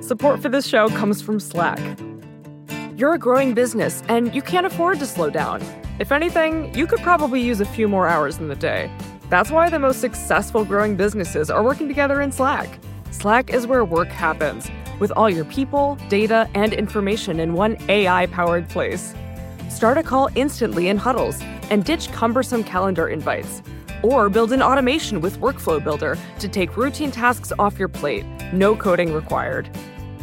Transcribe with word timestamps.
Support 0.00 0.40
for 0.40 0.48
this 0.48 0.66
show 0.66 0.88
comes 0.88 1.20
from 1.20 1.38
Slack. 1.38 1.78
You're 2.96 3.14
a 3.14 3.18
growing 3.18 3.54
business 3.54 4.02
and 4.08 4.34
you 4.34 4.42
can't 4.42 4.66
afford 4.66 4.98
to 4.98 5.06
slow 5.06 5.30
down. 5.30 5.62
If 5.98 6.10
anything, 6.10 6.74
you 6.74 6.86
could 6.86 7.00
probably 7.00 7.40
use 7.40 7.60
a 7.60 7.66
few 7.66 7.86
more 7.86 8.08
hours 8.08 8.38
in 8.38 8.48
the 8.48 8.56
day. 8.56 8.90
That's 9.28 9.50
why 9.50 9.68
the 9.68 9.78
most 9.78 10.00
successful 10.00 10.64
growing 10.64 10.96
businesses 10.96 11.50
are 11.50 11.62
working 11.62 11.86
together 11.86 12.22
in 12.22 12.32
Slack. 12.32 12.78
Slack 13.10 13.52
is 13.52 13.66
where 13.66 13.84
work 13.84 14.08
happens, 14.08 14.70
with 14.98 15.12
all 15.12 15.28
your 15.28 15.44
people, 15.44 15.96
data, 16.08 16.48
and 16.54 16.72
information 16.72 17.38
in 17.38 17.52
one 17.52 17.76
AI 17.88 18.26
powered 18.26 18.68
place. 18.68 19.14
Start 19.68 19.98
a 19.98 20.02
call 20.02 20.30
instantly 20.34 20.88
in 20.88 20.96
huddles 20.96 21.40
and 21.70 21.84
ditch 21.84 22.10
cumbersome 22.10 22.64
calendar 22.64 23.08
invites. 23.08 23.62
Or 24.02 24.30
build 24.30 24.52
an 24.52 24.62
automation 24.62 25.20
with 25.20 25.38
Workflow 25.40 25.82
Builder 25.84 26.16
to 26.38 26.48
take 26.48 26.76
routine 26.76 27.10
tasks 27.10 27.52
off 27.58 27.78
your 27.78 27.88
plate. 27.88 28.24
No 28.52 28.74
coding 28.74 29.12
required. 29.12 29.68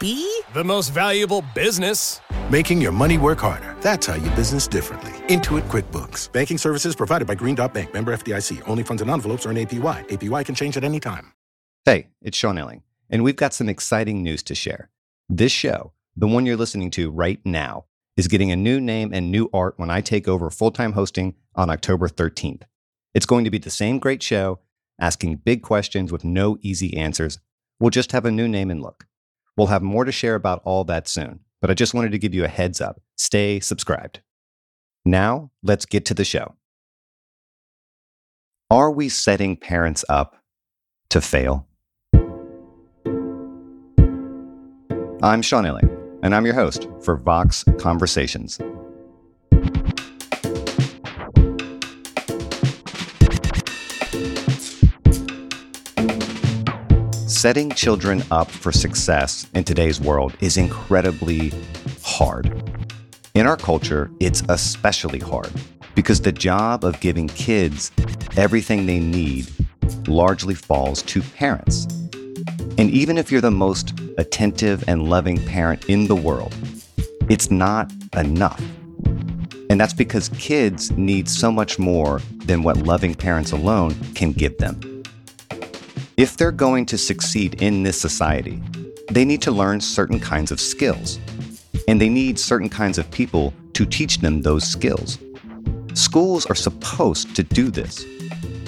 The 0.00 0.64
most 0.64 0.94
valuable 0.94 1.44
business. 1.54 2.22
Making 2.50 2.80
your 2.80 2.90
money 2.90 3.18
work 3.18 3.38
harder. 3.38 3.76
That's 3.82 4.06
how 4.06 4.14
you 4.14 4.30
business 4.30 4.66
differently. 4.66 5.12
Intuit 5.28 5.62
QuickBooks. 5.68 6.32
Banking 6.32 6.56
services 6.56 6.96
provided 6.96 7.28
by 7.28 7.34
Green 7.34 7.54
Dot 7.54 7.74
Bank. 7.74 7.92
Member 7.92 8.16
FDIC. 8.16 8.66
Only 8.66 8.82
funds 8.82 9.02
and 9.02 9.10
envelopes 9.10 9.44
are 9.44 9.50
earn 9.50 9.56
APY. 9.56 10.08
APY 10.08 10.44
can 10.46 10.54
change 10.54 10.78
at 10.78 10.84
any 10.84 11.00
time. 11.00 11.34
Hey, 11.84 12.06
it's 12.22 12.38
Sean 12.38 12.56
Illing, 12.56 12.80
and 13.10 13.22
we've 13.22 13.36
got 13.36 13.52
some 13.52 13.68
exciting 13.68 14.22
news 14.22 14.42
to 14.44 14.54
share. 14.54 14.88
This 15.28 15.52
show, 15.52 15.92
the 16.16 16.26
one 16.26 16.46
you're 16.46 16.56
listening 16.56 16.90
to 16.92 17.10
right 17.10 17.40
now, 17.44 17.84
is 18.16 18.26
getting 18.26 18.50
a 18.50 18.56
new 18.56 18.80
name 18.80 19.12
and 19.12 19.30
new 19.30 19.50
art 19.52 19.74
when 19.76 19.90
I 19.90 20.00
take 20.00 20.26
over 20.26 20.48
full 20.48 20.70
time 20.70 20.92
hosting 20.92 21.34
on 21.54 21.68
October 21.68 22.08
13th. 22.08 22.62
It's 23.12 23.26
going 23.26 23.44
to 23.44 23.50
be 23.50 23.58
the 23.58 23.68
same 23.68 23.98
great 23.98 24.22
show, 24.22 24.60
asking 24.98 25.42
big 25.44 25.62
questions 25.62 26.10
with 26.10 26.24
no 26.24 26.56
easy 26.62 26.96
answers. 26.96 27.38
We'll 27.78 27.90
just 27.90 28.12
have 28.12 28.24
a 28.24 28.30
new 28.30 28.48
name 28.48 28.70
and 28.70 28.80
look. 28.80 29.04
We'll 29.56 29.66
have 29.68 29.82
more 29.82 30.04
to 30.04 30.12
share 30.12 30.34
about 30.34 30.62
all 30.64 30.84
that 30.84 31.08
soon, 31.08 31.40
but 31.60 31.70
I 31.70 31.74
just 31.74 31.94
wanted 31.94 32.12
to 32.12 32.18
give 32.18 32.34
you 32.34 32.44
a 32.44 32.48
heads 32.48 32.80
up. 32.80 33.00
Stay 33.16 33.60
subscribed. 33.60 34.20
Now, 35.04 35.50
let's 35.62 35.86
get 35.86 36.04
to 36.06 36.14
the 36.14 36.24
show. 36.24 36.54
Are 38.70 38.90
we 38.90 39.08
setting 39.08 39.56
parents 39.56 40.04
up 40.08 40.36
to 41.10 41.20
fail? 41.20 41.66
I'm 45.22 45.42
Sean 45.42 45.64
Illing, 45.64 45.90
and 46.22 46.34
I'm 46.34 46.46
your 46.46 46.54
host 46.54 46.88
for 47.02 47.16
Vox 47.16 47.64
Conversations. 47.78 48.58
Setting 57.40 57.70
children 57.70 58.22
up 58.30 58.50
for 58.50 58.70
success 58.70 59.46
in 59.54 59.64
today's 59.64 59.98
world 59.98 60.36
is 60.40 60.58
incredibly 60.58 61.50
hard. 62.02 62.52
In 63.32 63.46
our 63.46 63.56
culture, 63.56 64.10
it's 64.20 64.42
especially 64.50 65.20
hard 65.20 65.50
because 65.94 66.20
the 66.20 66.32
job 66.32 66.84
of 66.84 67.00
giving 67.00 67.28
kids 67.28 67.92
everything 68.36 68.84
they 68.84 68.98
need 68.98 69.48
largely 70.06 70.54
falls 70.54 71.00
to 71.04 71.22
parents. 71.22 71.86
And 72.76 72.90
even 72.90 73.16
if 73.16 73.32
you're 73.32 73.40
the 73.40 73.50
most 73.50 73.98
attentive 74.18 74.84
and 74.86 75.08
loving 75.08 75.42
parent 75.46 75.86
in 75.86 76.08
the 76.08 76.16
world, 76.16 76.54
it's 77.30 77.50
not 77.50 77.90
enough. 78.18 78.62
And 79.70 79.80
that's 79.80 79.94
because 79.94 80.28
kids 80.36 80.90
need 80.90 81.26
so 81.26 81.50
much 81.50 81.78
more 81.78 82.20
than 82.44 82.62
what 82.62 82.76
loving 82.76 83.14
parents 83.14 83.52
alone 83.52 83.94
can 84.14 84.32
give 84.32 84.58
them. 84.58 84.99
If 86.20 86.36
they're 86.36 86.52
going 86.52 86.84
to 86.84 86.98
succeed 86.98 87.62
in 87.62 87.82
this 87.82 87.98
society, 87.98 88.62
they 89.10 89.24
need 89.24 89.40
to 89.40 89.50
learn 89.50 89.80
certain 89.80 90.20
kinds 90.20 90.52
of 90.52 90.60
skills. 90.60 91.18
And 91.88 91.98
they 91.98 92.10
need 92.10 92.38
certain 92.38 92.68
kinds 92.68 92.98
of 92.98 93.10
people 93.10 93.54
to 93.72 93.86
teach 93.86 94.18
them 94.18 94.42
those 94.42 94.66
skills. 94.66 95.16
Schools 95.94 96.44
are 96.44 96.54
supposed 96.54 97.34
to 97.36 97.42
do 97.42 97.70
this, 97.70 98.04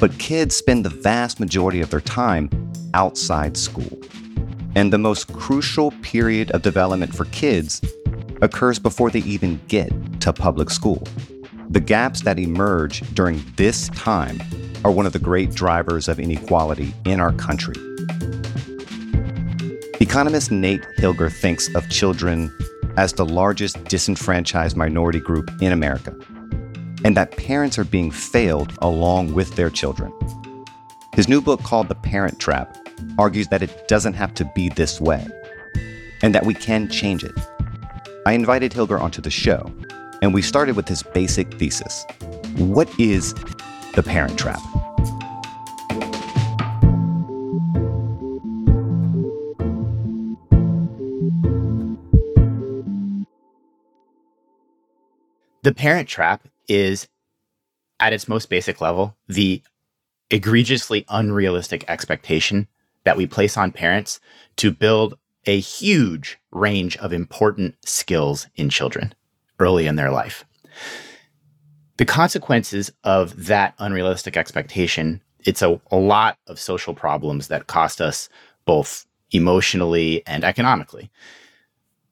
but 0.00 0.18
kids 0.18 0.56
spend 0.56 0.82
the 0.82 0.96
vast 1.02 1.40
majority 1.40 1.82
of 1.82 1.90
their 1.90 2.00
time 2.00 2.48
outside 2.94 3.54
school. 3.58 4.00
And 4.74 4.90
the 4.90 4.96
most 4.96 5.30
crucial 5.34 5.90
period 6.00 6.52
of 6.52 6.62
development 6.62 7.14
for 7.14 7.26
kids 7.26 7.82
occurs 8.40 8.78
before 8.78 9.10
they 9.10 9.20
even 9.24 9.60
get 9.68 9.92
to 10.22 10.32
public 10.32 10.70
school. 10.70 11.06
The 11.70 11.80
gaps 11.80 12.22
that 12.22 12.38
emerge 12.38 13.00
during 13.14 13.42
this 13.56 13.88
time 13.90 14.40
are 14.84 14.90
one 14.90 15.06
of 15.06 15.12
the 15.12 15.18
great 15.18 15.54
drivers 15.54 16.08
of 16.08 16.18
inequality 16.18 16.94
in 17.04 17.20
our 17.20 17.32
country. 17.32 17.74
Economist 20.00 20.50
Nate 20.50 20.86
Hilger 20.98 21.32
thinks 21.32 21.74
of 21.74 21.88
children 21.88 22.52
as 22.96 23.12
the 23.12 23.24
largest 23.24 23.82
disenfranchised 23.84 24.76
minority 24.76 25.20
group 25.20 25.50
in 25.62 25.72
America, 25.72 26.14
and 27.04 27.16
that 27.16 27.36
parents 27.36 27.78
are 27.78 27.84
being 27.84 28.10
failed 28.10 28.72
along 28.82 29.32
with 29.32 29.54
their 29.56 29.70
children. 29.70 30.12
His 31.14 31.28
new 31.28 31.40
book 31.40 31.62
called 31.62 31.88
The 31.88 31.94
Parent 31.94 32.38
Trap 32.38 32.76
argues 33.18 33.48
that 33.48 33.62
it 33.62 33.88
doesn't 33.88 34.14
have 34.14 34.34
to 34.34 34.50
be 34.54 34.68
this 34.68 35.00
way, 35.00 35.26
and 36.22 36.34
that 36.34 36.44
we 36.44 36.54
can 36.54 36.88
change 36.90 37.24
it. 37.24 37.34
I 38.26 38.32
invited 38.32 38.72
Hilger 38.72 39.00
onto 39.00 39.22
the 39.22 39.30
show, 39.30 39.72
and 40.22 40.32
we 40.32 40.40
started 40.40 40.76
with 40.76 40.86
this 40.86 41.02
basic 41.02 41.52
thesis 41.58 42.06
What 42.56 42.88
is 42.98 43.34
the 43.94 44.02
Parent 44.02 44.38
Trap? 44.38 44.60
The 55.64 55.72
parent 55.72 56.08
trap 56.08 56.48
is, 56.66 57.06
at 58.00 58.12
its 58.12 58.26
most 58.26 58.50
basic 58.50 58.80
level, 58.80 59.16
the 59.28 59.62
egregiously 60.28 61.04
unrealistic 61.08 61.84
expectation 61.86 62.66
that 63.04 63.16
we 63.16 63.28
place 63.28 63.56
on 63.56 63.70
parents 63.70 64.18
to 64.56 64.72
build 64.72 65.16
a 65.46 65.60
huge 65.60 66.38
range 66.50 66.96
of 66.96 67.12
important 67.12 67.76
skills 67.84 68.48
in 68.56 68.70
children 68.70 69.14
early 69.62 69.86
in 69.86 69.96
their 69.96 70.10
life. 70.10 70.44
The 71.98 72.04
consequences 72.04 72.90
of 73.04 73.46
that 73.46 73.74
unrealistic 73.78 74.36
expectation, 74.36 75.20
it's 75.44 75.62
a, 75.62 75.80
a 75.90 75.96
lot 75.96 76.38
of 76.46 76.58
social 76.58 76.94
problems 76.94 77.48
that 77.48 77.66
cost 77.66 78.00
us 78.00 78.28
both 78.64 79.06
emotionally 79.30 80.26
and 80.26 80.44
economically. 80.44 81.10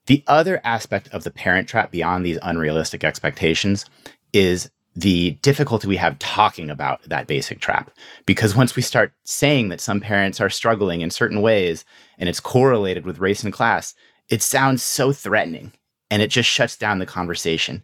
The 0.07 0.23
other 0.27 0.61
aspect 0.65 1.09
of 1.13 1.25
the 1.25 1.31
parent 1.31 1.69
trap 1.69 1.91
beyond 1.91 2.25
these 2.25 2.39
unrealistic 2.43 3.05
expectations 3.05 3.85
is 4.33 4.71
the 4.97 5.33
difficulty 5.43 5.87
we 5.87 5.97
have 5.97 6.19
talking 6.19 6.69
about 6.69 7.03
that 7.09 7.27
basic 7.27 7.61
trap. 7.61 7.91
Because 8.27 8.57
once 8.57 8.75
we 8.75 8.83
start 8.83 9.13
saying 9.25 9.69
that 9.69 9.81
some 9.81 10.01
parents 10.01 10.41
are 10.41 10.51
struggling 10.51 11.01
in 11.01 11.11
certain 11.11 11.43
ways 11.43 11.85
and 12.19 12.29
it's 12.29 12.41
correlated 12.41 13.07
with 13.07 13.19
race 13.19 13.45
and 13.45 13.53
class, 13.53 13.95
it 14.29 14.43
sounds 14.43 14.83
so 14.83 15.13
threatening 15.13 15.73
and 16.11 16.23
it 16.23 16.29
just 16.29 16.49
shuts 16.49 16.77
down 16.77 16.99
the 16.99 17.07
conversation. 17.07 17.83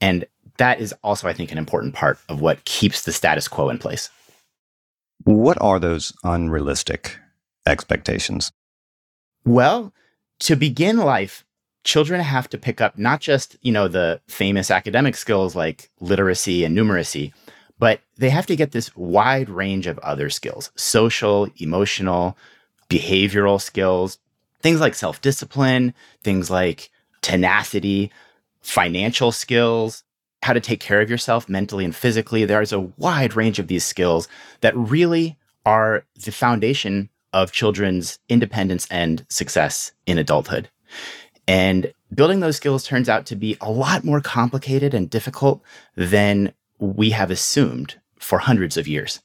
And 0.00 0.26
that 0.58 0.80
is 0.80 0.94
also, 1.04 1.28
I 1.28 1.32
think, 1.32 1.52
an 1.52 1.58
important 1.58 1.94
part 1.94 2.18
of 2.28 2.40
what 2.40 2.64
keeps 2.64 3.04
the 3.04 3.12
status 3.12 3.48
quo 3.48 3.68
in 3.68 3.78
place. 3.78 4.10
What 5.24 5.60
are 5.60 5.78
those 5.78 6.12
unrealistic 6.24 7.18
expectations? 7.66 8.52
Well, 9.44 9.92
to 10.40 10.56
begin 10.56 10.98
life, 10.98 11.44
children 11.84 12.20
have 12.20 12.48
to 12.50 12.58
pick 12.58 12.80
up 12.80 12.98
not 12.98 13.20
just, 13.20 13.56
you 13.62 13.72
know, 13.72 13.88
the 13.88 14.20
famous 14.26 14.70
academic 14.70 15.14
skills 15.16 15.54
like 15.54 15.90
literacy 16.00 16.64
and 16.64 16.76
numeracy, 16.76 17.32
but 17.78 18.00
they 18.16 18.30
have 18.30 18.46
to 18.46 18.56
get 18.56 18.72
this 18.72 18.94
wide 18.96 19.48
range 19.48 19.86
of 19.86 19.98
other 20.00 20.30
skills, 20.30 20.70
social, 20.76 21.48
emotional, 21.58 22.36
behavioral 22.88 23.60
skills, 23.60 24.18
things 24.60 24.80
like 24.80 24.94
self-discipline, 24.94 25.94
things 26.22 26.50
like 26.50 26.90
tenacity, 27.26 28.08
financial 28.60 29.32
skills, 29.32 30.04
how 30.44 30.52
to 30.52 30.60
take 30.60 30.78
care 30.78 31.00
of 31.00 31.10
yourself 31.10 31.48
mentally 31.48 31.84
and 31.84 31.94
physically. 31.94 32.44
There's 32.44 32.72
a 32.72 32.88
wide 32.98 33.34
range 33.34 33.58
of 33.58 33.66
these 33.66 33.84
skills 33.84 34.28
that 34.60 34.76
really 34.76 35.36
are 35.64 36.04
the 36.24 36.30
foundation 36.30 37.10
of 37.32 37.50
children's 37.50 38.20
independence 38.28 38.86
and 38.92 39.26
success 39.28 39.90
in 40.06 40.18
adulthood. 40.18 40.70
And 41.48 41.92
building 42.14 42.38
those 42.38 42.58
skills 42.58 42.84
turns 42.84 43.08
out 43.08 43.26
to 43.26 43.34
be 43.34 43.56
a 43.60 43.72
lot 43.72 44.04
more 44.04 44.20
complicated 44.20 44.94
and 44.94 45.10
difficult 45.10 45.64
than 45.96 46.52
we 46.78 47.10
have 47.10 47.32
assumed 47.32 47.96
for 48.20 48.38
hundreds 48.38 48.76
of 48.76 48.86
years. 48.86 49.20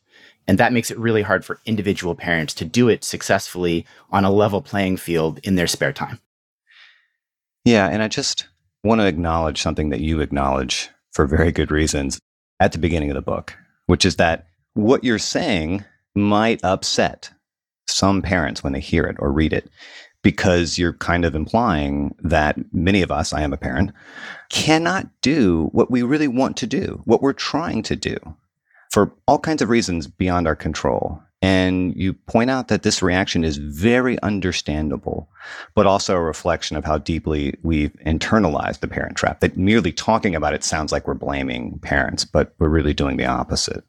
And 0.48 0.58
that 0.58 0.74
makes 0.74 0.90
it 0.90 0.98
really 0.98 1.22
hard 1.22 1.46
for 1.46 1.60
individual 1.68 2.16
parents 2.16 2.56
to 2.56 2.66
do 2.66 2.90
it 2.90 3.04
successfully 3.04 3.86
on 4.10 4.26
a 4.26 4.32
level 4.32 4.64
playing 4.64 4.98
field 4.98 5.40
in 5.44 5.54
their 5.54 5.68
spare 5.68 5.94
time. 5.94 6.20
Yeah. 7.66 7.88
And 7.88 8.02
I 8.02 8.08
just 8.08 8.48
want 8.84 9.02
to 9.02 9.08
acknowledge 9.08 9.62
something 9.62 9.90
that 9.90 10.02
you 10.02 10.20
acknowledge 10.22 10.90
for 11.14 11.28
very 11.28 11.52
good 11.52 11.72
reasons 11.72 12.20
at 12.60 12.72
the 12.72 12.78
beginning 12.78 13.10
of 13.10 13.16
the 13.16 13.22
book, 13.22 13.56
which 13.88 14.06
is 14.06 14.16
that 14.16 14.48
what 14.74 15.04
you're 15.04 15.20
saying 15.20 15.84
might 16.16 16.64
upset 16.64 17.32
some 17.88 18.22
parents 18.22 18.64
when 18.64 18.74
they 18.74 18.80
hear 18.80 19.04
it 19.06 19.18
or 19.20 19.32
read 19.32 19.54
it 19.54 19.70
because 20.24 20.78
you're 20.78 20.94
kind 20.94 21.26
of 21.26 21.36
implying 21.36 22.16
that 22.20 22.58
many 22.74 23.02
of 23.02 23.12
us, 23.12 23.34
I 23.34 23.42
am 23.42 23.54
a 23.54 23.58
parent, 23.58 23.92
cannot 24.50 25.10
do 25.22 25.70
what 25.72 25.90
we 25.90 26.04
really 26.04 26.28
want 26.28 26.58
to 26.58 26.68
do, 26.68 27.02
what 27.06 27.22
we're 27.22 27.34
trying 27.34 27.82
to 27.84 27.96
do 27.96 28.18
for 28.92 29.12
all 29.28 29.40
kinds 29.40 29.62
of 29.62 29.70
reasons 29.70 30.08
beyond 30.08 30.48
our 30.48 30.56
control. 30.56 31.22
And 31.42 31.96
you 31.96 32.14
point 32.14 32.52
out 32.52 32.68
that 32.68 32.84
this 32.84 33.02
reaction 33.02 33.44
is 33.44 33.58
very 33.58 34.22
understandable, 34.22 35.28
but 35.74 35.88
also 35.88 36.16
a 36.16 36.22
reflection 36.22 36.78
of 36.78 36.86
how 36.86 37.00
deeply 37.00 37.56
we've 37.64 37.94
internalized 38.06 38.80
the 38.80 38.88
parent 38.88 39.18
trap. 39.18 39.40
That 39.40 39.58
merely 39.58 39.92
talking 39.92 40.36
about 40.36 40.54
it 40.54 40.64
sounds 40.64 40.92
like 40.92 41.08
we're 41.08 41.16
blaming 41.16 41.80
parents, 41.80 42.26
but 42.26 42.54
we're 42.60 42.70
really 42.70 42.94
doing 42.94 43.18
the 43.18 43.26
opposite. 43.26 43.84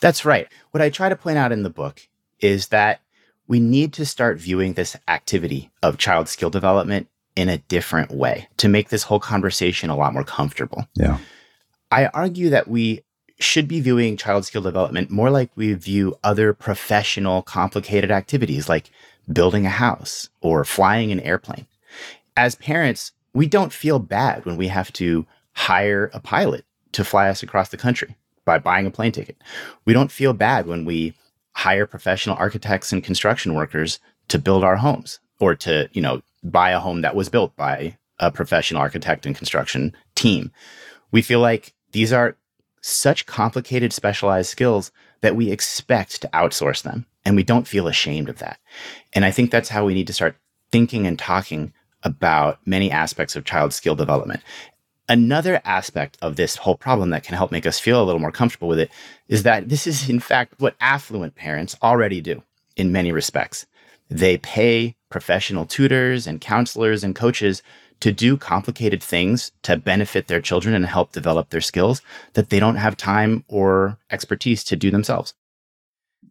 That's 0.00 0.24
right. 0.24 0.48
What 0.70 0.82
I 0.82 0.88
try 0.88 1.10
to 1.10 1.16
point 1.16 1.36
out 1.36 1.52
in 1.52 1.62
the 1.62 1.70
book 1.70 2.08
is 2.40 2.68
that 2.68 3.00
we 3.46 3.60
need 3.60 3.92
to 3.94 4.06
start 4.06 4.38
viewing 4.38 4.72
this 4.72 4.96
activity 5.08 5.70
of 5.82 5.98
child 5.98 6.28
skill 6.28 6.50
development 6.50 7.08
in 7.36 7.48
a 7.48 7.58
different 7.58 8.10
way 8.10 8.48
to 8.56 8.68
make 8.68 8.88
this 8.88 9.02
whole 9.02 9.20
conversation 9.20 9.90
a 9.90 9.96
lot 9.96 10.14
more 10.14 10.24
comfortable. 10.24 10.86
Yeah. 10.94 11.18
I 11.90 12.06
argue 12.06 12.50
that 12.50 12.68
we 12.68 13.02
should 13.42 13.68
be 13.68 13.80
viewing 13.80 14.16
child 14.16 14.44
skill 14.44 14.62
development 14.62 15.10
more 15.10 15.30
like 15.30 15.50
we 15.54 15.72
view 15.74 16.16
other 16.22 16.52
professional, 16.52 17.42
complicated 17.42 18.10
activities 18.10 18.68
like 18.68 18.90
building 19.32 19.66
a 19.66 19.70
house 19.70 20.28
or 20.40 20.64
flying 20.64 21.12
an 21.12 21.20
airplane. 21.20 21.66
As 22.36 22.54
parents, 22.54 23.12
we 23.34 23.46
don't 23.46 23.72
feel 23.72 23.98
bad 23.98 24.44
when 24.44 24.56
we 24.56 24.68
have 24.68 24.92
to 24.94 25.26
hire 25.52 26.10
a 26.12 26.20
pilot 26.20 26.64
to 26.92 27.04
fly 27.04 27.28
us 27.28 27.42
across 27.42 27.68
the 27.68 27.76
country 27.76 28.16
by 28.44 28.58
buying 28.58 28.86
a 28.86 28.90
plane 28.90 29.12
ticket. 29.12 29.36
We 29.84 29.92
don't 29.92 30.12
feel 30.12 30.32
bad 30.32 30.66
when 30.66 30.84
we 30.84 31.14
hire 31.52 31.86
professional 31.86 32.36
architects 32.36 32.92
and 32.92 33.04
construction 33.04 33.54
workers 33.54 33.98
to 34.28 34.38
build 34.38 34.64
our 34.64 34.76
homes 34.76 35.20
or 35.38 35.54
to, 35.56 35.88
you 35.92 36.02
know, 36.02 36.22
buy 36.42 36.70
a 36.70 36.80
home 36.80 37.02
that 37.02 37.14
was 37.14 37.28
built 37.28 37.54
by 37.56 37.96
a 38.18 38.30
professional 38.30 38.80
architect 38.80 39.26
and 39.26 39.36
construction 39.36 39.94
team. 40.14 40.50
We 41.10 41.22
feel 41.22 41.40
like 41.40 41.74
these 41.92 42.12
are 42.12 42.36
such 42.82 43.26
complicated 43.26 43.92
specialized 43.92 44.50
skills 44.50 44.92
that 45.22 45.36
we 45.36 45.50
expect 45.50 46.20
to 46.20 46.28
outsource 46.34 46.82
them 46.82 47.06
and 47.24 47.36
we 47.36 47.44
don't 47.44 47.68
feel 47.68 47.86
ashamed 47.86 48.28
of 48.28 48.38
that. 48.38 48.58
And 49.12 49.24
I 49.24 49.30
think 49.30 49.50
that's 49.50 49.68
how 49.68 49.84
we 49.84 49.94
need 49.94 50.08
to 50.08 50.12
start 50.12 50.36
thinking 50.70 51.06
and 51.06 51.18
talking 51.18 51.72
about 52.02 52.58
many 52.66 52.90
aspects 52.90 53.36
of 53.36 53.44
child 53.44 53.72
skill 53.72 53.94
development. 53.94 54.40
Another 55.08 55.60
aspect 55.64 56.18
of 56.22 56.36
this 56.36 56.56
whole 56.56 56.76
problem 56.76 57.10
that 57.10 57.22
can 57.22 57.36
help 57.36 57.52
make 57.52 57.66
us 57.66 57.78
feel 57.78 58.02
a 58.02 58.04
little 58.04 58.20
more 58.20 58.32
comfortable 58.32 58.68
with 58.68 58.78
it 58.78 58.90
is 59.28 59.44
that 59.44 59.68
this 59.68 59.86
is, 59.86 60.08
in 60.08 60.20
fact, 60.20 60.54
what 60.58 60.74
affluent 60.80 61.34
parents 61.34 61.76
already 61.82 62.20
do 62.20 62.42
in 62.76 62.92
many 62.92 63.12
respects. 63.12 63.66
They 64.08 64.38
pay 64.38 64.96
professional 65.10 65.66
tutors 65.66 66.26
and 66.26 66.40
counselors 66.40 67.04
and 67.04 67.14
coaches 67.14 67.62
to 68.02 68.10
do 68.10 68.36
complicated 68.36 69.00
things 69.00 69.52
to 69.62 69.76
benefit 69.76 70.26
their 70.26 70.40
children 70.40 70.74
and 70.74 70.84
help 70.84 71.12
develop 71.12 71.50
their 71.50 71.60
skills 71.60 72.02
that 72.34 72.50
they 72.50 72.58
don't 72.58 72.74
have 72.74 72.96
time 72.96 73.44
or 73.46 73.96
expertise 74.10 74.64
to 74.64 74.74
do 74.74 74.90
themselves. 74.90 75.34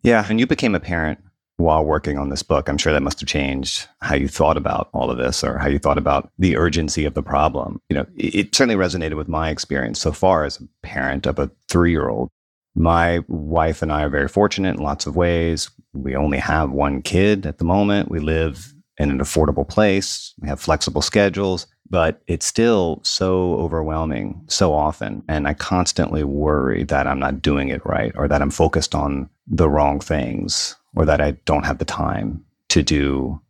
Yeah. 0.03 0.25
And 0.29 0.37
you 0.37 0.45
became 0.45 0.75
a 0.75 0.81
parent 0.81 1.19
while 1.55 1.85
working 1.85 2.17
on 2.17 2.27
this 2.27 2.43
book. 2.43 2.67
I'm 2.67 2.77
sure 2.77 2.91
that 2.91 3.03
must 3.03 3.21
have 3.21 3.29
changed 3.29 3.87
how 4.01 4.15
you 4.15 4.27
thought 4.27 4.57
about 4.57 4.89
all 4.93 5.09
of 5.09 5.17
this 5.17 5.45
or 5.45 5.57
how 5.59 5.69
you 5.69 5.79
thought 5.79 5.97
about 5.97 6.29
the 6.37 6.57
urgency 6.57 7.05
of 7.05 7.13
the 7.13 7.23
problem. 7.23 7.79
You 7.89 7.97
know, 7.97 8.05
it, 8.17 8.53
certainly 8.53 8.75
resonated 8.75 9.15
with 9.15 9.29
my 9.29 9.49
experience 9.49 9.99
so 9.99 10.11
far 10.11 10.43
as 10.43 10.59
a 10.59 10.67
parent 10.85 11.25
of 11.25 11.39
a 11.39 11.49
three 11.69 11.91
year 11.91 12.09
old. 12.09 12.29
My 12.75 13.23
wife 13.29 13.81
and 13.81 13.93
I 13.93 14.03
are 14.03 14.09
very 14.09 14.27
fortunate 14.27 14.75
in 14.75 14.83
lots 14.83 15.05
of 15.05 15.15
ways. 15.15 15.69
We 15.93 16.17
only 16.17 16.39
have 16.39 16.71
one 16.71 17.01
kid 17.01 17.45
at 17.45 17.59
the 17.59 17.65
moment. 17.65 18.09
We 18.11 18.19
live 18.19 18.73
in 19.01 19.09
an 19.09 19.19
affordable 19.19 19.67
place. 19.67 20.33
We 20.39 20.47
have 20.47 20.59
flexible 20.59 21.01
schedules, 21.01 21.65
but 21.89 22.21
it's 22.27 22.45
still 22.45 23.01
so 23.03 23.55
overwhelming 23.55 24.45
so 24.47 24.73
often. 24.73 25.23
And 25.27 25.47
I 25.47 25.55
constantly 25.55 26.23
worry 26.23 26.83
that 26.83 27.07
I'm 27.07 27.19
not 27.19 27.41
doing 27.41 27.69
it 27.69 27.83
right 27.83 28.11
or 28.15 28.27
that 28.27 28.43
I'm 28.43 28.51
focused 28.51 28.93
on 28.93 29.27
the 29.47 29.67
wrong 29.67 29.99
things 29.99 30.75
or 30.95 31.05
that 31.05 31.19
I 31.19 31.31
don't 31.45 31.65
have 31.65 31.79
the 31.79 31.85
time 31.85 32.45
to 32.69 32.83
do 32.83 33.41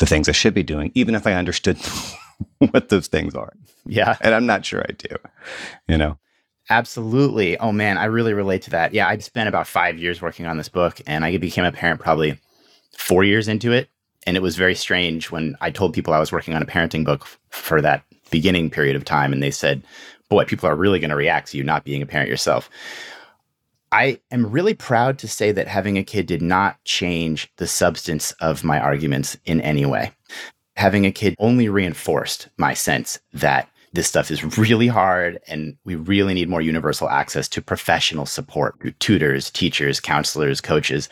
the 0.00 0.06
things 0.06 0.28
I 0.28 0.32
should 0.32 0.54
be 0.54 0.62
doing, 0.62 0.92
even 0.94 1.14
if 1.14 1.26
I 1.26 1.32
understood 1.32 1.78
what 2.58 2.90
those 2.90 3.06
things 3.06 3.34
are. 3.34 3.54
Yeah. 3.86 4.18
And 4.20 4.34
I'm 4.34 4.44
not 4.44 4.66
sure 4.66 4.84
I 4.86 4.92
do, 4.92 5.16
you 5.88 5.96
know? 5.96 6.18
Absolutely. 6.68 7.56
Oh 7.58 7.72
man, 7.72 7.96
I 7.96 8.04
really 8.04 8.34
relate 8.34 8.62
to 8.62 8.70
that. 8.70 8.92
Yeah, 8.92 9.08
I 9.08 9.16
spent 9.18 9.48
about 9.48 9.66
five 9.66 9.98
years 9.98 10.20
working 10.20 10.44
on 10.44 10.58
this 10.58 10.68
book 10.68 11.00
and 11.06 11.24
I 11.24 11.38
became 11.38 11.64
a 11.64 11.72
parent 11.72 12.00
probably 12.00 12.38
four 12.98 13.24
years 13.24 13.48
into 13.48 13.72
it. 13.72 13.88
And 14.26 14.36
it 14.36 14.42
was 14.42 14.56
very 14.56 14.74
strange 14.74 15.30
when 15.30 15.56
I 15.60 15.70
told 15.70 15.94
people 15.94 16.14
I 16.14 16.18
was 16.18 16.32
working 16.32 16.54
on 16.54 16.62
a 16.62 16.66
parenting 16.66 17.04
book 17.04 17.26
for 17.50 17.80
that 17.80 18.04
beginning 18.30 18.70
period 18.70 18.96
of 18.96 19.04
time. 19.04 19.32
And 19.32 19.42
they 19.42 19.50
said, 19.50 19.82
boy, 20.28 20.44
people 20.44 20.68
are 20.68 20.76
really 20.76 20.98
going 20.98 21.10
to 21.10 21.16
react 21.16 21.50
to 21.50 21.58
you 21.58 21.64
not 21.64 21.84
being 21.84 22.02
a 22.02 22.06
parent 22.06 22.28
yourself. 22.28 22.70
I 23.92 24.18
am 24.32 24.50
really 24.50 24.74
proud 24.74 25.18
to 25.20 25.28
say 25.28 25.52
that 25.52 25.68
having 25.68 25.98
a 25.98 26.04
kid 26.04 26.26
did 26.26 26.42
not 26.42 26.82
change 26.84 27.48
the 27.58 27.66
substance 27.66 28.32
of 28.40 28.64
my 28.64 28.80
arguments 28.80 29.36
in 29.44 29.60
any 29.60 29.86
way. 29.86 30.10
Having 30.76 31.06
a 31.06 31.12
kid 31.12 31.36
only 31.38 31.68
reinforced 31.68 32.48
my 32.56 32.74
sense 32.74 33.20
that 33.32 33.68
this 33.92 34.08
stuff 34.08 34.32
is 34.32 34.58
really 34.58 34.88
hard 34.88 35.38
and 35.46 35.76
we 35.84 35.94
really 35.94 36.34
need 36.34 36.48
more 36.48 36.60
universal 36.60 37.08
access 37.08 37.46
to 37.48 37.62
professional 37.62 38.26
support 38.26 38.74
tutors, 38.98 39.50
teachers, 39.50 40.00
counselors, 40.00 40.60
coaches. 40.60 41.08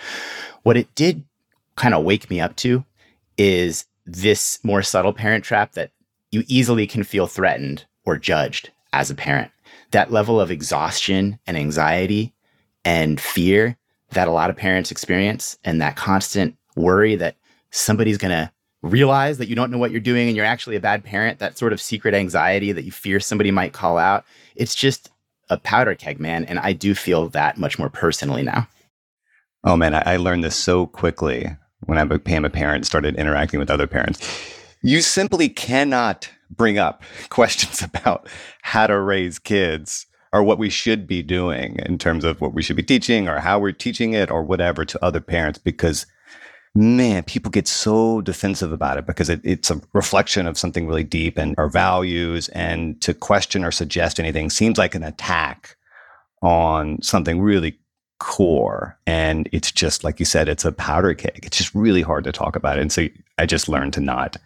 What 0.64 0.76
it 0.76 0.92
did 0.96 1.22
kind 1.76 1.94
of 1.94 2.02
wake 2.02 2.28
me 2.28 2.40
up 2.40 2.56
to 2.56 2.84
is 3.36 3.86
this 4.06 4.58
more 4.64 4.82
subtle 4.82 5.12
parent 5.12 5.44
trap 5.44 5.72
that 5.72 5.90
you 6.30 6.42
easily 6.48 6.86
can 6.86 7.04
feel 7.04 7.26
threatened 7.26 7.84
or 8.04 8.16
judged 8.16 8.70
as 8.92 9.10
a 9.10 9.14
parent. 9.14 9.50
That 9.90 10.10
level 10.10 10.40
of 10.40 10.50
exhaustion 10.50 11.38
and 11.46 11.56
anxiety 11.56 12.34
and 12.84 13.20
fear 13.20 13.76
that 14.10 14.28
a 14.28 14.32
lot 14.32 14.50
of 14.50 14.56
parents 14.56 14.90
experience 14.90 15.58
and 15.64 15.80
that 15.80 15.96
constant 15.96 16.56
worry 16.76 17.16
that 17.16 17.36
somebody's 17.70 18.18
going 18.18 18.32
to 18.32 18.50
realize 18.82 19.38
that 19.38 19.48
you 19.48 19.54
don't 19.54 19.70
know 19.70 19.78
what 19.78 19.90
you're 19.90 20.00
doing 20.00 20.28
and 20.28 20.36
you're 20.36 20.44
actually 20.44 20.76
a 20.76 20.80
bad 20.80 21.04
parent, 21.04 21.38
that 21.38 21.56
sort 21.56 21.72
of 21.72 21.80
secret 21.80 22.14
anxiety 22.14 22.72
that 22.72 22.84
you 22.84 22.90
fear 22.90 23.20
somebody 23.20 23.50
might 23.50 23.72
call 23.72 23.96
out. 23.96 24.24
It's 24.56 24.74
just 24.74 25.10
a 25.48 25.58
powder 25.58 25.94
keg, 25.94 26.18
man. 26.18 26.44
And 26.46 26.58
I 26.58 26.72
do 26.72 26.94
feel 26.94 27.28
that 27.28 27.58
much 27.58 27.78
more 27.78 27.90
personally 27.90 28.42
now. 28.42 28.68
Oh, 29.64 29.76
man, 29.76 29.94
I, 29.94 30.14
I 30.14 30.16
learned 30.16 30.42
this 30.42 30.56
so 30.56 30.86
quickly 30.86 31.56
when 31.86 31.98
I 31.98 32.04
became 32.04 32.44
a 32.44 32.50
parent, 32.50 32.86
started 32.86 33.16
interacting 33.16 33.60
with 33.60 33.70
other 33.70 33.86
parents. 33.86 34.20
You 34.82 35.00
simply 35.00 35.48
cannot 35.48 36.28
bring 36.50 36.78
up 36.78 37.02
questions 37.28 37.82
about 37.82 38.28
how 38.62 38.86
to 38.86 38.98
raise 38.98 39.38
kids 39.38 40.06
or 40.32 40.42
what 40.42 40.58
we 40.58 40.70
should 40.70 41.06
be 41.06 41.22
doing 41.22 41.78
in 41.84 41.98
terms 41.98 42.24
of 42.24 42.40
what 42.40 42.54
we 42.54 42.62
should 42.62 42.76
be 42.76 42.82
teaching 42.82 43.28
or 43.28 43.38
how 43.38 43.58
we're 43.58 43.72
teaching 43.72 44.14
it 44.14 44.30
or 44.30 44.42
whatever 44.42 44.84
to 44.84 45.04
other 45.04 45.20
parents 45.20 45.58
because 45.58 46.06
man 46.74 47.22
people 47.24 47.50
get 47.50 47.68
so 47.68 48.22
defensive 48.22 48.72
about 48.72 48.96
it 48.96 49.06
because 49.06 49.28
it, 49.28 49.40
it's 49.44 49.70
a 49.70 49.78
reflection 49.92 50.46
of 50.46 50.56
something 50.56 50.86
really 50.86 51.04
deep 51.04 51.36
and 51.36 51.54
our 51.58 51.68
values 51.68 52.48
and 52.50 52.98
to 53.02 53.12
question 53.12 53.62
or 53.62 53.70
suggest 53.70 54.18
anything 54.18 54.48
seems 54.48 54.78
like 54.78 54.94
an 54.94 55.02
attack 55.02 55.76
on 56.40 57.00
something 57.02 57.40
really 57.42 57.78
core 58.22 58.96
and 59.04 59.48
it's 59.50 59.72
just 59.72 60.04
like 60.04 60.20
you 60.20 60.24
said 60.24 60.48
it's 60.48 60.64
a 60.64 60.70
powder 60.70 61.12
keg 61.12 61.40
it's 61.42 61.56
just 61.56 61.74
really 61.74 62.02
hard 62.02 62.22
to 62.22 62.30
talk 62.30 62.54
about 62.54 62.78
it 62.78 62.80
and 62.80 62.92
so 62.92 63.08
i 63.38 63.44
just 63.44 63.68
learned 63.68 63.92
to 63.92 64.00
not 64.00 64.36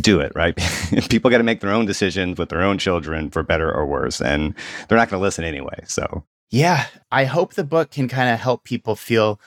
do 0.00 0.20
it, 0.20 0.32
right? 0.34 0.56
People 1.08 1.30
got 1.30 1.38
to 1.38 1.44
make 1.44 1.60
their 1.60 1.72
own 1.72 1.86
decisions 1.86 2.38
with 2.38 2.50
their 2.50 2.62
own 2.62 2.78
children 2.78 3.30
for 3.30 3.42
better 3.42 3.72
or 3.72 3.86
worse, 3.86 4.20
and 4.20 4.54
they're 4.88 4.98
not 4.98 5.08
going 5.08 5.18
to 5.18 5.22
listen 5.22 5.44
anyway. 5.44 5.82
So, 5.86 6.24
yeah, 6.50 6.86
I 7.10 7.24
hope 7.24 7.54
the 7.54 7.64
book 7.64 7.90
can 7.90 8.08
kind 8.08 8.32
of 8.32 8.40
help 8.40 8.64
people 8.64 8.94
feel 8.94 9.40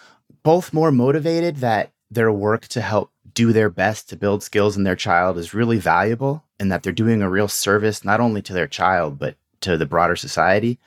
both 0.43 0.73
more 0.73 0.91
motivated 0.91 1.57
that 1.57 1.91
their 2.09 2.31
work 2.31 2.67
to 2.69 2.81
help 2.81 3.11
do 3.33 3.51
their 3.53 3.69
best 3.69 4.09
to 4.09 4.15
build 4.15 4.43
skills 4.43 4.77
in 4.77 4.83
their 4.83 4.95
child 4.95 5.37
is 5.37 5.53
really 5.53 5.77
valuable 5.77 6.43
and 6.59 6.71
that 6.71 6.83
they're 6.83 6.93
doing 6.93 7.21
a 7.21 7.29
real 7.29 7.47
service 7.47 8.05
not 8.05 8.19
only 8.19 8.41
to 8.41 8.53
their 8.53 8.67
child, 8.67 9.17
but 9.17 9.35
to 9.61 9.77
the 9.77 9.85
broader 9.85 10.15
society, 10.15 10.79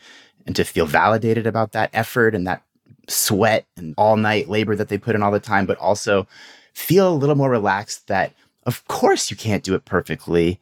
and 0.46 0.56
to 0.56 0.64
feel 0.64 0.86
validated 0.86 1.46
about 1.46 1.72
that 1.72 1.90
effort 1.92 2.34
and 2.34 2.46
that 2.46 2.62
sweat 3.08 3.66
and 3.76 3.94
all 3.98 4.16
night 4.16 4.48
labor 4.48 4.74
that 4.76 4.88
they 4.88 4.98
put 4.98 5.14
in 5.14 5.22
all 5.22 5.32
the 5.32 5.40
time, 5.40 5.66
but 5.66 5.78
also 5.78 6.26
feel 6.72 7.12
a 7.12 7.14
little 7.14 7.36
more 7.36 7.50
relaxed 7.50 8.06
that 8.08 8.32
Of 8.66 8.86
course, 8.88 9.30
you 9.30 9.36
can't 9.36 9.62
do 9.62 9.74
it 9.74 9.84
perfectly 9.84 10.58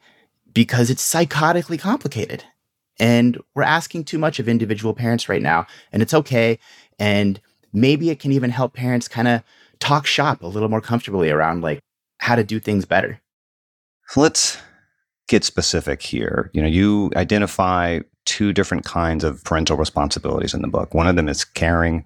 because 0.53 0.89
it's 0.89 1.03
psychotically 1.03 1.79
complicated. 1.79 2.43
And 2.99 3.41
we're 3.55 3.63
asking 3.63 4.05
too 4.05 4.19
much 4.19 4.39
of 4.39 4.47
individual 4.47 4.93
parents 4.93 5.27
right 5.27 5.41
now, 5.41 5.65
and 5.91 6.01
it's 6.01 6.13
okay. 6.13 6.59
And 6.99 7.41
maybe 7.73 8.09
it 8.09 8.19
can 8.19 8.31
even 8.31 8.51
help 8.51 8.73
parents 8.73 9.07
kind 9.07 9.27
of 9.27 9.41
talk 9.79 10.05
shop 10.05 10.43
a 10.43 10.47
little 10.47 10.69
more 10.69 10.81
comfortably 10.81 11.29
around 11.29 11.61
like 11.61 11.79
how 12.19 12.35
to 12.35 12.43
do 12.43 12.59
things 12.59 12.85
better. 12.85 13.19
Let's 14.15 14.57
get 15.27 15.43
specific 15.43 16.01
here. 16.01 16.51
You 16.53 16.61
know, 16.61 16.67
you 16.67 17.11
identify 17.15 17.99
two 18.35 18.51
different 18.51 18.83
kinds 18.83 19.23
of 19.23 19.41
parental 19.45 19.77
responsibilities 19.77 20.53
in 20.53 20.61
the 20.61 20.67
book. 20.67 20.93
One 20.93 21.07
of 21.07 21.15
them 21.15 21.29
is 21.29 21.45
caring, 21.45 22.03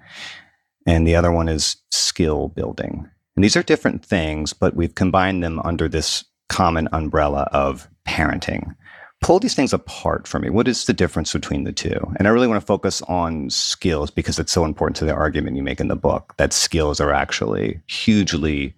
and 0.85 1.07
the 1.07 1.15
other 1.15 1.31
one 1.31 1.49
is 1.49 1.75
skill 1.89 2.49
building. 2.49 3.09
And 3.35 3.43
these 3.43 3.57
are 3.57 3.63
different 3.63 4.05
things, 4.05 4.53
but 4.53 4.75
we've 4.75 4.93
combined 4.93 5.43
them 5.43 5.59
under 5.61 5.89
this 5.89 6.23
common 6.47 6.87
umbrella 6.91 7.49
of 7.51 7.89
parenting. 8.07 8.75
Pull 9.21 9.39
these 9.39 9.55
things 9.55 9.73
apart 9.73 10.27
for 10.27 10.37
me. 10.37 10.51
What 10.51 10.67
is 10.67 10.85
the 10.85 10.93
difference 10.93 11.33
between 11.33 11.63
the 11.63 11.73
two? 11.73 11.99
And 12.17 12.27
I 12.27 12.31
really 12.31 12.47
want 12.47 12.61
to 12.61 12.65
focus 12.65 13.01
on 13.03 13.49
skills 13.49 14.11
because 14.11 14.37
it's 14.37 14.51
so 14.51 14.65
important 14.65 14.97
to 14.97 15.05
the 15.05 15.15
argument 15.15 15.57
you 15.57 15.63
make 15.63 15.79
in 15.79 15.87
the 15.87 15.95
book 15.95 16.35
that 16.37 16.53
skills 16.53 17.01
are 17.01 17.11
actually 17.11 17.81
hugely 17.87 18.75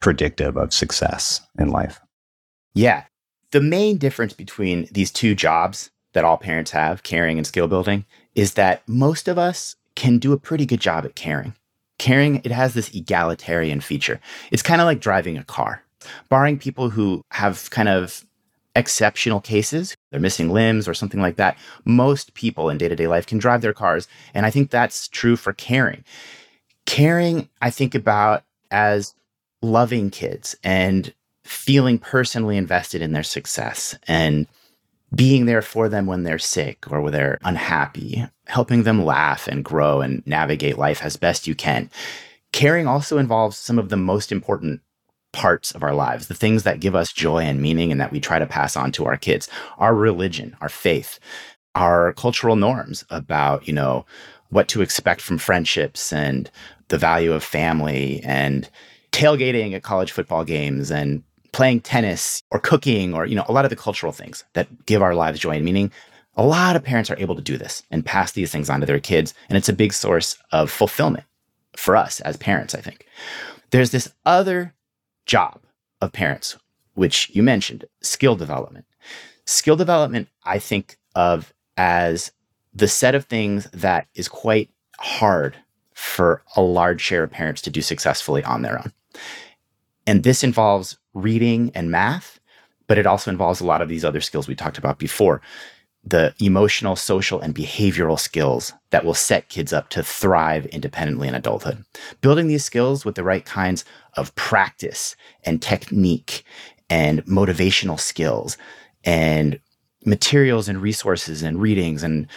predictive 0.00 0.56
of 0.56 0.72
success 0.72 1.42
in 1.58 1.68
life. 1.68 2.00
Yeah. 2.74 3.04
The 3.50 3.60
main 3.60 3.98
difference 3.98 4.32
between 4.32 4.88
these 4.92 5.10
two 5.10 5.34
jobs 5.34 5.90
that 6.16 6.24
all 6.24 6.38
parents 6.38 6.70
have, 6.70 7.02
caring 7.02 7.36
and 7.36 7.46
skill 7.46 7.68
building, 7.68 8.06
is 8.34 8.54
that 8.54 8.82
most 8.88 9.28
of 9.28 9.36
us 9.36 9.76
can 9.96 10.16
do 10.18 10.32
a 10.32 10.38
pretty 10.38 10.64
good 10.64 10.80
job 10.80 11.04
at 11.04 11.14
caring. 11.14 11.54
Caring, 11.98 12.36
it 12.36 12.50
has 12.50 12.72
this 12.72 12.94
egalitarian 12.94 13.82
feature. 13.82 14.18
It's 14.50 14.62
kind 14.62 14.80
of 14.80 14.86
like 14.86 14.98
driving 14.98 15.36
a 15.36 15.44
car. 15.44 15.82
Barring 16.30 16.58
people 16.58 16.88
who 16.88 17.20
have 17.32 17.68
kind 17.68 17.90
of 17.90 18.24
exceptional 18.74 19.42
cases, 19.42 19.94
they're 20.10 20.18
missing 20.18 20.48
limbs 20.48 20.88
or 20.88 20.94
something 20.94 21.20
like 21.20 21.36
that, 21.36 21.58
most 21.84 22.32
people 22.32 22.70
in 22.70 22.78
day 22.78 22.88
to 22.88 22.96
day 22.96 23.08
life 23.08 23.26
can 23.26 23.36
drive 23.36 23.60
their 23.60 23.74
cars. 23.74 24.08
And 24.32 24.46
I 24.46 24.50
think 24.50 24.70
that's 24.70 25.08
true 25.08 25.36
for 25.36 25.52
caring. 25.52 26.02
Caring, 26.86 27.50
I 27.60 27.68
think 27.68 27.94
about 27.94 28.42
as 28.70 29.14
loving 29.60 30.08
kids 30.08 30.56
and 30.64 31.12
feeling 31.44 31.98
personally 31.98 32.56
invested 32.56 33.02
in 33.02 33.12
their 33.12 33.22
success 33.22 33.98
and 34.08 34.46
being 35.14 35.46
there 35.46 35.62
for 35.62 35.88
them 35.88 36.06
when 36.06 36.24
they're 36.24 36.38
sick 36.38 36.90
or 36.90 37.00
when 37.00 37.12
they're 37.12 37.38
unhappy, 37.44 38.24
helping 38.46 38.82
them 38.82 39.04
laugh 39.04 39.46
and 39.46 39.64
grow 39.64 40.00
and 40.00 40.26
navigate 40.26 40.78
life 40.78 41.02
as 41.02 41.16
best 41.16 41.46
you 41.46 41.54
can. 41.54 41.90
Caring 42.52 42.86
also 42.86 43.18
involves 43.18 43.56
some 43.56 43.78
of 43.78 43.88
the 43.88 43.96
most 43.96 44.32
important 44.32 44.80
parts 45.32 45.70
of 45.72 45.82
our 45.82 45.94
lives, 45.94 46.28
the 46.28 46.34
things 46.34 46.62
that 46.62 46.80
give 46.80 46.94
us 46.94 47.12
joy 47.12 47.40
and 47.40 47.60
meaning 47.60 47.92
and 47.92 48.00
that 48.00 48.10
we 48.10 48.18
try 48.18 48.38
to 48.38 48.46
pass 48.46 48.76
on 48.76 48.90
to 48.92 49.04
our 49.04 49.16
kids, 49.16 49.48
our 49.78 49.94
religion, 49.94 50.56
our 50.60 50.68
faith, 50.68 51.18
our 51.74 52.14
cultural 52.14 52.56
norms 52.56 53.04
about, 53.10 53.66
you 53.68 53.74
know, 53.74 54.04
what 54.48 54.68
to 54.68 54.80
expect 54.80 55.20
from 55.20 55.38
friendships 55.38 56.12
and 56.12 56.50
the 56.88 56.98
value 56.98 57.32
of 57.32 57.44
family 57.44 58.20
and 58.24 58.68
tailgating 59.12 59.74
at 59.74 59.82
college 59.82 60.12
football 60.12 60.44
games 60.44 60.90
and 60.90 61.22
playing 61.56 61.80
tennis 61.80 62.42
or 62.50 62.60
cooking 62.60 63.14
or 63.14 63.24
you 63.24 63.34
know 63.34 63.46
a 63.48 63.52
lot 63.52 63.64
of 63.64 63.70
the 63.70 63.76
cultural 63.76 64.12
things 64.12 64.44
that 64.52 64.84
give 64.84 65.00
our 65.00 65.14
lives 65.14 65.40
joy 65.40 65.52
and 65.52 65.64
meaning 65.64 65.90
a 66.36 66.44
lot 66.44 66.76
of 66.76 66.84
parents 66.84 67.10
are 67.10 67.18
able 67.18 67.34
to 67.34 67.40
do 67.40 67.56
this 67.56 67.82
and 67.90 68.04
pass 68.04 68.32
these 68.32 68.52
things 68.52 68.68
on 68.68 68.78
to 68.78 68.84
their 68.84 69.00
kids 69.00 69.32
and 69.48 69.56
it's 69.56 69.70
a 69.70 69.72
big 69.72 69.94
source 69.94 70.36
of 70.52 70.70
fulfillment 70.70 71.24
for 71.74 71.96
us 71.96 72.20
as 72.20 72.36
parents 72.36 72.74
i 72.74 72.80
think. 72.82 73.06
There's 73.70 73.90
this 73.90 74.12
other 74.26 74.74
job 75.24 75.62
of 76.02 76.12
parents 76.12 76.58
which 76.92 77.30
you 77.30 77.42
mentioned 77.42 77.86
skill 78.02 78.36
development. 78.36 78.84
Skill 79.46 79.76
development 79.76 80.28
i 80.44 80.58
think 80.58 80.98
of 81.14 81.54
as 81.78 82.32
the 82.74 82.86
set 82.86 83.14
of 83.14 83.24
things 83.24 83.66
that 83.72 84.08
is 84.14 84.28
quite 84.28 84.68
hard 84.98 85.56
for 85.94 86.42
a 86.54 86.60
large 86.60 87.00
share 87.00 87.22
of 87.22 87.30
parents 87.30 87.62
to 87.62 87.70
do 87.70 87.80
successfully 87.80 88.44
on 88.44 88.60
their 88.60 88.78
own. 88.78 88.92
And 90.06 90.22
this 90.22 90.44
involves 90.44 90.98
reading 91.16 91.70
and 91.74 91.90
math, 91.90 92.38
but 92.86 92.98
it 92.98 93.06
also 93.06 93.30
involves 93.30 93.60
a 93.60 93.66
lot 93.66 93.82
of 93.82 93.88
these 93.88 94.04
other 94.04 94.20
skills 94.20 94.46
we 94.46 94.54
talked 94.54 94.78
about 94.78 94.98
before 94.98 95.40
the 96.04 96.32
emotional, 96.40 96.94
social, 96.94 97.40
and 97.40 97.52
behavioral 97.54 98.18
skills 98.18 98.72
that 98.90 99.04
will 99.04 99.14
set 99.14 99.48
kids 99.48 99.72
up 99.72 99.88
to 99.88 100.04
thrive 100.04 100.64
independently 100.66 101.26
in 101.26 101.34
adulthood. 101.34 101.84
Building 102.20 102.46
these 102.46 102.64
skills 102.64 103.04
with 103.04 103.16
the 103.16 103.24
right 103.24 103.44
kinds 103.44 103.84
of 104.14 104.32
practice 104.36 105.16
and 105.42 105.60
technique 105.60 106.44
and 106.88 107.24
motivational 107.24 107.98
skills 107.98 108.56
and 109.02 109.58
materials 110.04 110.68
and 110.68 110.80
resources 110.80 111.42
and 111.42 111.60
readings. 111.60 112.04
And 112.04 112.28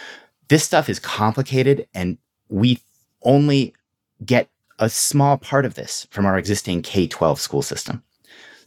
this 0.48 0.64
stuff 0.64 0.88
is 0.88 0.98
complicated, 0.98 1.86
and 1.94 2.18
we 2.48 2.80
only 3.22 3.72
get 4.24 4.48
a 4.80 4.88
small 4.88 5.38
part 5.38 5.64
of 5.64 5.74
this 5.74 6.08
from 6.10 6.26
our 6.26 6.36
existing 6.36 6.82
K 6.82 7.06
12 7.06 7.38
school 7.38 7.62
system. 7.62 8.02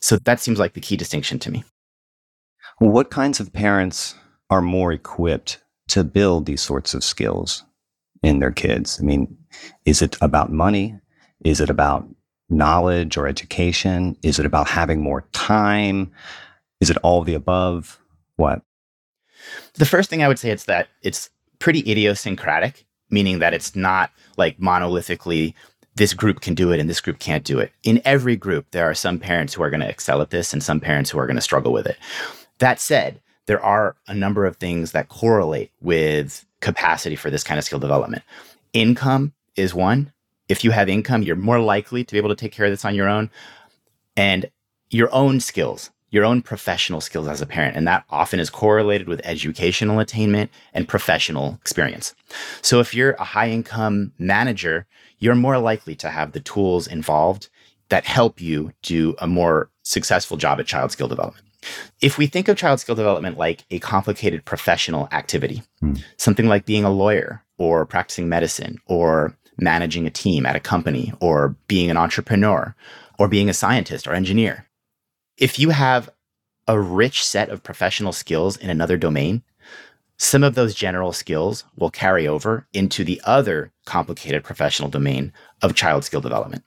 So 0.03 0.17
that 0.17 0.41
seems 0.41 0.59
like 0.59 0.73
the 0.73 0.81
key 0.81 0.97
distinction 0.97 1.39
to 1.39 1.49
me. 1.49 1.63
What 2.79 3.09
kinds 3.09 3.39
of 3.39 3.53
parents 3.53 4.15
are 4.49 4.61
more 4.61 4.91
equipped 4.91 5.63
to 5.87 6.03
build 6.03 6.45
these 6.45 6.61
sorts 6.61 6.93
of 6.93 7.05
skills 7.05 7.63
in 8.21 8.39
their 8.39 8.51
kids? 8.51 8.99
I 8.99 9.05
mean, 9.05 9.37
is 9.85 10.01
it 10.01 10.17
about 10.19 10.51
money? 10.51 10.99
Is 11.45 11.61
it 11.61 11.69
about 11.69 12.05
knowledge 12.49 13.15
or 13.15 13.29
education? 13.29 14.17
Is 14.23 14.39
it 14.39 14.45
about 14.45 14.67
having 14.67 15.01
more 15.01 15.21
time? 15.31 16.11
Is 16.81 16.89
it 16.89 16.97
all 16.97 17.23
the 17.23 17.35
above? 17.35 17.97
What? 18.35 18.61
The 19.75 19.85
first 19.85 20.09
thing 20.09 20.21
I 20.21 20.27
would 20.27 20.37
say 20.37 20.49
is 20.49 20.65
that 20.65 20.89
it's 21.01 21.29
pretty 21.59 21.79
idiosyncratic, 21.89 22.85
meaning 23.09 23.39
that 23.39 23.53
it's 23.53 23.73
not 23.73 24.11
like 24.35 24.59
monolithically 24.59 25.53
this 25.95 26.13
group 26.13 26.41
can 26.41 26.55
do 26.55 26.71
it 26.71 26.79
and 26.79 26.89
this 26.89 27.01
group 27.01 27.19
can't 27.19 27.43
do 27.43 27.59
it. 27.59 27.71
In 27.83 28.01
every 28.05 28.35
group, 28.35 28.65
there 28.71 28.89
are 28.89 28.95
some 28.95 29.19
parents 29.19 29.53
who 29.53 29.63
are 29.63 29.69
going 29.69 29.81
to 29.81 29.89
excel 29.89 30.21
at 30.21 30.31
this 30.31 30.53
and 30.53 30.63
some 30.63 30.79
parents 30.79 31.09
who 31.09 31.19
are 31.19 31.27
going 31.27 31.35
to 31.35 31.41
struggle 31.41 31.71
with 31.71 31.85
it. 31.85 31.97
That 32.59 32.79
said, 32.79 33.19
there 33.45 33.61
are 33.61 33.95
a 34.07 34.13
number 34.13 34.45
of 34.45 34.57
things 34.57 34.91
that 34.93 35.09
correlate 35.09 35.71
with 35.81 36.45
capacity 36.61 37.15
for 37.15 37.29
this 37.29 37.43
kind 37.43 37.57
of 37.57 37.65
skill 37.65 37.79
development. 37.79 38.23
Income 38.71 39.33
is 39.55 39.73
one. 39.73 40.11
If 40.49 40.63
you 40.63 40.71
have 40.71 40.89
income, 40.89 41.23
you're 41.23 41.35
more 41.35 41.59
likely 41.59 42.03
to 42.03 42.11
be 42.11 42.17
able 42.17 42.29
to 42.29 42.35
take 42.35 42.51
care 42.51 42.65
of 42.65 42.71
this 42.71 42.85
on 42.85 42.95
your 42.95 43.09
own. 43.09 43.29
And 44.15 44.49
your 44.89 45.13
own 45.13 45.39
skills, 45.39 45.89
your 46.13 46.23
own 46.23 46.43
professional 46.43 47.01
skills 47.01 47.27
as 47.27 47.41
a 47.41 47.45
parent. 47.45 47.75
And 47.75 47.87
that 47.87 48.05
often 48.11 48.39
is 48.39 48.51
correlated 48.51 49.07
with 49.07 49.19
educational 49.23 49.99
attainment 49.99 50.51
and 50.71 50.87
professional 50.87 51.57
experience. 51.59 52.13
So 52.61 52.79
if 52.79 52.93
you're 52.93 53.13
a 53.13 53.23
high 53.23 53.49
income 53.49 54.13
manager, 54.19 54.85
you're 55.17 55.33
more 55.33 55.57
likely 55.57 55.95
to 55.95 56.11
have 56.11 56.31
the 56.31 56.39
tools 56.39 56.85
involved 56.85 57.49
that 57.89 58.05
help 58.05 58.39
you 58.39 58.71
do 58.83 59.15
a 59.17 59.27
more 59.27 59.71
successful 59.81 60.37
job 60.37 60.59
at 60.59 60.67
child 60.67 60.91
skill 60.91 61.07
development. 61.07 61.47
If 61.99 62.19
we 62.19 62.27
think 62.27 62.47
of 62.47 62.57
child 62.57 62.79
skill 62.79 62.95
development 62.95 63.39
like 63.39 63.65
a 63.71 63.79
complicated 63.79 64.45
professional 64.45 65.09
activity, 65.11 65.63
hmm. 65.79 65.95
something 66.17 66.47
like 66.47 66.67
being 66.67 66.83
a 66.83 66.91
lawyer 66.91 67.43
or 67.57 67.87
practicing 67.87 68.29
medicine 68.29 68.77
or 68.85 69.35
managing 69.57 70.05
a 70.05 70.11
team 70.11 70.45
at 70.45 70.55
a 70.55 70.59
company 70.59 71.11
or 71.19 71.55
being 71.67 71.89
an 71.89 71.97
entrepreneur 71.97 72.75
or 73.17 73.27
being 73.27 73.49
a 73.49 73.53
scientist 73.53 74.05
or 74.07 74.13
engineer, 74.13 74.67
if 75.37 75.59
you 75.59 75.69
have 75.71 76.09
a 76.67 76.79
rich 76.79 77.25
set 77.25 77.49
of 77.49 77.63
professional 77.63 78.13
skills 78.13 78.57
in 78.57 78.69
another 78.69 78.97
domain, 78.97 79.43
some 80.17 80.43
of 80.43 80.55
those 80.55 80.75
general 80.75 81.11
skills 81.11 81.65
will 81.75 81.89
carry 81.89 82.27
over 82.27 82.67
into 82.73 83.03
the 83.03 83.21
other 83.25 83.71
complicated 83.85 84.43
professional 84.43 84.89
domain 84.89 85.33
of 85.61 85.75
child 85.75 86.05
skill 86.05 86.21
development. 86.21 86.63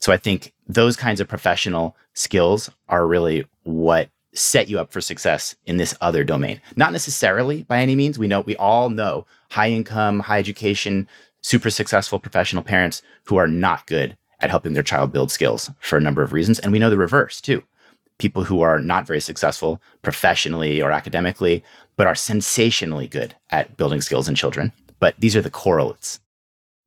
So 0.00 0.12
I 0.12 0.16
think 0.16 0.52
those 0.66 0.96
kinds 0.96 1.20
of 1.20 1.28
professional 1.28 1.96
skills 2.12 2.70
are 2.88 3.06
really 3.06 3.46
what 3.62 4.10
set 4.34 4.68
you 4.68 4.78
up 4.78 4.92
for 4.92 5.00
success 5.00 5.56
in 5.64 5.78
this 5.78 5.94
other 6.00 6.22
domain. 6.22 6.60
Not 6.76 6.92
necessarily 6.92 7.62
by 7.64 7.80
any 7.80 7.96
means. 7.96 8.18
We 8.18 8.28
know 8.28 8.40
we 8.40 8.56
all 8.56 8.90
know 8.90 9.26
high 9.50 9.70
income, 9.70 10.20
high 10.20 10.38
education, 10.38 11.08
super 11.40 11.70
successful 11.70 12.18
professional 12.18 12.62
parents 12.62 13.02
who 13.24 13.36
are 13.36 13.48
not 13.48 13.86
good 13.86 14.16
at 14.40 14.50
helping 14.50 14.74
their 14.74 14.82
child 14.82 15.12
build 15.12 15.30
skills 15.32 15.70
for 15.80 15.96
a 15.96 16.00
number 16.00 16.22
of 16.22 16.32
reasons. 16.32 16.58
And 16.58 16.72
we 16.72 16.78
know 16.78 16.90
the 16.90 16.98
reverse 16.98 17.40
too. 17.40 17.62
People 18.18 18.44
who 18.44 18.60
are 18.62 18.80
not 18.80 19.06
very 19.06 19.20
successful 19.20 19.80
professionally 20.02 20.82
or 20.82 20.90
academically, 20.90 21.62
but 21.96 22.06
are 22.06 22.14
sensationally 22.14 23.06
good 23.06 23.34
at 23.50 23.76
building 23.76 24.00
skills 24.00 24.28
in 24.28 24.34
children. 24.34 24.72
But 24.98 25.14
these 25.18 25.36
are 25.36 25.42
the 25.42 25.50
correlates. 25.50 26.20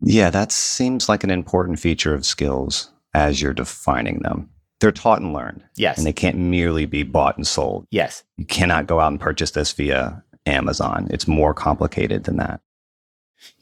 Yeah, 0.01 0.29
that 0.29 0.51
seems 0.51 1.07
like 1.07 1.23
an 1.23 1.31
important 1.31 1.79
feature 1.79 2.13
of 2.13 2.25
skills 2.25 2.91
as 3.13 3.41
you're 3.41 3.53
defining 3.53 4.19
them. 4.19 4.49
They're 4.79 4.91
taught 4.91 5.21
and 5.21 5.31
learned. 5.31 5.63
Yes. 5.75 5.97
And 5.97 6.07
they 6.07 6.13
can't 6.13 6.37
merely 6.37 6.85
be 6.85 7.03
bought 7.03 7.37
and 7.37 7.45
sold. 7.45 7.85
Yes. 7.91 8.23
You 8.37 8.45
cannot 8.45 8.87
go 8.87 8.99
out 8.99 9.11
and 9.11 9.19
purchase 9.19 9.51
this 9.51 9.71
via 9.71 10.23
Amazon. 10.47 11.07
It's 11.11 11.27
more 11.27 11.53
complicated 11.53 12.23
than 12.23 12.37
that. 12.37 12.61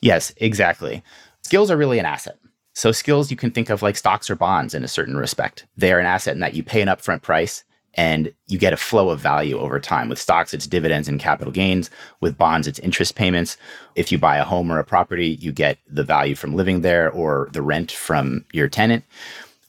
Yes, 0.02 0.34
exactly. 0.38 1.04
Skills 1.44 1.70
are 1.70 1.78
really 1.78 2.00
an 2.00 2.06
asset. 2.06 2.38
So, 2.80 2.94
skills 2.94 3.30
you 3.30 3.36
can 3.36 3.52
think 3.52 3.70
of 3.70 3.82
like 3.82 3.98
stocks 3.98 4.30
or 4.30 4.38
bonds 4.38 4.74
in 4.74 4.86
a 4.86 4.88
certain 4.88 5.18
respect. 5.18 5.66
They 5.76 5.92
are 5.92 6.00
an 6.00 6.06
asset 6.06 6.36
in 6.36 6.40
that 6.40 6.54
you 6.54 6.64
pay 6.64 6.82
an 6.82 6.88
upfront 6.88 7.22
price 7.22 7.66
and 7.96 8.34
you 8.48 8.58
get 8.58 8.72
a 8.72 8.78
flow 8.78 9.10
of 9.10 9.20
value 9.20 9.60
over 9.60 9.82
time. 9.82 10.08
With 10.08 10.18
stocks, 10.18 10.54
it's 10.54 10.66
dividends 10.66 11.10
and 11.10 11.20
capital 11.20 11.52
gains. 11.52 11.90
With 12.22 12.38
bonds, 12.38 12.68
it's 12.68 12.80
interest 12.80 13.16
payments. 13.16 13.58
If 13.96 14.14
you 14.14 14.18
buy 14.18 14.38
a 14.38 14.46
home 14.46 14.72
or 14.72 14.80
a 14.80 14.86
property, 14.86 15.38
you 15.42 15.52
get 15.52 15.78
the 15.90 16.06
value 16.06 16.36
from 16.36 16.56
living 16.56 16.80
there 16.80 17.12
or 17.12 17.50
the 17.52 17.62
rent 17.62 17.92
from 17.92 18.46
your 18.54 18.70
tenant. 18.70 19.04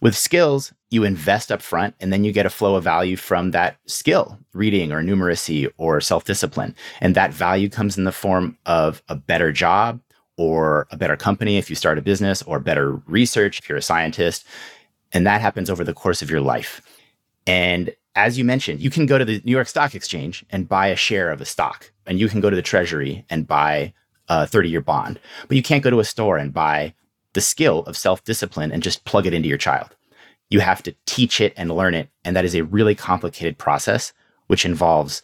With 0.01 0.17
skills, 0.17 0.73
you 0.91 1.03
invest 1.03 1.51
up 1.51 1.63
front 1.63 1.97
and 1.99 2.13
then 2.13 2.23
you 2.23 2.31
get 2.31 2.47
a 2.47 2.51
flow 2.51 2.77
of 2.77 2.85
value 2.85 3.17
from 3.17 3.51
that 3.51 3.77
skill, 3.87 4.39
reading 4.53 4.93
or 4.93 5.03
numeracy 5.03 5.69
or 5.79 6.01
self 6.01 6.25
discipline. 6.25 6.77
And 7.01 7.17
that 7.17 7.35
value 7.35 7.71
comes 7.71 7.99
in 7.99 8.05
the 8.05 8.13
form 8.13 8.57
of 8.67 9.03
a 9.09 9.17
better 9.17 9.51
job 9.51 10.01
or 10.41 10.87
a 10.91 10.97
better 10.97 11.19
company 11.19 11.59
if 11.59 11.69
you 11.69 11.77
start 11.77 11.99
a 11.99 12.01
business 12.01 12.41
or 12.45 12.59
better 12.59 12.93
research 13.07 13.59
if 13.59 13.69
you're 13.69 13.77
a 13.77 13.83
scientist. 13.83 14.47
And 15.13 15.27
that 15.27 15.43
happens 15.43 15.69
over 15.69 15.85
the 15.85 15.93
course 15.93 16.23
of 16.23 16.31
your 16.31 16.41
life. 16.41 16.81
And 17.47 17.95
as 18.15 18.39
you 18.39 18.45
mentioned, 18.45 18.81
you 18.81 18.89
can 18.89 19.05
go 19.05 19.19
to 19.19 19.25
the 19.27 19.43
New 19.45 19.53
York 19.53 19.69
Stock 19.69 19.95
Exchange 19.95 20.43
and 20.49 20.67
buy 20.67 20.87
a 20.87 20.97
share 20.97 21.31
of 21.31 21.43
a 21.43 21.45
stock, 21.45 21.93
and 22.07 22.19
you 22.19 22.27
can 22.27 22.41
go 22.41 22.49
to 22.49 22.57
the 22.57 22.63
Treasury 22.63 23.23
and 23.29 23.47
buy 23.47 23.93
a 24.31 24.47
30 24.47 24.71
year 24.71 24.81
bond, 24.81 25.21
but 25.47 25.59
you 25.59 25.63
can't 25.63 25.85
go 25.85 25.91
to 25.91 26.01
a 26.01 26.05
store 26.05 26.39
and 26.39 26.55
buy 26.55 26.95
the 27.35 27.43
skill 27.43 27.81
of 27.81 27.95
self 27.95 28.25
discipline 28.25 28.73
and 28.73 28.83
just 28.83 29.05
plug 29.05 29.27
it 29.27 29.35
into 29.35 29.49
your 29.49 29.59
child. 29.59 29.95
You 30.49 30.61
have 30.61 30.83
to 30.85 30.95
teach 31.05 31.39
it 31.39 31.53
and 31.59 31.71
learn 31.71 31.93
it. 31.95 32.09
And 32.25 32.35
that 32.35 32.47
is 32.47 32.55
a 32.55 32.65
really 32.65 32.95
complicated 32.95 33.59
process, 33.59 34.15
which 34.47 34.65
involves 34.65 35.21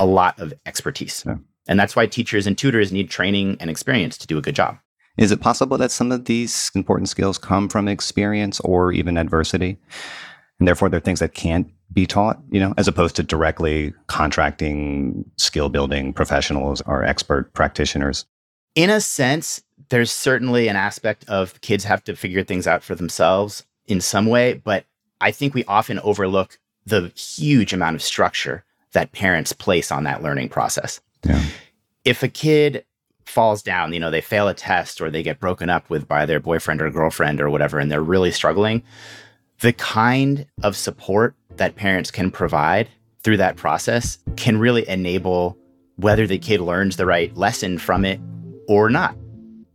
a 0.00 0.06
lot 0.06 0.36
of 0.40 0.52
expertise. 0.66 1.22
Yeah. 1.24 1.36
And 1.68 1.78
that's 1.78 1.96
why 1.96 2.06
teachers 2.06 2.46
and 2.46 2.56
tutors 2.56 2.92
need 2.92 3.10
training 3.10 3.56
and 3.60 3.70
experience 3.70 4.16
to 4.18 4.26
do 4.26 4.38
a 4.38 4.42
good 4.42 4.54
job. 4.54 4.78
Is 5.16 5.32
it 5.32 5.40
possible 5.40 5.78
that 5.78 5.90
some 5.90 6.12
of 6.12 6.26
these 6.26 6.70
important 6.74 7.08
skills 7.08 7.38
come 7.38 7.68
from 7.68 7.88
experience 7.88 8.60
or 8.60 8.92
even 8.92 9.16
adversity? 9.16 9.78
And 10.58 10.68
therefore, 10.68 10.88
they're 10.88 11.00
things 11.00 11.20
that 11.20 11.34
can't 11.34 11.70
be 11.92 12.06
taught, 12.06 12.40
you 12.50 12.60
know, 12.60 12.74
as 12.76 12.88
opposed 12.88 13.16
to 13.16 13.22
directly 13.22 13.94
contracting 14.06 15.24
skill 15.36 15.68
building 15.68 16.12
professionals 16.12 16.82
or 16.82 17.04
expert 17.04 17.52
practitioners? 17.54 18.26
In 18.74 18.90
a 18.90 19.00
sense, 19.00 19.62
there's 19.88 20.10
certainly 20.10 20.68
an 20.68 20.76
aspect 20.76 21.28
of 21.28 21.60
kids 21.60 21.84
have 21.84 22.04
to 22.04 22.16
figure 22.16 22.42
things 22.42 22.66
out 22.66 22.82
for 22.82 22.94
themselves 22.94 23.64
in 23.86 24.00
some 24.00 24.26
way, 24.26 24.54
but 24.54 24.84
I 25.20 25.30
think 25.30 25.54
we 25.54 25.64
often 25.64 25.98
overlook 26.00 26.58
the 26.84 27.12
huge 27.16 27.72
amount 27.72 27.96
of 27.96 28.02
structure 28.02 28.64
that 28.92 29.12
parents 29.12 29.52
place 29.52 29.90
on 29.90 30.04
that 30.04 30.22
learning 30.22 30.48
process. 30.48 31.00
If 32.04 32.22
a 32.22 32.28
kid 32.28 32.84
falls 33.24 33.62
down, 33.62 33.92
you 33.92 34.00
know, 34.00 34.10
they 34.10 34.20
fail 34.20 34.48
a 34.48 34.54
test 34.54 35.00
or 35.00 35.10
they 35.10 35.22
get 35.22 35.40
broken 35.40 35.68
up 35.68 35.90
with 35.90 36.06
by 36.06 36.26
their 36.26 36.40
boyfriend 36.40 36.80
or 36.80 36.90
girlfriend 36.90 37.40
or 37.40 37.50
whatever, 37.50 37.78
and 37.78 37.90
they're 37.90 38.02
really 38.02 38.30
struggling, 38.30 38.82
the 39.60 39.72
kind 39.72 40.46
of 40.62 40.76
support 40.76 41.34
that 41.56 41.76
parents 41.76 42.10
can 42.10 42.30
provide 42.30 42.88
through 43.22 43.38
that 43.38 43.56
process 43.56 44.18
can 44.36 44.58
really 44.58 44.88
enable 44.88 45.58
whether 45.96 46.26
the 46.26 46.38
kid 46.38 46.60
learns 46.60 46.96
the 46.96 47.06
right 47.06 47.36
lesson 47.36 47.78
from 47.78 48.04
it 48.04 48.20
or 48.68 48.90
not. 48.90 49.16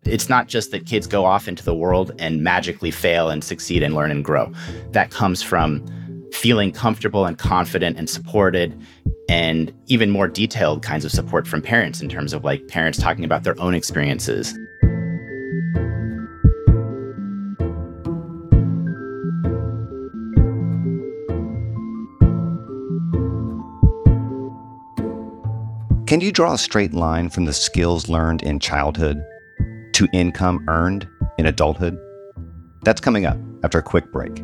It's 0.05 0.29
not 0.29 0.47
just 0.47 0.71
that 0.71 0.85
kids 0.85 1.05
go 1.05 1.25
off 1.25 1.47
into 1.47 1.63
the 1.63 1.75
world 1.75 2.11
and 2.19 2.43
magically 2.43 2.91
fail 2.91 3.29
and 3.29 3.43
succeed 3.43 3.83
and 3.83 3.93
learn 3.93 4.11
and 4.11 4.23
grow. 4.23 4.51
That 4.91 5.11
comes 5.11 5.43
from 5.43 5.85
feeling 6.31 6.71
comfortable 6.71 7.25
and 7.25 7.37
confident 7.37 7.97
and 7.97 8.09
supported 8.09 8.79
and 9.29 9.73
even 9.87 10.09
more 10.09 10.27
detailed 10.27 10.83
kinds 10.83 11.05
of 11.05 11.11
support 11.11 11.47
from 11.47 11.61
parents 11.61 12.01
in 12.01 12.09
terms 12.09 12.33
of 12.33 12.43
like 12.43 12.67
parents 12.67 12.99
talking 12.99 13.23
about 13.23 13.43
their 13.43 13.59
own 13.61 13.73
experiences. 13.73 14.53
Can 26.11 26.19
you 26.19 26.33
draw 26.33 26.55
a 26.55 26.57
straight 26.57 26.93
line 26.93 27.29
from 27.29 27.45
the 27.45 27.53
skills 27.53 28.09
learned 28.09 28.43
in 28.43 28.59
childhood 28.59 29.23
to 29.93 30.09
income 30.11 30.65
earned 30.67 31.07
in 31.37 31.45
adulthood? 31.45 31.97
That's 32.83 32.99
coming 32.99 33.25
up 33.25 33.37
after 33.63 33.77
a 33.77 33.83
quick 33.83 34.11
break. 34.11 34.43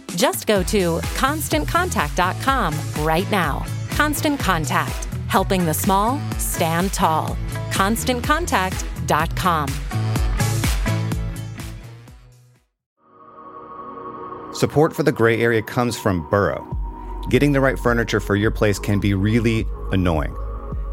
Just 0.15 0.47
go 0.47 0.63
to 0.63 0.99
constantcontact.com 1.15 2.75
right 3.05 3.29
now. 3.31 3.65
Constant 3.91 4.39
Contact, 4.39 5.05
helping 5.27 5.65
the 5.65 5.73
small 5.73 6.19
stand 6.37 6.93
tall. 6.93 7.37
ConstantContact.com. 7.71 9.67
Support 14.53 14.93
for 14.93 15.03
the 15.03 15.11
gray 15.11 15.41
area 15.41 15.61
comes 15.61 15.97
from 15.97 16.29
Burrow. 16.29 16.67
Getting 17.29 17.51
the 17.51 17.61
right 17.61 17.79
furniture 17.79 18.19
for 18.19 18.35
your 18.35 18.51
place 18.51 18.77
can 18.77 18.99
be 18.99 19.13
really 19.13 19.65
annoying. 19.91 20.35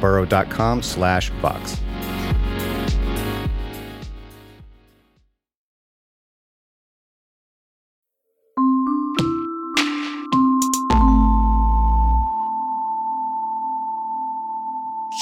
burrow.com 0.00 0.82
slash 0.82 1.30
Vox. 1.40 1.80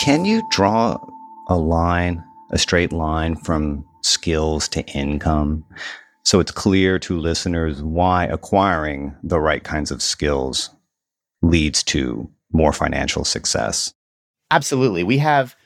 Can 0.09 0.25
you 0.25 0.43
draw 0.49 0.97
a 1.49 1.59
line, 1.59 2.25
a 2.51 2.57
straight 2.57 2.93
line 2.93 3.37
from 3.37 3.85
skills 4.03 4.67
to 4.69 4.83
income? 4.87 5.65
So 6.25 6.41
it's 6.41 6.51
clear 6.51 6.99
to 7.01 7.19
listeners 7.19 7.83
why 7.83 8.25
acquiring 8.25 9.15
the 9.23 9.39
right 9.41 9.63
kinds 9.63 9.91
of 9.91 10.01
skills 10.01 10.71
leads 11.43 11.83
to 11.85 12.31
more 12.53 12.73
financial 12.73 13.25
success. 13.25 13.93
Absolutely. 14.51 15.03
We 15.03 15.19
have 15.19 15.57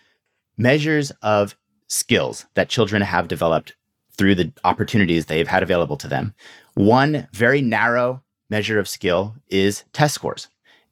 measures 0.57 1.13
of 1.23 1.57
skills 1.89 2.47
that 2.55 2.69
children 2.69 3.03
have 3.03 3.29
developed 3.29 3.75
through 4.17 4.35
the 4.35 4.53
opportunities 4.65 5.27
they've 5.27 5.49
had 5.49 5.63
available 5.63 5.97
to 5.99 6.09
them. 6.09 6.35
One 6.75 7.29
very 7.33 7.61
narrow 7.63 8.23
measure 8.51 8.79
of 8.79 8.89
skill 8.89 9.35
is 9.49 9.85
test 9.93 10.15
scores. 10.15 10.49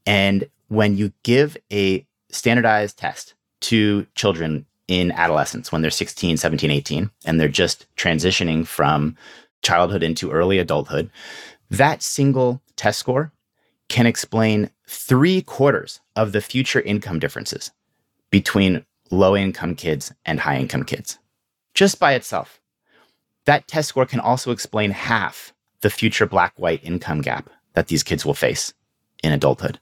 And 0.06 0.48
when 0.68 0.96
you 0.96 1.12
give 1.22 1.56
a 1.72 2.06
standardized 2.30 2.98
test 2.98 3.34
to 3.62 4.06
children 4.14 4.66
in 4.88 5.12
adolescence, 5.12 5.70
when 5.70 5.82
they're 5.82 5.90
16, 5.90 6.36
17, 6.36 6.70
18, 6.70 7.10
and 7.24 7.40
they're 7.40 7.48
just 7.48 7.86
transitioning 7.96 8.66
from 8.66 9.16
childhood 9.62 10.02
into 10.02 10.30
early 10.30 10.58
adulthood, 10.58 11.10
that 11.70 12.02
single 12.02 12.62
test 12.76 12.98
score 12.98 13.32
can 13.88 14.06
explain 14.06 14.70
three 14.86 15.42
quarters 15.42 16.00
of 16.16 16.32
the 16.32 16.40
future 16.40 16.80
income 16.80 17.18
differences 17.18 17.70
between 18.30 18.84
low 19.10 19.36
income 19.36 19.74
kids 19.74 20.12
and 20.24 20.40
high 20.40 20.58
income 20.58 20.84
kids, 20.84 21.18
just 21.74 21.98
by 21.98 22.14
itself. 22.14 22.60
That 23.46 23.66
test 23.66 23.88
score 23.88 24.06
can 24.06 24.20
also 24.20 24.50
explain 24.50 24.90
half 24.90 25.52
the 25.80 25.90
future 25.90 26.26
black 26.26 26.52
white 26.56 26.84
income 26.84 27.20
gap 27.20 27.50
that 27.74 27.88
these 27.88 28.02
kids 28.02 28.24
will 28.24 28.34
face 28.34 28.72
in 29.22 29.32
adulthood. 29.32 29.78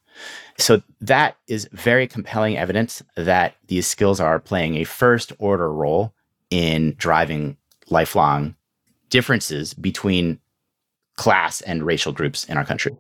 So, 0.58 0.82
that 1.00 1.36
is 1.46 1.68
very 1.72 2.08
compelling 2.08 2.56
evidence 2.56 3.02
that 3.16 3.54
these 3.68 3.86
skills 3.86 4.18
are 4.18 4.40
playing 4.40 4.76
a 4.76 4.84
first 4.84 5.32
order 5.38 5.72
role 5.72 6.12
in 6.50 6.94
driving 6.98 7.56
lifelong 7.88 8.56
differences 9.10 9.74
between 9.74 10.40
class 11.16 11.60
and 11.60 11.84
racial 11.84 12.12
groups 12.12 12.44
in 12.44 12.56
our 12.56 12.64
country. 12.64 12.96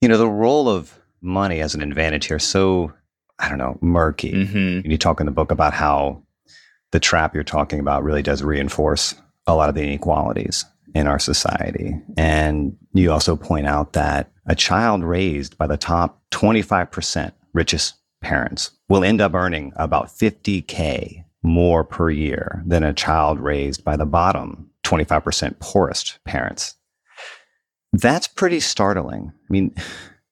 You 0.00 0.08
know, 0.08 0.18
the 0.18 0.28
role 0.28 0.68
of 0.68 0.98
money 1.20 1.60
as 1.60 1.74
an 1.74 1.82
advantage 1.82 2.26
here 2.26 2.38
so, 2.38 2.92
I 3.38 3.48
don't 3.48 3.58
know, 3.58 3.78
murky. 3.80 4.32
Mm-hmm. 4.32 4.90
You 4.90 4.98
talk 4.98 5.20
in 5.20 5.26
the 5.26 5.32
book 5.32 5.50
about 5.50 5.74
how 5.74 6.22
the 6.92 7.00
trap 7.00 7.34
you're 7.34 7.44
talking 7.44 7.80
about 7.80 8.04
really 8.04 8.22
does 8.22 8.42
reinforce 8.42 9.14
a 9.46 9.54
lot 9.54 9.68
of 9.68 9.74
the 9.74 9.82
inequalities 9.82 10.64
in 10.94 11.06
our 11.06 11.18
society. 11.18 11.94
And 12.16 12.76
you 12.94 13.12
also 13.12 13.36
point 13.36 13.66
out 13.66 13.92
that 13.92 14.30
a 14.46 14.54
child 14.54 15.02
raised 15.02 15.58
by 15.58 15.66
the 15.66 15.76
top 15.76 16.22
25% 16.30 17.32
richest 17.52 17.94
parents 18.22 18.70
will 18.88 19.04
end 19.04 19.20
up 19.20 19.34
earning 19.34 19.72
about 19.76 20.06
50K 20.06 21.24
more 21.42 21.84
per 21.84 22.10
year 22.10 22.62
than 22.66 22.82
a 22.82 22.94
child 22.94 23.38
raised 23.38 23.84
by 23.84 23.96
the 23.96 24.06
bottom 24.06 24.70
25% 24.84 25.58
poorest 25.60 26.18
parents. 26.24 26.74
That's 27.92 28.26
pretty 28.26 28.60
startling. 28.60 29.32
I 29.34 29.52
mean, 29.52 29.74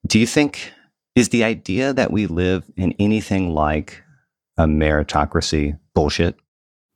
do 0.07 0.19
you 0.19 0.27
think 0.27 0.71
is 1.15 1.29
the 1.29 1.43
idea 1.43 1.93
that 1.93 2.11
we 2.11 2.27
live 2.27 2.69
in 2.75 2.93
anything 2.99 3.53
like 3.53 4.03
a 4.57 4.65
meritocracy 4.65 5.79
bullshit? 5.93 6.35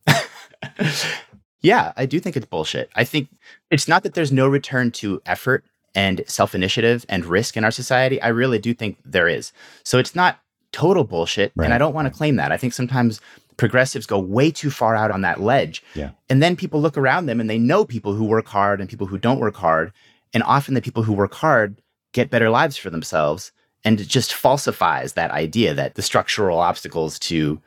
yeah, 1.62 1.94
I 1.98 2.06
do 2.06 2.20
think 2.20 2.36
it's 2.36 2.46
bullshit. 2.46 2.90
I 2.96 3.04
think 3.04 3.30
it's 3.72 3.88
not 3.88 4.04
that 4.04 4.14
there's 4.14 4.32
no 4.32 4.48
return 4.48 4.92
to 4.92 5.22
effort 5.26 5.64
and 5.96 6.22
self 6.28 6.54
initiative 6.54 7.06
and 7.10 7.26
risk 7.26 7.58
in 7.58 7.64
our 7.64 7.72
society. 7.72 8.22
I 8.22 8.28
really 8.28 8.60
do 8.60 8.74
think 8.74 8.98
there 9.06 9.28
is. 9.28 9.52
So 9.84 9.98
it's 9.98 10.16
not 10.16 10.40
total 10.72 11.04
bullshit. 11.04 11.52
Right. 11.56 11.66
And 11.66 11.74
I 11.74 11.78
don't 11.78 11.94
want 11.94 12.08
to 12.08 12.14
claim 12.14 12.36
that. 12.36 12.52
I 12.52 12.58
think 12.58 12.74
sometimes 12.74 13.22
progressives 13.58 14.06
go 14.06 14.20
way 14.20 14.52
too 14.52 14.70
far 14.70 14.96
out 14.96 15.12
on 15.12 15.22
that 15.22 15.42
ledge. 15.42 15.84
Yeah. 15.96 16.12
And 16.30 16.42
then 16.42 16.56
people 16.56 16.82
look 16.82 16.98
around 16.98 17.26
them 17.26 17.40
and 17.40 17.50
they 17.50 17.58
know 17.58 17.86
people 17.86 18.14
who 18.14 18.24
work 18.24 18.48
hard 18.48 18.80
and 18.80 18.90
people 18.90 19.08
who 19.08 19.18
don't 19.18 19.40
work 19.40 19.56
hard. 19.56 19.92
And 20.34 20.44
often 20.44 20.76
the 20.76 20.82
people 20.82 21.04
who 21.04 21.14
work 21.14 21.34
hard 21.34 21.82
get 22.14 22.30
better 22.30 22.50
lives 22.50 22.78
for 22.78 22.90
themselves. 22.90 23.52
And 23.86 24.00
it 24.00 24.08
just 24.08 24.34
falsifies 24.34 25.14
that 25.14 25.32
idea 25.32 25.74
that 25.74 25.96
the 25.96 26.02
structural 26.02 26.60
obstacles 26.60 27.18
to 27.20 27.62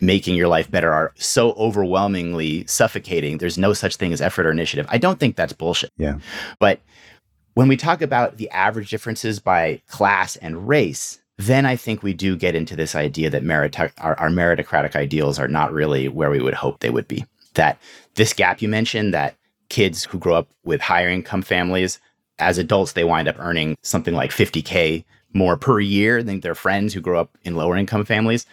making 0.00 0.34
your 0.34 0.48
life 0.48 0.70
better 0.70 0.92
are 0.92 1.12
so 1.16 1.52
overwhelmingly 1.52 2.66
suffocating. 2.66 3.38
There's 3.38 3.58
no 3.58 3.72
such 3.72 3.96
thing 3.96 4.12
as 4.12 4.20
effort 4.20 4.46
or 4.46 4.50
initiative. 4.50 4.86
I 4.88 4.98
don't 4.98 5.20
think 5.20 5.36
that's 5.36 5.52
bullshit. 5.52 5.90
Yeah. 5.98 6.18
But 6.58 6.80
when 7.54 7.68
we 7.68 7.76
talk 7.76 8.00
about 8.00 8.38
the 8.38 8.48
average 8.50 8.90
differences 8.90 9.38
by 9.38 9.82
class 9.88 10.36
and 10.36 10.66
race, 10.66 11.18
then 11.36 11.66
I 11.66 11.76
think 11.76 12.02
we 12.02 12.14
do 12.14 12.36
get 12.36 12.54
into 12.54 12.76
this 12.76 12.94
idea 12.94 13.30
that 13.30 13.42
merit- 13.42 13.78
our, 13.78 13.92
our 14.18 14.28
meritocratic 14.28 14.96
ideals 14.96 15.38
are 15.38 15.48
not 15.48 15.72
really 15.72 16.08
where 16.08 16.30
we 16.30 16.40
would 16.40 16.54
hope 16.54 16.80
they 16.80 16.90
would 16.90 17.08
be. 17.08 17.24
That 17.54 17.78
this 18.14 18.32
gap 18.32 18.62
you 18.62 18.68
mentioned, 18.68 19.12
that 19.14 19.36
kids 19.68 20.04
who 20.04 20.18
grow 20.18 20.34
up 20.34 20.48
with 20.64 20.80
higher 20.80 21.08
income 21.08 21.42
families, 21.42 21.98
as 22.38 22.58
adults, 22.58 22.92
they 22.92 23.04
wind 23.04 23.28
up 23.28 23.36
earning 23.38 23.76
something 23.82 24.14
like 24.14 24.30
50K 24.30 25.04
more 25.32 25.56
per 25.56 25.80
year 25.80 26.22
than 26.22 26.40
their 26.40 26.54
friends 26.54 26.92
who 26.92 27.00
grow 27.00 27.20
up 27.20 27.36
in 27.42 27.56
lower 27.56 27.76
income 27.76 28.04
families. 28.04 28.46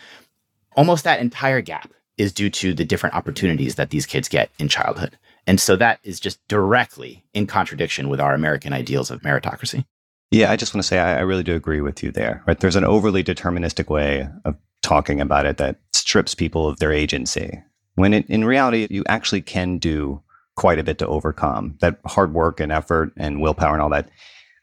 Almost 0.75 1.03
that 1.03 1.19
entire 1.19 1.61
gap 1.61 1.91
is 2.17 2.33
due 2.33 2.49
to 2.49 2.73
the 2.73 2.85
different 2.85 3.15
opportunities 3.15 3.75
that 3.75 3.89
these 3.89 4.05
kids 4.05 4.27
get 4.27 4.51
in 4.59 4.67
childhood. 4.67 5.17
And 5.45 5.59
so 5.59 5.75
that 5.77 5.99
is 6.03 6.19
just 6.19 6.45
directly 6.47 7.23
in 7.33 7.47
contradiction 7.47 8.09
with 8.09 8.19
our 8.19 8.33
American 8.33 8.73
ideals 8.73 9.09
of 9.09 9.21
meritocracy. 9.21 9.85
Yeah, 10.29 10.51
I 10.51 10.57
just 10.57 10.73
want 10.73 10.83
to 10.83 10.87
say 10.87 10.99
I, 10.99 11.17
I 11.17 11.21
really 11.21 11.43
do 11.43 11.55
agree 11.55 11.79
with 11.79 12.03
you 12.03 12.11
there. 12.11 12.43
Right, 12.45 12.59
there's 12.59 12.75
an 12.75 12.83
overly 12.83 13.23
deterministic 13.23 13.89
way 13.89 14.27
of 14.43 14.55
talking 14.81 15.21
about 15.21 15.45
it 15.45 15.57
that 15.57 15.79
strips 15.93 16.35
people 16.35 16.67
of 16.67 16.79
their 16.79 16.91
agency. 16.91 17.61
When 17.95 18.13
it, 18.13 18.29
in 18.29 18.45
reality, 18.45 18.87
you 18.89 19.03
actually 19.07 19.41
can 19.41 19.77
do 19.77 20.21
quite 20.55 20.79
a 20.79 20.83
bit 20.83 20.97
to 20.97 21.07
overcome 21.07 21.77
that 21.79 21.99
hard 22.05 22.33
work 22.33 22.59
and 22.59 22.71
effort 22.71 23.13
and 23.15 23.41
willpower 23.41 23.73
and 23.73 23.81
all 23.81 23.89
that. 23.89 24.09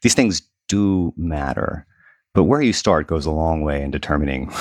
These 0.03 0.13
things 0.13 0.41
do 0.67 1.13
matter, 1.17 1.85
but 2.35 2.43
where 2.43 2.61
you 2.61 2.73
start 2.73 3.07
goes 3.07 3.25
a 3.25 3.31
long 3.31 3.61
way 3.61 3.81
in 3.81 3.89
determining 3.89 4.51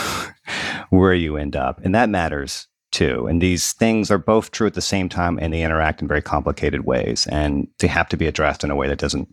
where 0.90 1.12
you 1.12 1.36
end 1.36 1.56
up, 1.56 1.84
and 1.84 1.94
that 1.94 2.08
matters 2.08 2.68
too. 2.92 3.26
And 3.26 3.42
these 3.42 3.72
things 3.72 4.10
are 4.10 4.18
both 4.18 4.52
true 4.52 4.68
at 4.68 4.74
the 4.74 4.80
same 4.80 5.08
time, 5.08 5.38
and 5.42 5.52
they 5.52 5.62
interact 5.62 6.00
in 6.00 6.08
very 6.08 6.22
complicated 6.22 6.86
ways, 6.86 7.26
and 7.26 7.68
they 7.80 7.88
have 7.88 8.08
to 8.10 8.16
be 8.16 8.26
addressed 8.26 8.64
in 8.64 8.70
a 8.70 8.76
way 8.76 8.88
that 8.88 8.98
doesn't 8.98 9.28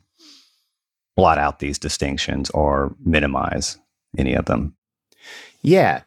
blot 1.15 1.37
out 1.37 1.59
these 1.59 1.77
distinctions 1.77 2.49
or 2.49 2.95
minimize 3.05 3.77
any 4.17 4.33
of 4.33 4.45
them. 4.45 4.75
Yeah. 5.61 6.01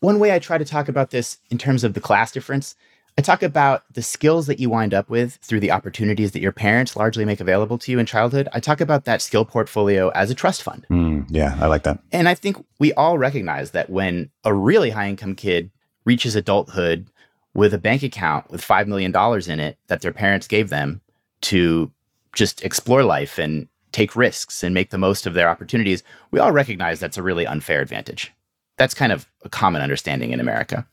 One 0.00 0.18
way 0.18 0.34
I 0.34 0.40
try 0.40 0.58
to 0.58 0.64
talk 0.64 0.88
about 0.88 1.10
this 1.10 1.38
in 1.50 1.58
terms 1.58 1.84
of 1.84 1.94
the 1.94 2.00
class 2.00 2.32
difference, 2.32 2.74
I 3.18 3.20
talk 3.20 3.42
about 3.42 3.82
the 3.92 4.00
skills 4.00 4.46
that 4.46 4.60
you 4.60 4.70
wind 4.70 4.94
up 4.94 5.10
with 5.10 5.40
through 5.42 5.58
the 5.58 5.72
opportunities 5.72 6.30
that 6.30 6.40
your 6.40 6.52
parents 6.52 6.94
largely 6.94 7.24
make 7.24 7.40
available 7.40 7.76
to 7.78 7.90
you 7.90 7.98
in 7.98 8.06
childhood. 8.06 8.48
I 8.52 8.60
talk 8.60 8.80
about 8.80 9.06
that 9.06 9.20
skill 9.20 9.44
portfolio 9.44 10.10
as 10.10 10.30
a 10.30 10.36
trust 10.36 10.62
fund. 10.62 10.86
Mm, 10.88 11.26
yeah, 11.28 11.58
I 11.60 11.66
like 11.66 11.82
that. 11.82 11.98
And 12.12 12.28
I 12.28 12.36
think 12.36 12.64
we 12.78 12.92
all 12.92 13.18
recognize 13.18 13.72
that 13.72 13.90
when 13.90 14.30
a 14.44 14.54
really 14.54 14.90
high 14.90 15.08
income 15.08 15.34
kid 15.34 15.72
reaches 16.04 16.36
adulthood 16.36 17.08
with 17.54 17.74
a 17.74 17.78
bank 17.78 18.04
account 18.04 18.48
with 18.52 18.64
$5 18.64 18.86
million 18.86 19.12
in 19.50 19.58
it 19.58 19.78
that 19.88 20.00
their 20.00 20.12
parents 20.12 20.46
gave 20.46 20.68
them 20.68 21.00
to 21.40 21.90
just 22.34 22.62
explore 22.62 23.02
life 23.02 23.36
and 23.36 23.66
take 23.90 24.14
risks 24.14 24.62
and 24.62 24.72
make 24.72 24.90
the 24.90 24.98
most 24.98 25.26
of 25.26 25.34
their 25.34 25.48
opportunities, 25.48 26.04
we 26.30 26.38
all 26.38 26.52
recognize 26.52 27.00
that's 27.00 27.18
a 27.18 27.22
really 27.24 27.48
unfair 27.48 27.80
advantage. 27.80 28.32
That's 28.78 28.94
kind 28.94 29.12
of 29.12 29.26
a 29.44 29.48
common 29.48 29.82
understanding 29.82 30.32
in 30.32 30.40
America. 30.40 30.86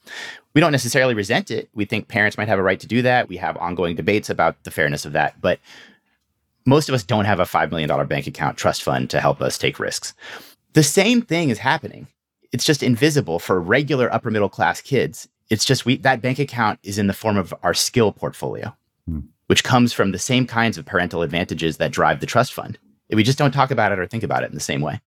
We 0.54 0.62
don't 0.62 0.72
necessarily 0.72 1.14
resent 1.14 1.52
it. 1.52 1.70
We 1.74 1.86
think 1.86 2.08
parents 2.08 2.38
might 2.38 2.48
have 2.48 2.60
a 2.60 2.64
right 2.64 2.80
to 2.80 2.88
do 2.88 3.02
that. 3.04 3.30
We 3.30 3.38
have 3.38 3.58
ongoing 3.58 3.96
debates 3.96 4.30
about 4.30 4.64
the 4.64 4.72
fairness 4.72 5.06
of 5.06 5.14
that. 5.14 5.40
But 5.40 5.60
most 6.66 6.90
of 6.90 6.96
us 6.96 7.04
don't 7.04 7.26
have 7.26 7.40
a 7.40 7.44
$5 7.44 7.70
million 7.70 8.08
bank 8.08 8.26
account 8.28 8.58
trust 8.58 8.82
fund 8.84 9.10
to 9.12 9.22
help 9.22 9.42
us 9.42 9.58
take 9.58 9.80
risks. 9.80 10.14
The 10.74 10.84
same 10.84 11.22
thing 11.22 11.50
is 11.50 11.60
happening. 11.60 12.08
It's 12.52 12.66
just 12.66 12.84
invisible 12.84 13.38
for 13.40 13.60
regular 13.62 14.12
upper 14.14 14.32
middle 14.32 14.50
class 14.50 14.82
kids. 14.82 15.28
It's 15.50 15.66
just 15.66 15.86
we 15.86 15.98
that 15.98 16.22
bank 16.22 16.40
account 16.40 16.80
is 16.84 16.98
in 16.98 17.08
the 17.08 17.14
form 17.14 17.38
of 17.38 17.54
our 17.64 17.74
skill 17.74 18.12
portfolio, 18.12 18.76
Hmm. 19.08 19.20
which 19.48 19.64
comes 19.64 19.94
from 19.94 20.12
the 20.12 20.18
same 20.20 20.48
kinds 20.48 20.78
of 20.78 20.86
parental 20.86 21.22
advantages 21.22 21.78
that 21.78 21.92
drive 21.92 22.20
the 22.20 22.26
trust 22.26 22.54
fund. 22.54 22.80
We 23.12 23.24
just 23.24 23.38
don't 23.38 23.52
talk 23.52 23.70
about 23.70 23.92
it 23.92 24.00
or 24.00 24.08
think 24.08 24.24
about 24.24 24.44
it 24.44 24.50
in 24.50 24.56
the 24.56 24.60
same 24.62 24.82
way. 24.82 25.02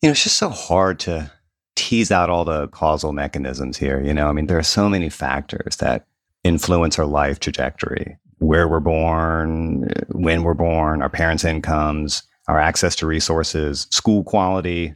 You 0.00 0.08
know, 0.08 0.12
it's 0.12 0.22
just 0.22 0.36
so 0.36 0.48
hard 0.50 1.00
to 1.00 1.32
tease 1.78 2.10
out 2.10 2.28
all 2.28 2.44
the 2.44 2.66
causal 2.68 3.12
mechanisms 3.12 3.76
here. 3.78 4.02
You 4.02 4.12
know, 4.12 4.28
I 4.28 4.32
mean, 4.32 4.46
there 4.46 4.58
are 4.58 4.64
so 4.64 4.88
many 4.88 5.08
factors 5.08 5.76
that 5.76 6.06
influence 6.42 6.98
our 6.98 7.06
life 7.06 7.38
trajectory 7.38 8.18
where 8.38 8.66
we're 8.66 8.80
born, 8.80 9.88
when 10.08 10.42
we're 10.42 10.54
born, 10.54 11.02
our 11.02 11.08
parents' 11.08 11.44
incomes, 11.44 12.24
our 12.48 12.58
access 12.58 12.96
to 12.96 13.06
resources, 13.06 13.86
school 13.90 14.24
quality, 14.24 14.92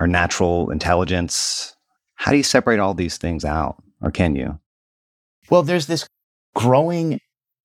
our 0.00 0.08
natural 0.08 0.70
intelligence. 0.70 1.76
How 2.16 2.32
do 2.32 2.38
you 2.38 2.42
separate 2.42 2.80
all 2.80 2.92
these 2.94 3.18
things 3.18 3.44
out, 3.44 3.80
or 4.02 4.10
can 4.10 4.34
you? 4.34 4.58
Well, 5.48 5.62
there's 5.62 5.86
this 5.86 6.08
growing 6.54 7.20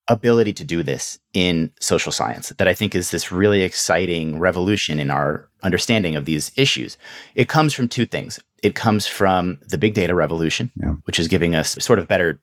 ability 0.08 0.54
to 0.54 0.64
do 0.64 0.84
this 0.84 1.20
in 1.34 1.72
social 1.80 2.12
science 2.12 2.50
that 2.50 2.68
I 2.68 2.74
think 2.74 2.94
is 2.94 3.12
this 3.12 3.32
really 3.32 3.62
exciting 3.62 4.38
revolution 4.40 5.00
in 5.00 5.10
our 5.10 5.50
understanding 5.64 6.16
of 6.16 6.26
these 6.26 6.52
issues. 6.56 6.98
It 7.34 7.48
comes 7.48 7.74
from 7.74 7.88
two 7.88 8.06
things. 8.06 8.40
It 8.62 8.76
comes 8.76 9.08
from 9.08 9.58
the 9.68 9.78
big 9.78 9.94
data 9.94 10.14
revolution, 10.14 10.72
Yeah. 10.76 10.92
which 11.06 11.20
is 11.20 11.28
giving 11.28 11.56
us 11.56 11.76
sort 11.80 12.00
of 12.00 12.08
better 12.08 12.40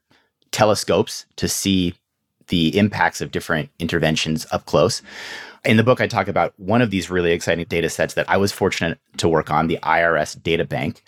telescopes 0.50 1.26
to 1.36 1.48
see 1.48 1.94
the 2.48 2.76
impacts 2.78 3.20
of 3.20 3.30
different 3.30 3.68
interventions 3.78 4.46
up 4.50 4.64
close. 4.66 5.02
In 5.64 5.76
the 5.76 5.82
book, 5.84 6.00
I 6.00 6.06
talk 6.06 6.28
about 6.28 6.54
one 6.58 6.80
of 6.82 6.90
these 6.90 7.10
really 7.10 7.32
exciting 7.32 7.66
data 7.68 7.90
sets 7.90 8.14
that 8.14 8.28
I 8.28 8.36
was 8.36 8.52
fortunate 8.52 8.98
to 9.18 9.28
work 9.28 9.50
on, 9.50 9.66
the 9.66 9.78
IRS 9.82 10.42
Data 10.42 10.64
Bank, 10.64 11.02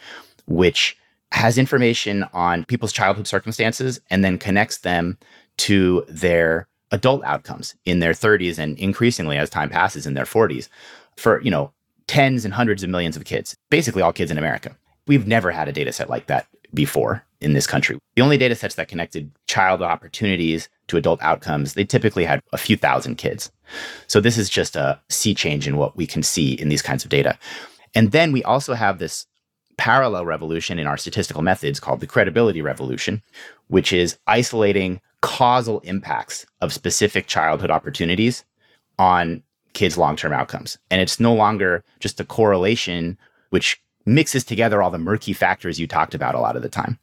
which 0.47 0.97
has 1.33 1.57
information 1.57 2.25
on 2.33 2.65
people's 2.65 2.93
childhood 2.93 3.27
circumstances 3.27 4.01
and 4.11 4.25
then 4.25 4.37
connects 4.37 4.79
them 4.79 5.17
to 5.59 6.05
their 6.09 6.67
adult 6.91 7.23
outcomes 7.25 7.75
in 7.85 8.01
their 8.01 8.13
30s 8.13 8.59
and 8.59 8.77
increasingly 8.79 9.39
as 9.39 9.49
time 9.49 9.71
passes 9.71 10.07
in 10.07 10.15
their 10.15 10.25
40s 10.25 10.69
for, 11.17 11.41
you 11.41 11.51
know, 11.51 11.73
tens 12.09 12.45
and 12.45 12.53
hundreds 12.53 12.83
of 12.83 12.91
millions 12.91 13.17
of 13.17 13.25
kids, 13.25 13.57
basically 13.71 14.03
all 14.03 14.13
kids 14.13 14.31
in 14.33 14.39
America. 14.39 14.77
We've 15.07 15.27
never 15.27 15.51
had 15.51 15.69
a 15.69 15.73
data 15.73 15.93
set 15.93 16.11
like 16.11 16.27
that 16.27 16.47
before 16.73 17.25
in 17.41 17.53
this 17.53 17.67
country. 17.67 17.99
The 18.17 18.23
only 18.23 18.39
data 18.39 18.55
sets 18.55 18.75
that 18.75 18.89
connected 18.89 19.31
child 19.47 19.83
opportunities 19.83 20.69
to 20.89 20.97
adult 20.97 21.23
outcomes, 21.23 21.75
they 21.75 21.85
typically 21.85 22.25
had 22.25 22.41
a 22.53 22.59
few 22.59 22.77
thousand 22.77 23.17
kids. 23.17 23.51
So 24.07 24.21
this 24.21 24.37
is 24.37 24.51
just 24.51 24.77
a 24.77 25.01
sea 25.09 25.35
change 25.35 25.67
in 25.67 25.77
what 25.77 25.97
we 25.97 26.07
can 26.07 26.23
see 26.23 26.53
in 26.53 26.69
these 26.69 26.83
kinds 26.83 27.05
of 27.05 27.11
data. 27.11 27.39
And 27.95 28.13
then 28.13 28.33
we 28.33 28.45
also 28.45 28.75
have 28.75 28.99
this 28.99 29.27
parallel 29.77 30.27
revolution 30.27 30.79
in 30.79 30.87
our 30.87 30.99
statistical 30.99 31.43
methods 31.43 31.81
called 31.81 32.01
the 32.01 32.07
credibility 32.07 32.61
revolution, 32.61 33.23
which 33.69 33.93
is 33.93 34.19
isolating 34.27 35.01
causal 35.23 35.81
impacts 35.81 36.45
of 36.61 36.73
specific 36.73 37.27
childhood 37.27 37.71
opportunities 37.71 38.45
on 38.99 39.43
kids' 39.73 39.97
long 39.97 40.17
term 40.17 40.33
outcomes. 40.33 40.79
And 40.91 41.01
it's 41.01 41.19
no 41.19 41.35
longer 41.35 41.83
just 42.01 42.21
a 42.21 42.25
correlation, 42.25 43.17
which 43.51 43.81
mixes 44.07 44.45
together 44.45 44.83
all 44.83 44.91
the 44.91 44.99
murky 44.99 45.33
factors 45.33 45.79
you 45.79 45.87
talked 45.87 46.15
about 46.15 46.35
a 46.35 46.41
lot 46.41 46.57
of 46.57 46.63
the 46.63 46.69
time. 46.69 46.99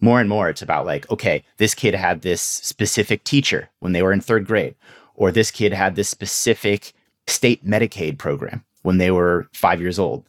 More 0.00 0.20
and 0.20 0.28
more, 0.28 0.48
it's 0.48 0.62
about 0.62 0.86
like, 0.86 1.08
okay, 1.10 1.44
this 1.58 1.74
kid 1.74 1.94
had 1.94 2.22
this 2.22 2.42
specific 2.42 3.24
teacher 3.24 3.70
when 3.78 3.92
they 3.92 4.02
were 4.02 4.12
in 4.12 4.20
third 4.20 4.46
grade, 4.46 4.74
or 5.14 5.30
this 5.30 5.50
kid 5.50 5.72
had 5.72 5.94
this 5.94 6.08
specific 6.08 6.92
state 7.26 7.64
Medicaid 7.64 8.18
program 8.18 8.64
when 8.82 8.98
they 8.98 9.10
were 9.10 9.48
five 9.52 9.80
years 9.80 9.98
old. 9.98 10.24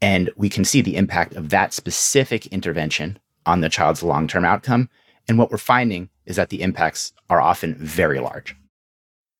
And 0.00 0.30
we 0.36 0.48
can 0.48 0.64
see 0.64 0.80
the 0.80 0.96
impact 0.96 1.34
of 1.34 1.48
that 1.50 1.72
specific 1.72 2.46
intervention 2.46 3.18
on 3.46 3.60
the 3.60 3.68
child's 3.68 4.02
long 4.02 4.28
term 4.28 4.44
outcome. 4.44 4.88
And 5.26 5.38
what 5.38 5.50
we're 5.50 5.58
finding 5.58 6.08
is 6.26 6.36
that 6.36 6.50
the 6.50 6.62
impacts 6.62 7.12
are 7.28 7.40
often 7.40 7.74
very 7.74 8.20
large. 8.20 8.54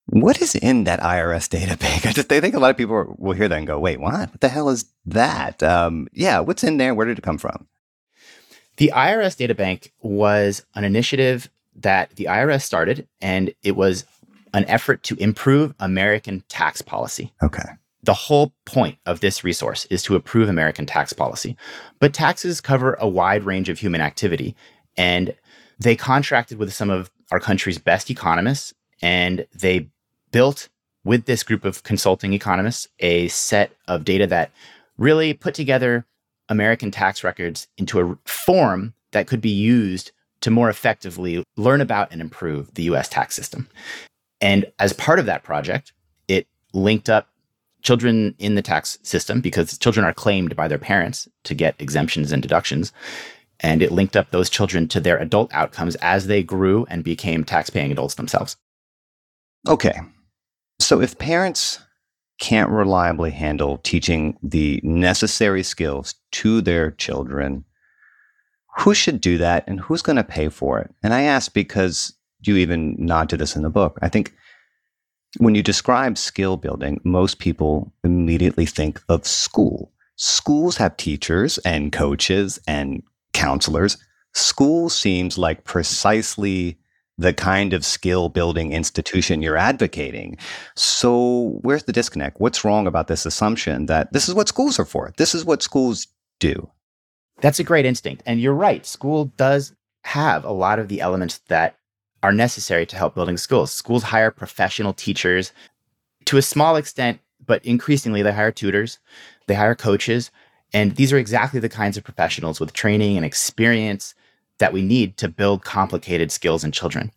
What 0.09 0.40
is 0.40 0.55
in 0.55 0.85
that 0.85 1.01
IRS 1.01 1.49
data 1.49 1.77
bank? 1.77 2.07
I 2.07 2.12
just 2.12 2.33
I 2.33 2.40
think 2.40 2.55
a 2.55 2.61
lot 2.61 2.71
of 2.71 2.77
people 2.77 3.16
will 3.19 3.33
hear 3.33 3.49
that 3.49 3.59
and 3.59 3.66
go, 3.66 3.79
"Wait, 3.79 4.01
what? 4.01 4.31
What 4.31 4.40
the 4.40 4.49
hell 4.49 4.69
is 4.69 4.87
that?" 5.07 5.62
Um, 5.62 6.09
yeah, 6.12 6.40
what's 6.40 6.64
in 6.64 6.77
there? 6.77 6.95
Where 6.95 7.07
did 7.07 7.19
it 7.19 7.23
come 7.23 7.38
from? 7.38 7.66
The 8.77 8.92
IRS 8.95 9.37
data 9.37 9.55
bank 9.55 9.92
was 10.03 10.64
an 10.75 10.85
initiative 10.85 11.51
that 11.77 12.14
the 12.16 12.25
IRS 12.27 12.62
started, 12.62 13.07
and 13.21 13.53
it 13.62 13.77
was 13.77 14.05
an 14.55 14.64
effort 14.66 15.03
to 15.05 15.16
improve 15.16 15.75
American 15.81 16.42
tax 16.49 16.83
policy. 16.83 17.33
Okay. 17.42 17.69
The 18.03 18.14
whole 18.14 18.53
point 18.64 18.99
of 19.05 19.21
this 19.21 19.42
resource 19.42 19.87
is 19.87 20.03
to 20.05 20.14
improve 20.14 20.49
American 20.49 20.87
tax 20.87 21.12
policy. 21.12 21.57
But 21.99 22.14
taxes 22.14 22.61
cover 22.61 22.95
a 23.01 23.09
wide 23.09 23.45
range 23.45 23.69
of 23.69 23.79
human 23.79 24.01
activity, 24.01 24.55
and 24.97 25.35
they 25.79 25.97
contracted 25.97 26.59
with 26.59 26.73
some 26.73 26.90
of 26.90 27.11
our 27.33 27.40
country's 27.40 27.79
best 27.79 28.11
economists, 28.11 28.73
and 29.03 29.47
they 29.53 29.88
built 30.37 30.68
with 31.03 31.25
this 31.25 31.42
group 31.42 31.64
of 31.64 31.83
consulting 31.83 32.35
economists 32.35 32.87
a 32.99 33.27
set 33.29 33.72
of 33.88 34.05
data 34.05 34.27
that 34.27 34.51
really 34.99 35.33
put 35.33 35.55
together 35.55 36.05
American 36.51 36.90
tax 36.90 37.25
records 37.25 37.68
into 37.79 37.99
a 38.01 38.18
form 38.27 38.92
that 39.12 39.27
could 39.27 39.40
be 39.40 39.49
used 39.49 40.12
to 40.42 40.51
more 40.51 40.68
effectively 40.68 41.42
learn 41.57 41.81
about 41.81 42.12
and 42.12 42.20
improve 42.20 42.75
the 42.75 42.83
US 42.83 43.09
tax 43.09 43.35
system. 43.35 43.66
And 44.42 44.70
as 44.79 44.92
part 44.92 45.18
of 45.18 45.25
that 45.25 45.42
project, 45.42 45.94
it 46.29 46.46
linked 46.75 47.09
up 47.09 47.31
children 47.81 48.35
in 48.38 48.57
the 48.57 48.61
tax 48.61 48.99
system 49.03 49.40
because 49.40 49.79
children 49.79 50.05
are 50.05 50.12
claimed 50.12 50.55
by 50.55 50.68
their 50.68 50.77
parents 50.77 51.27
to 51.44 51.55
get 51.55 51.77
exemptions 51.79 52.31
and 52.31 52.42
deductions. 52.42 52.92
And 53.61 53.81
it 53.81 53.90
linked 53.90 54.16
up 54.16 54.33
those 54.33 54.51
children 54.51 54.87
to 54.88 55.01
their 55.01 55.16
adult 55.16 55.51
outcomes 55.55 55.94
as 56.03 56.27
they 56.27 56.42
grew 56.42 56.85
and 56.90 57.03
became 57.03 57.42
tax 57.42 57.70
paying 57.70 57.90
adults 57.90 58.16
themselves. 58.16 58.59
Okay. 59.66 59.99
So 60.79 61.01
if 61.01 61.19
parents 61.19 61.81
can't 62.39 62.71
reliably 62.71 63.31
handle 63.31 63.79
teaching 63.79 64.37
the 64.43 64.81
necessary 64.83 65.62
skills 65.62 66.15
to 66.33 66.61
their 66.61 66.91
children, 66.93 67.65
who 68.79 68.93
should 68.95 69.21
do 69.21 69.39
that 69.39 69.65
and 69.67 69.81
who's 69.81 70.03
going 70.03 70.17
to 70.17 70.25
pay 70.25 70.49
for 70.49 70.79
it? 70.79 70.95
And 71.03 71.15
I 71.15 71.23
ask 71.23 71.53
because 71.53 72.12
you 72.43 72.57
even 72.57 72.95
nod 72.99 73.29
to 73.31 73.37
this 73.37 73.57
in 73.57 73.62
the 73.62 73.71
book. 73.71 73.99
I 74.03 74.09
think 74.09 74.35
when 75.39 75.55
you 75.55 75.62
describe 75.62 76.19
skill 76.19 76.57
building, 76.57 77.01
most 77.05 77.39
people 77.39 77.93
immediately 78.05 78.67
think 78.67 79.01
of 79.09 79.27
school. 79.27 79.93
Schools 80.17 80.77
have 80.77 80.97
teachers 80.97 81.59
and 81.59 81.93
coaches 81.93 82.59
and 82.67 83.03
counselors. 83.33 83.99
School 84.35 84.89
seems 84.89 85.39
like 85.39 85.65
precisely 85.65 86.79
the 87.18 87.33
kind 87.33 87.72
of 87.72 87.85
skill 87.85 88.29
building 88.29 88.72
institution 88.72 89.42
you're 89.42 89.57
advocating. 89.57 90.37
So, 90.74 91.59
where's 91.62 91.85
the 91.85 91.92
disconnect? 91.92 92.40
What's 92.40 92.64
wrong 92.64 92.87
about 92.87 93.09
this 93.09 93.24
assumption 93.24 93.87
that 93.87 94.12
this 94.12 94.29
is 94.29 94.35
what 94.35 94.48
schools 94.48 94.79
are 94.79 94.85
for? 94.85 95.12
This 95.16 95.35
is 95.35 95.44
what 95.44 95.62
schools 95.62 96.07
do? 96.40 96.68
That's 97.40 97.59
a 97.59 97.64
great 97.64 97.87
instinct. 97.87 98.22
And 98.26 98.40
you're 98.40 98.55
right. 98.55 98.85
School 98.85 99.26
does 99.37 99.74
have 100.05 100.44
a 100.44 100.52
lot 100.52 100.79
of 100.79 100.88
the 100.88 101.00
elements 101.00 101.38
that 101.48 101.76
are 102.22 102.33
necessary 102.33 102.87
to 102.87 102.96
help 102.96 103.14
building 103.14 103.37
schools. 103.37 103.72
Schools 103.72 104.02
hire 104.02 104.31
professional 104.31 104.92
teachers 104.92 105.52
to 106.26 106.37
a 106.37 106.42
small 106.42 106.76
extent, 106.76 107.20
but 107.44 107.64
increasingly 107.64 108.22
they 108.22 108.33
hire 108.33 108.52
tutors, 108.52 108.98
they 109.46 109.55
hire 109.55 109.74
coaches. 109.74 110.31
And 110.72 110.96
these 110.96 111.12
are 111.12 111.18
exactly 111.18 111.61
the 111.61 111.68
kinds 111.68 111.96
of 111.96 112.05
professionals 112.05 112.59
with 112.59 112.72
training 112.72 113.16
and 113.16 113.24
experience 113.24 114.14
that 114.59 114.73
we 114.73 114.83
need 114.83 115.16
to 115.19 115.29
build 115.29 115.64
complicated 115.64 116.31
skills 116.33 116.64
in 116.64 116.73
children. 116.73 117.12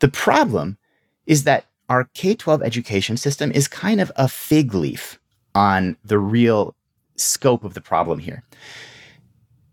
The 0.00 0.08
problem 0.08 0.78
is 1.26 1.44
that 1.44 1.66
our 1.88 2.04
K 2.14 2.34
12 2.34 2.62
education 2.62 3.16
system 3.16 3.50
is 3.52 3.68
kind 3.68 4.00
of 4.00 4.12
a 4.16 4.28
fig 4.28 4.74
leaf 4.74 5.18
on 5.54 5.96
the 6.04 6.18
real 6.18 6.74
scope 7.16 7.64
of 7.64 7.74
the 7.74 7.80
problem 7.80 8.18
here. 8.18 8.42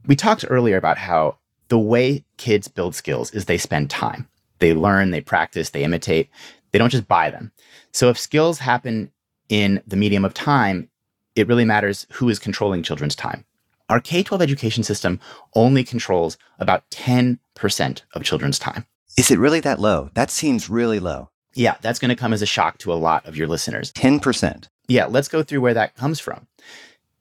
We 0.06 0.16
talked 0.16 0.46
earlier 0.50 0.78
about 0.78 0.98
how 0.98 1.38
the 1.68 1.80
way 1.80 2.24
kids 2.38 2.68
build 2.68 2.96
skills 2.96 3.32
is 3.32 3.46
they 3.46 3.58
spend 3.58 3.90
time. 3.90 4.28
They 4.60 4.74
learn, 4.74 5.12
they 5.12 5.22
practice, 5.22 5.70
they 5.70 5.84
imitate. 5.84 6.30
They 6.72 6.80
don't 6.80 6.90
just 6.90 7.08
buy 7.08 7.30
them. 7.30 7.52
So 7.92 8.10
if 8.10 8.18
skills 8.18 8.60
happen 8.60 9.12
in 9.50 9.82
the 9.86 9.96
medium 9.96 10.26
of 10.26 10.34
time, 10.34 10.90
it 11.36 11.48
really 11.48 11.66
matters 11.66 12.08
who 12.12 12.30
is 12.30 12.40
controlling 12.40 12.84
children's 12.84 13.16
time. 13.16 13.46
Our 13.90 14.02
K 14.02 14.22
12 14.22 14.42
education 14.42 14.84
system 14.84 15.20
only 15.56 15.84
controls 15.84 16.38
about 16.60 16.90
10% 16.90 18.02
of 18.14 18.24
children's 18.24 18.60
time. 18.60 18.86
Is 19.18 19.32
it 19.32 19.40
really 19.40 19.62
that 19.62 19.80
low? 19.80 20.10
That 20.14 20.30
seems 20.30 20.70
really 20.70 21.00
low. 21.00 21.30
Yeah, 21.54 21.78
that's 21.82 21.98
going 21.98 22.10
to 22.10 22.16
come 22.16 22.34
as 22.34 22.42
a 22.42 22.46
shock 22.46 22.78
to 22.80 22.92
a 22.92 22.96
lot 22.96 23.26
of 23.26 23.38
your 23.38 23.48
listeners. 23.48 23.92
10%. 23.94 24.68
Yeah, 24.90 25.06
let's 25.06 25.30
go 25.30 25.42
through 25.42 25.62
where 25.62 25.74
that 25.74 25.96
comes 25.96 26.20
from. 26.20 26.48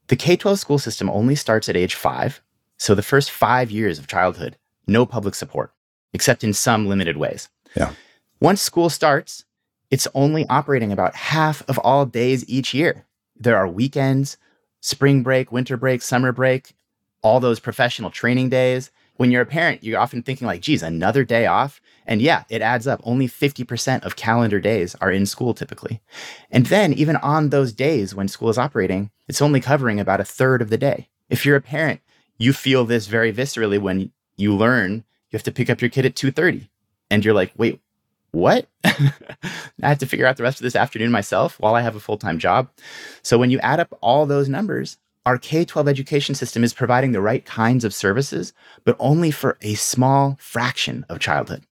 The 0.08 0.16
K 0.16 0.36
12 0.36 0.58
school 0.58 0.78
system 0.78 1.08
only 1.08 1.36
starts 1.36 1.68
at 1.68 1.76
age 1.76 1.94
five. 1.94 2.42
So 2.78 2.94
the 2.94 3.02
first 3.02 3.30
five 3.30 3.70
years 3.70 3.98
of 3.98 4.08
childhood, 4.08 4.56
no 4.86 5.06
public 5.06 5.34
support, 5.34 5.72
except 6.12 6.44
in 6.44 6.52
some 6.52 6.86
limited 6.86 7.16
ways. 7.16 7.48
Yeah. 7.76 7.92
Once 8.40 8.60
school 8.60 8.90
starts, 8.90 9.44
it's 9.90 10.08
only 10.14 10.46
operating 10.48 10.92
about 10.92 11.14
half 11.14 11.62
of 11.68 11.78
all 11.78 12.06
days 12.06 12.44
each 12.48 12.74
year. 12.74 13.06
There 13.38 13.56
are 13.56 13.68
weekends, 13.68 14.36
spring 14.86 15.24
break, 15.24 15.50
winter 15.50 15.76
break, 15.76 16.00
summer 16.00 16.30
break, 16.30 16.72
all 17.20 17.40
those 17.40 17.58
professional 17.58 18.08
training 18.08 18.48
days. 18.48 18.92
When 19.16 19.32
you're 19.32 19.42
a 19.42 19.46
parent, 19.46 19.82
you're 19.82 19.98
often 19.98 20.22
thinking 20.22 20.46
like, 20.46 20.60
geez, 20.60 20.80
another 20.80 21.24
day 21.24 21.46
off. 21.46 21.80
And 22.06 22.22
yeah, 22.22 22.44
it 22.48 22.62
adds 22.62 22.86
up. 22.86 23.00
Only 23.02 23.26
50% 23.26 24.04
of 24.04 24.14
calendar 24.14 24.60
days 24.60 24.94
are 25.00 25.10
in 25.10 25.26
school 25.26 25.54
typically. 25.54 26.00
And 26.52 26.66
then 26.66 26.92
even 26.92 27.16
on 27.16 27.48
those 27.50 27.72
days 27.72 28.14
when 28.14 28.28
school 28.28 28.48
is 28.48 28.58
operating, 28.58 29.10
it's 29.26 29.42
only 29.42 29.60
covering 29.60 29.98
about 29.98 30.20
a 30.20 30.24
third 30.24 30.62
of 30.62 30.70
the 30.70 30.78
day. 30.78 31.08
If 31.28 31.44
you're 31.44 31.56
a 31.56 31.60
parent, 31.60 32.00
you 32.38 32.52
feel 32.52 32.84
this 32.84 33.08
very 33.08 33.32
viscerally 33.32 33.80
when 33.80 34.12
you 34.36 34.54
learn 34.54 35.02
you 35.30 35.36
have 35.36 35.42
to 35.42 35.52
pick 35.52 35.68
up 35.68 35.80
your 35.80 35.90
kid 35.90 36.06
at 36.06 36.14
2.30 36.14 36.68
and 37.10 37.24
you're 37.24 37.34
like, 37.34 37.52
wait, 37.56 37.80
what? 38.36 38.68
I 38.84 39.08
have 39.80 39.98
to 39.98 40.06
figure 40.06 40.26
out 40.26 40.36
the 40.36 40.42
rest 40.42 40.60
of 40.60 40.62
this 40.62 40.76
afternoon 40.76 41.10
myself 41.10 41.58
while 41.58 41.74
I 41.74 41.80
have 41.80 41.96
a 41.96 42.00
full 42.00 42.18
time 42.18 42.38
job. 42.38 42.68
So 43.22 43.38
when 43.38 43.50
you 43.50 43.58
add 43.60 43.80
up 43.80 43.96
all 44.02 44.26
those 44.26 44.48
numbers, 44.48 44.98
our 45.24 45.38
K 45.38 45.64
12 45.64 45.88
education 45.88 46.34
system 46.34 46.62
is 46.62 46.74
providing 46.74 47.12
the 47.12 47.22
right 47.22 47.44
kinds 47.44 47.82
of 47.82 47.94
services, 47.94 48.52
but 48.84 48.94
only 48.98 49.30
for 49.30 49.56
a 49.62 49.74
small 49.74 50.36
fraction 50.38 51.06
of 51.08 51.18
childhood. 51.18 51.64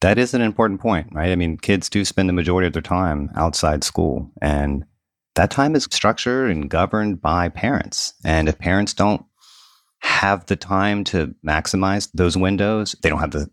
That 0.00 0.18
is 0.18 0.32
an 0.32 0.40
important 0.40 0.80
point, 0.80 1.08
right? 1.12 1.32
I 1.32 1.36
mean, 1.36 1.58
kids 1.58 1.90
do 1.90 2.04
spend 2.04 2.28
the 2.28 2.32
majority 2.32 2.68
of 2.68 2.72
their 2.72 2.80
time 2.80 3.30
outside 3.34 3.82
school, 3.82 4.30
and 4.40 4.84
that 5.34 5.50
time 5.50 5.74
is 5.74 5.88
structured 5.90 6.50
and 6.52 6.70
governed 6.70 7.20
by 7.20 7.48
parents. 7.48 8.14
And 8.24 8.48
if 8.48 8.58
parents 8.58 8.94
don't 8.94 9.24
have 9.98 10.46
the 10.46 10.54
time 10.54 11.02
to 11.04 11.34
maximize 11.44 12.08
those 12.14 12.36
windows, 12.36 12.94
they 13.02 13.08
don't 13.08 13.18
have 13.18 13.32
the 13.32 13.50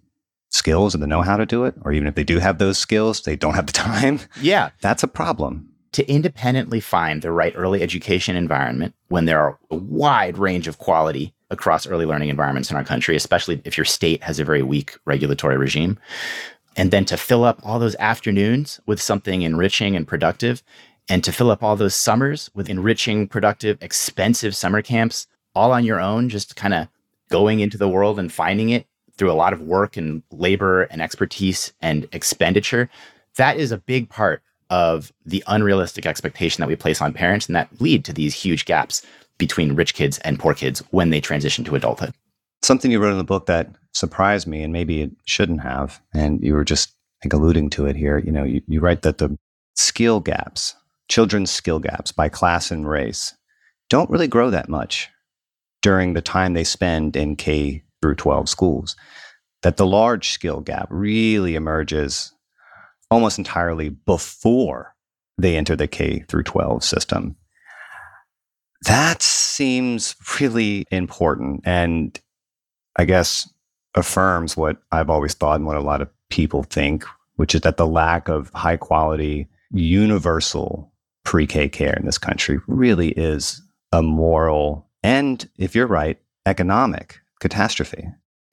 skills 0.55 0.93
and 0.93 1.03
the 1.03 1.07
know 1.07 1.21
how 1.21 1.37
to 1.37 1.45
do 1.45 1.65
it, 1.65 1.75
or 1.83 1.91
even 1.91 2.07
if 2.07 2.15
they 2.15 2.23
do 2.23 2.39
have 2.39 2.57
those 2.57 2.77
skills, 2.77 3.21
they 3.21 3.35
don't 3.35 3.55
have 3.55 3.67
the 3.67 3.73
time. 3.73 4.19
Yeah. 4.41 4.69
That's 4.81 5.03
a 5.03 5.07
problem. 5.07 5.69
To 5.93 6.09
independently 6.09 6.79
find 6.79 7.21
the 7.21 7.31
right 7.31 7.53
early 7.55 7.81
education 7.81 8.35
environment 8.35 8.95
when 9.07 9.25
there 9.25 9.39
are 9.39 9.57
a 9.69 9.75
wide 9.75 10.37
range 10.37 10.67
of 10.67 10.77
quality 10.77 11.33
across 11.49 11.87
early 11.87 12.05
learning 12.05 12.29
environments 12.29 12.71
in 12.71 12.77
our 12.77 12.83
country, 12.83 13.15
especially 13.15 13.61
if 13.65 13.77
your 13.77 13.85
state 13.85 14.23
has 14.23 14.39
a 14.39 14.43
very 14.43 14.63
weak 14.63 14.97
regulatory 15.05 15.57
regime. 15.57 15.97
And 16.75 16.91
then 16.91 17.05
to 17.05 17.15
fill 17.15 17.45
up 17.45 17.59
all 17.63 17.79
those 17.79 17.95
afternoons 17.99 18.81
with 18.85 19.01
something 19.01 19.43
enriching 19.43 19.95
and 19.95 20.07
productive, 20.07 20.63
and 21.07 21.23
to 21.23 21.31
fill 21.31 21.51
up 21.51 21.63
all 21.63 21.75
those 21.75 21.95
summers 21.95 22.49
with 22.53 22.69
enriching, 22.69 23.27
productive, 23.27 23.77
expensive 23.81 24.55
summer 24.55 24.81
camps 24.81 25.27
all 25.53 25.71
on 25.71 25.85
your 25.85 26.01
own, 26.01 26.27
just 26.27 26.55
kind 26.55 26.73
of 26.73 26.87
going 27.29 27.59
into 27.59 27.77
the 27.77 27.87
world 27.87 28.19
and 28.19 28.33
finding 28.33 28.69
it 28.69 28.87
through 29.17 29.31
a 29.31 29.33
lot 29.33 29.53
of 29.53 29.61
work 29.61 29.97
and 29.97 30.21
labor 30.31 30.83
and 30.83 31.01
expertise 31.01 31.73
and 31.81 32.07
expenditure. 32.11 32.89
That 33.37 33.57
is 33.57 33.71
a 33.71 33.77
big 33.77 34.09
part 34.09 34.41
of 34.69 35.11
the 35.25 35.43
unrealistic 35.47 36.05
expectation 36.05 36.61
that 36.61 36.67
we 36.67 36.75
place 36.75 37.01
on 37.01 37.13
parents 37.13 37.47
and 37.47 37.55
that 37.55 37.69
lead 37.79 38.03
to 38.05 38.13
these 38.13 38.33
huge 38.33 38.65
gaps 38.65 39.05
between 39.37 39.75
rich 39.75 39.93
kids 39.93 40.17
and 40.19 40.39
poor 40.39 40.53
kids 40.53 40.79
when 40.91 41.09
they 41.09 41.21
transition 41.21 41.63
to 41.65 41.75
adulthood. 41.75 42.13
Something 42.61 42.91
you 42.91 42.99
wrote 42.99 43.11
in 43.11 43.17
the 43.17 43.23
book 43.23 43.45
that 43.45 43.69
surprised 43.93 44.47
me, 44.47 44.63
and 44.63 44.73
maybe 44.73 45.01
it 45.01 45.11
shouldn't 45.25 45.61
have, 45.61 46.01
and 46.13 46.41
you 46.41 46.53
were 46.53 46.63
just 46.63 46.93
like 47.23 47.33
alluding 47.33 47.69
to 47.71 47.85
it 47.85 47.95
here. 47.95 48.17
You 48.17 48.31
know, 48.31 48.43
you, 48.43 48.61
you 48.67 48.79
write 48.79 49.03
that 49.03 49.19
the 49.19 49.37
skill 49.75 50.19
gaps, 50.19 50.75
children's 51.09 51.51
skill 51.51 51.79
gaps 51.79 52.11
by 52.11 52.29
class 52.29 52.71
and 52.71 52.87
race, 52.89 53.35
don't 53.89 54.09
really 54.09 54.27
grow 54.27 54.49
that 54.49 54.69
much 54.69 55.09
during 55.81 56.13
the 56.13 56.21
time 56.21 56.53
they 56.53 56.63
spend 56.63 57.15
in 57.15 57.35
K 57.35 57.83
through 58.05 58.15
12 58.15 58.47
schools. 58.47 58.95
That 59.63 59.77
the 59.77 59.87
large 59.87 60.29
skill 60.29 60.61
gap 60.61 60.87
really 60.91 61.55
emerges 61.55 62.31
almost 63.09 63.39
entirely 63.39 63.89
before 63.89 64.93
they 65.39 65.57
enter 65.57 65.75
the 65.75 65.87
K 65.87 66.23
through 66.27 66.43
12 66.43 66.83
system. 66.83 67.35
That 68.83 69.23
seems 69.23 70.15
really 70.39 70.85
important 70.91 71.61
and 71.65 72.19
I 72.95 73.05
guess 73.05 73.49
affirms 73.95 74.55
what 74.55 74.77
I've 74.91 75.09
always 75.09 75.33
thought 75.33 75.55
and 75.55 75.65
what 75.65 75.77
a 75.77 75.81
lot 75.81 76.01
of 76.01 76.09
people 76.29 76.61
think, 76.61 77.05
which 77.37 77.55
is 77.55 77.61
that 77.61 77.77
the 77.77 77.87
lack 77.87 78.29
of 78.29 78.51
high 78.53 78.77
quality, 78.77 79.47
universal 79.71 80.93
pre 81.23 81.47
K 81.47 81.67
care 81.69 81.95
in 81.95 82.05
this 82.05 82.19
country 82.19 82.59
really 82.67 83.09
is 83.13 83.63
a 83.91 84.03
moral 84.03 84.87
and, 85.01 85.49
if 85.57 85.73
you're 85.73 85.87
right, 85.87 86.19
economic 86.45 87.19
catastrophe. 87.39 88.07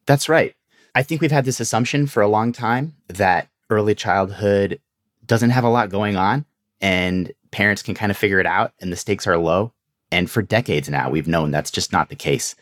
That's 0.06 0.28
right. 0.28 0.54
I 0.94 1.02
think 1.02 1.20
we've 1.20 1.32
had 1.32 1.44
this 1.44 1.60
assumption 1.60 2.06
for 2.06 2.22
a 2.22 2.28
long 2.28 2.52
time 2.52 2.94
that 3.08 3.48
early 3.70 3.94
childhood 3.94 4.80
doesn't 5.24 5.50
have 5.50 5.64
a 5.64 5.68
lot 5.68 5.88
going 5.88 6.16
on 6.16 6.44
and 6.80 7.32
parents 7.50 7.82
can 7.82 7.94
kind 7.94 8.10
of 8.10 8.18
figure 8.18 8.40
it 8.40 8.46
out 8.46 8.72
and 8.80 8.92
the 8.92 8.96
stakes 8.96 9.26
are 9.26 9.38
low. 9.38 9.72
And 10.10 10.30
for 10.30 10.42
decades 10.42 10.90
now, 10.90 11.08
we've 11.08 11.28
known 11.28 11.50
that's 11.50 11.70
just 11.70 11.92
not 11.92 12.10
the 12.10 12.16
case. 12.16 12.54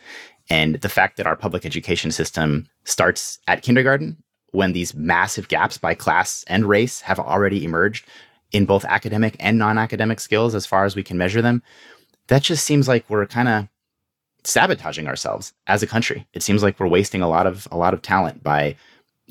And 0.49 0.77
the 0.77 0.89
fact 0.89 1.17
that 1.17 1.27
our 1.27 1.37
public 1.37 1.65
education 1.65 2.13
system 2.13 2.69
starts 2.85 3.39
at 3.49 3.63
kindergarten 3.63 4.23
when 4.53 4.73
these 4.73 4.95
massive 4.95 5.49
gaps 5.49 5.79
by 5.79 5.95
class 5.95 6.45
and 6.47 6.67
race 6.67 7.01
have 7.01 7.19
already 7.19 7.65
emerged 7.65 8.07
in 8.53 8.67
both 8.67 8.85
academic 8.85 9.37
and 9.39 9.59
non 9.59 9.79
academic 9.79 10.21
skills 10.21 10.55
as 10.55 10.67
far 10.67 10.85
as 10.85 10.97
we 10.97 11.03
can 11.03 11.19
measure 11.19 11.43
them, 11.43 11.63
that 12.29 12.43
just 12.43 12.65
seems 12.65 12.89
like 12.89 13.09
we're 13.09 13.27
kind 13.27 13.49
of 13.49 13.69
sabotaging 14.45 15.07
ourselves 15.07 15.53
as 15.67 15.83
a 15.83 15.87
country. 15.87 16.27
It 16.33 16.43
seems 16.43 16.63
like 16.63 16.79
we're 16.79 16.89
wasting 16.89 17.23
a 17.23 17.29
lot 17.29 17.47
of 17.47 17.69
a 17.71 17.77
lot 17.77 17.95
of 17.95 18.03
talent 18.03 18.43
by 18.43 18.77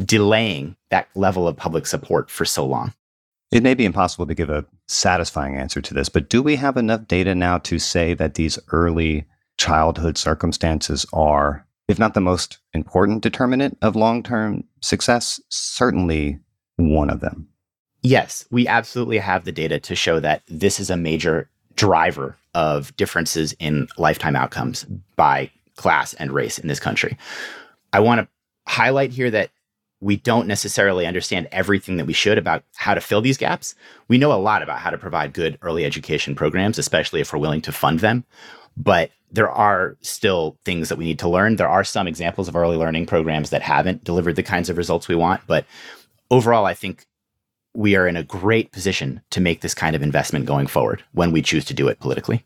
delaying 0.04 0.76
that 0.90 1.08
level 1.16 1.48
of 1.48 1.58
public 1.58 1.86
support 1.86 2.30
for 2.30 2.46
so 2.46 2.66
long. 2.66 2.94
It 3.52 3.64
may 3.64 3.74
be 3.74 3.86
impossible 3.86 4.28
to 4.28 4.36
give 4.36 4.50
a 4.50 4.66
satisfying 4.88 5.56
answer 5.56 5.82
to 5.82 5.94
this, 5.94 6.10
but 6.10 6.30
do 6.30 6.44
we 6.44 6.56
have 6.58 6.78
enough 6.78 7.08
data 7.08 7.34
now 7.34 7.58
to 7.60 7.80
say 7.80 8.14
that 8.14 8.36
these 8.36 8.60
early 8.72 9.26
childhood 9.58 10.18
circumstances 10.18 11.06
are, 11.12 11.66
if 11.88 11.98
not 11.98 12.14
the 12.14 12.22
most 12.22 12.60
important 12.74 13.24
determinant 13.24 13.78
of 13.82 13.96
long 13.96 14.22
term 14.22 14.64
success, 14.82 15.42
certainly 15.50 16.40
one 16.78 17.10
of 17.10 17.20
them? 17.20 17.48
Yes, 18.02 18.46
we 18.50 18.68
absolutely 18.68 19.18
have 19.18 19.44
the 19.44 19.52
data 19.52 19.80
to 19.80 19.96
show 19.96 20.20
that 20.20 20.44
this 20.48 20.80
is 20.80 20.90
a 20.90 20.96
major 20.96 21.50
driver 21.80 22.36
of 22.56 22.96
differences 22.98 23.56
in 23.58 23.88
lifetime 23.98 24.36
outcomes 24.36 24.86
by 25.16 25.50
class 25.78 26.14
and 26.16 26.34
race 26.34 26.60
in 26.60 26.68
this 26.68 26.80
country. 26.80 27.18
I 27.94 28.02
want 28.02 28.20
to 28.20 28.28
highlight 28.70 29.12
here 29.12 29.32
that 29.32 29.50
we 30.02 30.18
don't 30.18 30.46
necessarily 30.46 31.06
understand 31.06 31.48
everything 31.54 31.96
that 31.96 32.06
we 32.06 32.12
should 32.12 32.38
about 32.38 32.66
how 32.76 32.94
to 32.94 33.00
fill 33.00 33.22
these 33.22 33.38
gaps. 33.38 33.76
We 34.10 34.18
know 34.18 34.34
a 34.34 34.36
lot 34.36 34.62
about 34.62 34.80
how 34.80 34.90
to 34.90 34.98
provide 34.98 35.32
good 35.32 35.58
early 35.62 35.86
education 35.86 36.36
programs, 36.36 36.78
especially 36.78 37.22
if 37.22 37.32
we're 37.32 37.40
willing 37.40 37.62
to 37.62 37.72
fund 37.72 38.02
them. 38.02 38.26
But 38.76 39.12
there 39.32 39.50
are 39.50 39.96
still 40.02 40.58
things 40.66 40.90
that 40.90 40.98
we 40.98 41.06
need 41.06 41.20
to 41.20 41.30
learn. 41.30 41.56
There 41.56 41.70
are 41.70 41.86
some 41.86 42.08
examples 42.08 42.50
of 42.50 42.58
early 42.58 42.76
learning 42.76 43.06
programs 43.06 43.52
that 43.52 43.62
haven't 43.62 44.04
delivered 44.04 44.36
the 44.36 44.44
kinds 44.44 44.70
of 44.70 44.76
results 44.78 45.08
we 45.08 45.16
want. 45.16 45.42
But 45.48 45.66
overall, 46.30 46.66
I 46.66 46.74
think 46.74 47.06
we 47.74 47.96
are 47.96 48.08
in 48.08 48.18
a 48.18 48.24
great 48.24 48.72
position 48.72 49.22
to 49.30 49.42
make 49.42 49.62
this 49.62 49.74
kind 49.74 49.96
of 49.96 50.02
investment 50.02 50.46
going 50.46 50.68
forward 50.68 51.04
when 51.14 51.32
we 51.32 51.42
choose 51.42 51.66
to 51.66 51.74
do 51.74 51.88
it 51.88 52.00
politically. 52.00 52.46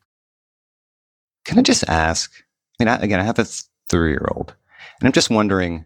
Can 1.45 1.59
I 1.59 1.61
just 1.61 1.87
ask? 1.87 2.31
I 2.79 2.83
mean, 2.83 2.87
I, 2.89 2.95
again, 2.97 3.19
I 3.19 3.23
have 3.23 3.39
a 3.39 3.45
three 3.89 4.11
year 4.11 4.27
old, 4.35 4.55
and 4.99 5.07
I'm 5.07 5.13
just 5.13 5.29
wondering 5.29 5.85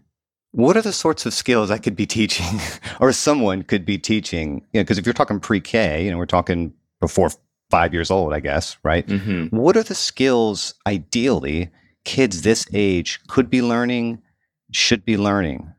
what 0.52 0.76
are 0.76 0.82
the 0.82 0.92
sorts 0.92 1.26
of 1.26 1.34
skills 1.34 1.70
I 1.70 1.78
could 1.78 1.96
be 1.96 2.06
teaching 2.06 2.60
or 3.00 3.12
someone 3.12 3.62
could 3.62 3.84
be 3.84 3.98
teaching? 3.98 4.66
You 4.72 4.80
know, 4.80 4.84
because 4.84 4.98
if 4.98 5.06
you're 5.06 5.12
talking 5.12 5.40
pre 5.40 5.60
K, 5.60 6.04
you 6.04 6.10
know, 6.10 6.18
we're 6.18 6.26
talking 6.26 6.72
before 7.00 7.30
five 7.70 7.92
years 7.92 8.10
old, 8.10 8.32
I 8.32 8.40
guess, 8.40 8.76
right? 8.82 9.06
Mm-hmm. 9.06 9.56
What 9.56 9.76
are 9.76 9.82
the 9.82 9.94
skills 9.94 10.74
ideally 10.86 11.70
kids 12.04 12.42
this 12.42 12.66
age 12.72 13.20
could 13.28 13.50
be 13.50 13.60
learning, 13.60 14.22
should 14.72 15.04
be 15.04 15.16
learning? 15.16 15.72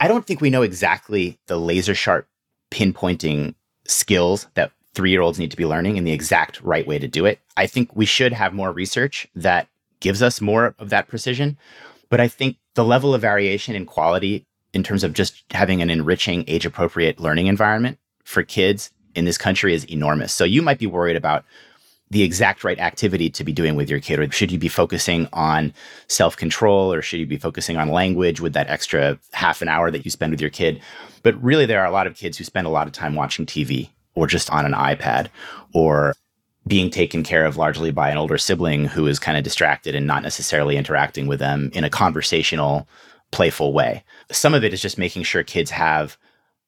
I 0.00 0.08
don't 0.08 0.26
think 0.26 0.40
we 0.40 0.50
know 0.50 0.62
exactly 0.62 1.38
the 1.46 1.58
laser 1.58 1.94
sharp 1.94 2.28
pinpointing 2.74 3.54
skills 3.86 4.48
that 4.54 4.72
three 4.94 5.10
year 5.10 5.20
olds 5.20 5.38
need 5.38 5.50
to 5.52 5.56
be 5.56 5.64
learning 5.64 5.96
and 5.96 6.04
the 6.04 6.12
exact 6.12 6.60
right 6.62 6.86
way 6.86 6.98
to 6.98 7.06
do 7.06 7.24
it. 7.24 7.38
I 7.56 7.66
think 7.66 7.94
we 7.94 8.04
should 8.04 8.32
have 8.32 8.52
more 8.52 8.72
research 8.72 9.28
that 9.36 9.68
gives 10.00 10.22
us 10.22 10.40
more 10.40 10.74
of 10.80 10.90
that 10.90 11.06
precision. 11.06 11.56
But 12.10 12.20
I 12.20 12.26
think 12.26 12.56
the 12.74 12.84
level 12.84 13.14
of 13.14 13.20
variation 13.20 13.76
in 13.76 13.86
quality 13.86 14.44
in 14.72 14.82
terms 14.82 15.04
of 15.04 15.12
just 15.12 15.44
having 15.52 15.80
an 15.82 15.88
enriching, 15.88 16.44
age 16.48 16.66
appropriate 16.66 17.20
learning 17.20 17.46
environment 17.46 17.98
for 18.24 18.42
kids 18.42 18.90
in 19.14 19.24
this 19.24 19.38
country 19.38 19.72
is 19.72 19.84
enormous. 19.84 20.32
So 20.32 20.44
you 20.44 20.60
might 20.60 20.80
be 20.80 20.86
worried 20.86 21.16
about 21.16 21.44
the 22.10 22.22
exact 22.22 22.64
right 22.64 22.78
activity 22.78 23.30
to 23.30 23.44
be 23.44 23.52
doing 23.52 23.76
with 23.76 23.90
your 23.90 24.00
kid? 24.00 24.18
Or 24.18 24.30
should 24.30 24.52
you 24.52 24.58
be 24.58 24.68
focusing 24.68 25.28
on 25.32 25.72
self 26.08 26.36
control 26.36 26.92
or 26.92 27.02
should 27.02 27.20
you 27.20 27.26
be 27.26 27.38
focusing 27.38 27.76
on 27.76 27.88
language 27.88 28.40
with 28.40 28.52
that 28.52 28.68
extra 28.68 29.18
half 29.32 29.62
an 29.62 29.68
hour 29.68 29.90
that 29.90 30.04
you 30.04 30.10
spend 30.10 30.32
with 30.32 30.40
your 30.40 30.50
kid? 30.50 30.80
But 31.22 31.42
really, 31.42 31.66
there 31.66 31.80
are 31.80 31.86
a 31.86 31.92
lot 31.92 32.06
of 32.06 32.16
kids 32.16 32.38
who 32.38 32.44
spend 32.44 32.66
a 32.66 32.70
lot 32.70 32.86
of 32.86 32.92
time 32.92 33.14
watching 33.14 33.46
TV 33.46 33.88
or 34.14 34.26
just 34.26 34.50
on 34.50 34.64
an 34.64 34.72
iPad 34.72 35.28
or 35.72 36.14
being 36.66 36.90
taken 36.90 37.22
care 37.22 37.44
of 37.44 37.56
largely 37.56 37.90
by 37.90 38.10
an 38.10 38.16
older 38.16 38.38
sibling 38.38 38.86
who 38.86 39.06
is 39.06 39.18
kind 39.18 39.36
of 39.36 39.44
distracted 39.44 39.94
and 39.94 40.06
not 40.06 40.22
necessarily 40.22 40.76
interacting 40.76 41.26
with 41.26 41.38
them 41.38 41.70
in 41.74 41.84
a 41.84 41.90
conversational, 41.90 42.88
playful 43.32 43.72
way. 43.72 44.02
Some 44.30 44.54
of 44.54 44.64
it 44.64 44.72
is 44.72 44.80
just 44.80 44.96
making 44.96 45.24
sure 45.24 45.42
kids 45.42 45.70
have 45.70 46.16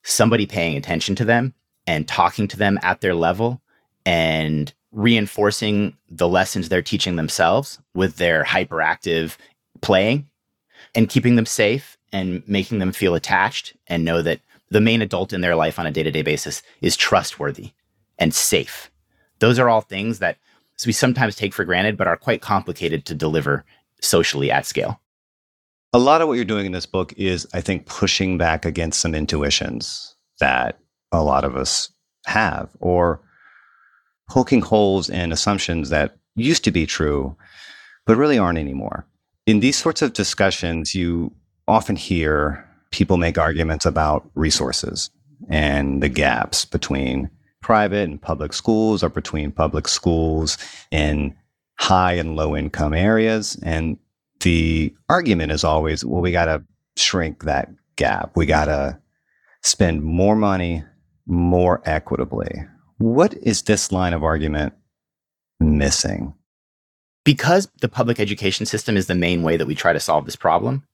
somebody 0.02 0.46
paying 0.46 0.76
attention 0.76 1.14
to 1.16 1.24
them 1.24 1.54
and 1.86 2.06
talking 2.06 2.46
to 2.48 2.56
them 2.56 2.78
at 2.82 3.00
their 3.00 3.14
level 3.14 3.62
and 4.04 4.72
reinforcing 4.92 5.96
the 6.08 6.28
lessons 6.28 6.68
they're 6.68 6.82
teaching 6.82 7.16
themselves 7.16 7.78
with 7.94 8.16
their 8.16 8.44
hyperactive 8.44 9.36
playing 9.80 10.26
and 10.94 11.08
keeping 11.08 11.36
them 11.36 11.46
safe 11.46 11.96
and 12.12 12.42
making 12.46 12.78
them 12.78 12.92
feel 12.92 13.14
attached 13.14 13.74
and 13.86 14.04
know 14.04 14.22
that 14.22 14.40
the 14.70 14.80
main 14.80 15.02
adult 15.02 15.32
in 15.32 15.40
their 15.40 15.56
life 15.56 15.78
on 15.78 15.86
a 15.86 15.90
day 15.90 16.02
to 16.02 16.10
day 16.10 16.22
basis 16.22 16.62
is 16.80 16.96
trustworthy 16.96 17.72
and 18.18 18.32
safe 18.32 18.90
those 19.38 19.58
are 19.58 19.68
all 19.68 19.80
things 19.80 20.18
that 20.20 20.38
we 20.84 20.92
sometimes 20.92 21.36
take 21.36 21.54
for 21.54 21.64
granted, 21.64 21.96
but 21.96 22.06
are 22.06 22.16
quite 22.16 22.42
complicated 22.42 23.04
to 23.06 23.14
deliver 23.14 23.64
socially 24.00 24.50
at 24.50 24.66
scale. 24.66 25.00
A 25.92 25.98
lot 25.98 26.20
of 26.20 26.28
what 26.28 26.34
you're 26.34 26.44
doing 26.44 26.66
in 26.66 26.72
this 26.72 26.86
book 26.86 27.14
is, 27.16 27.46
I 27.54 27.60
think, 27.60 27.86
pushing 27.86 28.36
back 28.36 28.66
against 28.66 29.00
some 29.00 29.14
intuitions 29.14 30.16
that 30.40 30.78
a 31.12 31.22
lot 31.22 31.44
of 31.44 31.56
us 31.56 31.90
have, 32.26 32.70
or 32.80 33.20
poking 34.28 34.60
holes 34.60 35.08
in 35.08 35.32
assumptions 35.32 35.90
that 35.90 36.16
used 36.34 36.64
to 36.64 36.70
be 36.70 36.86
true, 36.86 37.36
but 38.06 38.16
really 38.16 38.38
aren't 38.38 38.58
anymore. 38.58 39.06
In 39.46 39.60
these 39.60 39.76
sorts 39.76 40.02
of 40.02 40.12
discussions, 40.12 40.94
you 40.94 41.32
often 41.68 41.96
hear 41.96 42.68
people 42.90 43.16
make 43.16 43.38
arguments 43.38 43.86
about 43.86 44.28
resources 44.34 45.10
and 45.48 46.02
the 46.02 46.08
gaps 46.08 46.64
between 46.64 47.30
private 47.62 48.08
and 48.08 48.20
public 48.22 48.52
schools 48.52 49.02
or 49.02 49.08
between 49.08 49.50
public 49.50 49.88
schools 49.88 50.56
in 50.90 51.34
high 51.78 52.12
and 52.12 52.36
low 52.36 52.56
income 52.56 52.94
areas. 52.94 53.58
And 53.62 53.98
the 54.40 54.94
argument 55.08 55.52
is 55.52 55.64
always, 55.64 56.04
well, 56.04 56.22
we 56.22 56.32
got 56.32 56.46
to 56.46 56.62
shrink 56.96 57.44
that 57.44 57.68
gap. 57.96 58.32
We 58.36 58.46
got 58.46 58.66
to 58.66 58.98
spend 59.62 60.02
more 60.02 60.36
money 60.36 60.84
more 61.26 61.82
equitably. 61.84 62.64
What 62.98 63.34
is 63.34 63.62
this 63.62 63.92
line 63.92 64.14
of 64.14 64.24
argument 64.24 64.72
missing? 65.60 66.32
Because 67.24 67.68
the 67.82 67.90
public 67.90 68.18
education 68.18 68.64
system 68.64 68.96
is 68.96 69.06
the 69.06 69.14
main 69.14 69.42
way 69.42 69.58
that 69.58 69.66
we 69.66 69.74
try 69.74 69.92
to 69.92 70.00
solve 70.00 70.24
this 70.24 70.36
problem, 70.36 70.86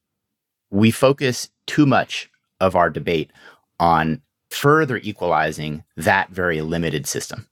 we 0.68 0.90
focus 0.90 1.50
too 1.66 1.86
much 1.86 2.28
of 2.59 2.74
our 2.74 2.90
debate 2.90 3.30
on 3.78 4.20
further 4.50 4.96
equalizing 4.98 5.84
that 5.96 6.30
very 6.30 6.61
limited 6.61 7.07
system. 7.07 7.46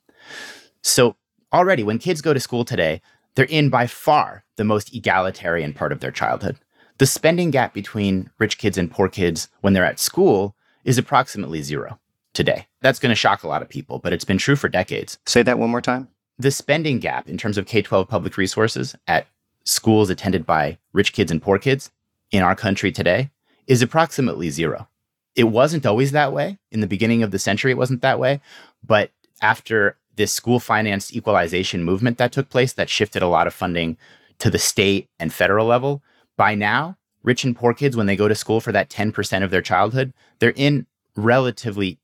So, 0.82 1.14
already 1.52 1.84
when 1.84 1.98
kids 1.98 2.20
go 2.20 2.34
to 2.34 2.40
school 2.40 2.64
today, 2.64 3.02
they're 3.36 3.44
in 3.44 3.70
by 3.70 3.86
far 3.86 4.44
the 4.56 4.64
most 4.64 4.92
egalitarian 4.92 5.74
part 5.74 5.92
of 5.92 6.00
their 6.00 6.10
childhood. 6.10 6.56
The 6.98 7.06
spending 7.06 7.52
gap 7.52 7.72
between 7.72 8.30
rich 8.38 8.58
kids 8.58 8.76
and 8.76 8.90
poor 8.90 9.08
kids 9.08 9.48
when 9.60 9.74
they're 9.74 9.84
at 9.84 10.00
school 10.00 10.56
is 10.84 10.98
approximately 10.98 11.62
zero 11.62 12.00
today. 12.34 12.66
That's 12.80 12.98
going 12.98 13.10
to 13.10 13.16
shock 13.16 13.42
a 13.42 13.48
lot 13.48 13.62
of 13.62 13.68
people, 13.68 13.98
but 13.98 14.12
it's 14.12 14.24
been 14.24 14.38
true 14.38 14.56
for 14.56 14.68
decades. 14.68 15.18
Say 15.26 15.42
that 15.42 15.58
one 15.58 15.70
more 15.70 15.80
time. 15.80 16.08
The 16.38 16.50
spending 16.50 16.98
gap 16.98 17.28
in 17.28 17.36
terms 17.36 17.58
of 17.58 17.66
K 17.66 17.82
12 17.82 18.08
public 18.08 18.36
resources 18.36 18.94
at 19.06 19.26
schools 19.64 20.10
attended 20.10 20.46
by 20.46 20.78
rich 20.92 21.12
kids 21.12 21.30
and 21.30 21.42
poor 21.42 21.58
kids 21.58 21.90
in 22.30 22.42
our 22.42 22.54
country 22.54 22.92
today 22.92 23.30
is 23.66 23.82
approximately 23.82 24.50
zero. 24.50 24.88
It 25.36 25.44
wasn't 25.44 25.86
always 25.86 26.12
that 26.12 26.32
way. 26.32 26.58
In 26.70 26.80
the 26.80 26.86
beginning 26.86 27.22
of 27.22 27.30
the 27.30 27.38
century, 27.38 27.70
it 27.70 27.78
wasn't 27.78 28.02
that 28.02 28.18
way. 28.18 28.40
But 28.84 29.10
after 29.42 29.96
this 30.16 30.32
school 30.32 30.60
financed 30.60 31.14
equalization 31.14 31.84
movement 31.84 32.18
that 32.18 32.32
took 32.32 32.48
place, 32.48 32.72
that 32.72 32.90
shifted 32.90 33.22
a 33.22 33.28
lot 33.28 33.46
of 33.46 33.54
funding 33.54 33.96
to 34.38 34.50
the 34.50 34.58
state 34.58 35.08
and 35.18 35.32
federal 35.32 35.66
level, 35.66 36.02
by 36.36 36.54
now, 36.54 36.96
rich 37.22 37.44
and 37.44 37.54
poor 37.54 37.74
kids, 37.74 37.96
when 37.96 38.06
they 38.06 38.16
go 38.16 38.28
to 38.28 38.34
school 38.34 38.60
for 38.60 38.72
that 38.72 38.88
10% 38.88 39.44
of 39.44 39.50
their 39.50 39.62
childhood, 39.62 40.12
they're 40.38 40.54
in 40.56 40.86
relatively 41.14 41.98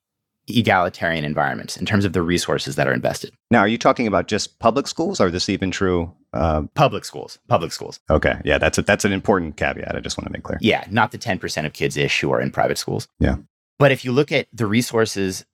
egalitarian 0.48 1.24
environments 1.24 1.76
in 1.76 1.84
terms 1.86 2.04
of 2.04 2.12
the 2.12 2.22
resources 2.22 2.76
that 2.76 2.86
are 2.86 2.92
invested. 2.92 3.32
Now, 3.50 3.60
are 3.60 3.68
you 3.68 3.78
talking 3.78 4.06
about 4.06 4.28
just 4.28 4.58
public 4.58 4.86
schools, 4.86 5.20
or 5.20 5.26
is 5.26 5.32
this 5.32 5.48
even 5.48 5.70
true? 5.70 6.12
Uh, 6.32 6.62
public 6.74 7.04
schools, 7.04 7.38
public 7.48 7.72
schools. 7.72 7.98
Okay, 8.10 8.40
yeah, 8.44 8.58
that's 8.58 8.78
a, 8.78 8.82
that's 8.82 9.04
an 9.04 9.12
important 9.12 9.56
caveat. 9.56 9.96
I 9.96 10.00
just 10.00 10.18
want 10.18 10.26
to 10.26 10.32
make 10.32 10.42
clear. 10.42 10.58
Yeah, 10.60 10.86
not 10.90 11.10
the 11.10 11.18
ten 11.18 11.38
percent 11.38 11.66
of 11.66 11.72
kids 11.72 11.96
ish 11.96 12.20
who 12.20 12.30
are 12.32 12.40
in 12.40 12.50
private 12.50 12.78
schools. 12.78 13.08
Yeah, 13.18 13.36
but 13.78 13.90
if 13.90 14.04
you 14.04 14.12
look 14.12 14.30
at 14.30 14.46
the 14.52 14.66
resources 14.66 15.44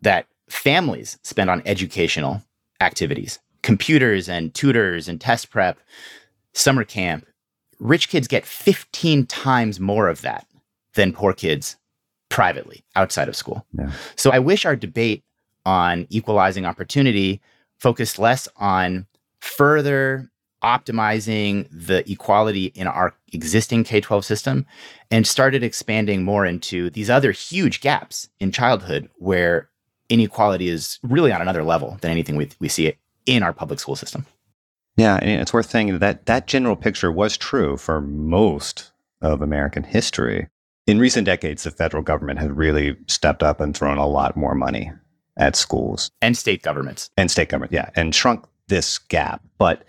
that 0.00 0.26
families 0.50 1.18
spend 1.22 1.48
on 1.48 1.62
educational 1.64 2.42
activities, 2.80 3.38
computers 3.62 4.28
and 4.28 4.52
tutors 4.52 5.08
and 5.08 5.20
test 5.20 5.50
prep, 5.50 5.78
summer 6.52 6.84
camp, 6.84 7.26
rich 7.78 8.08
kids 8.08 8.26
get 8.26 8.44
fifteen 8.44 9.24
times 9.26 9.80
more 9.80 10.08
of 10.08 10.22
that 10.22 10.46
than 10.94 11.12
poor 11.12 11.32
kids 11.32 11.76
privately 12.32 12.82
outside 12.96 13.28
of 13.28 13.36
school. 13.36 13.64
Yeah. 13.78 13.92
So 14.16 14.30
I 14.30 14.38
wish 14.38 14.64
our 14.64 14.74
debate 14.74 15.22
on 15.66 16.06
equalizing 16.08 16.64
opportunity 16.64 17.42
focused 17.78 18.18
less 18.18 18.48
on 18.56 19.06
further 19.40 20.30
optimizing 20.64 21.68
the 21.70 22.10
equality 22.10 22.66
in 22.66 22.86
our 22.86 23.14
existing 23.32 23.84
K 23.84 24.00
12 24.00 24.24
system 24.24 24.64
and 25.10 25.26
started 25.26 25.62
expanding 25.62 26.22
more 26.24 26.46
into 26.46 26.88
these 26.90 27.10
other 27.10 27.32
huge 27.32 27.80
gaps 27.80 28.28
in 28.40 28.50
childhood 28.50 29.10
where 29.16 29.68
inequality 30.08 30.68
is 30.68 30.98
really 31.02 31.32
on 31.32 31.42
another 31.42 31.64
level 31.64 31.98
than 32.00 32.10
anything 32.10 32.36
we, 32.36 32.48
we 32.60 32.68
see 32.68 32.86
it 32.86 32.96
in 33.26 33.42
our 33.42 33.52
public 33.52 33.78
school 33.78 33.96
system. 33.96 34.24
Yeah, 34.96 35.18
and 35.20 35.40
it's 35.40 35.52
worth 35.52 35.68
saying 35.68 35.98
that 35.98 36.26
that 36.26 36.46
general 36.46 36.76
picture 36.76 37.12
was 37.12 37.36
true 37.36 37.76
for 37.76 38.00
most 38.00 38.92
of 39.20 39.42
American 39.42 39.82
history 39.82 40.48
in 40.86 40.98
recent 40.98 41.24
decades, 41.26 41.62
the 41.62 41.70
federal 41.70 42.02
government 42.02 42.38
has 42.40 42.50
really 42.50 42.96
stepped 43.06 43.42
up 43.42 43.60
and 43.60 43.76
thrown 43.76 43.98
a 43.98 44.06
lot 44.06 44.36
more 44.36 44.54
money 44.54 44.92
at 45.36 45.56
schools 45.56 46.10
and 46.20 46.36
state 46.36 46.62
governments 46.62 47.10
and 47.16 47.30
state 47.30 47.48
government, 47.48 47.72
yeah, 47.72 47.90
and 47.94 48.14
shrunk 48.14 48.44
this 48.68 48.98
gap. 48.98 49.42
But 49.58 49.84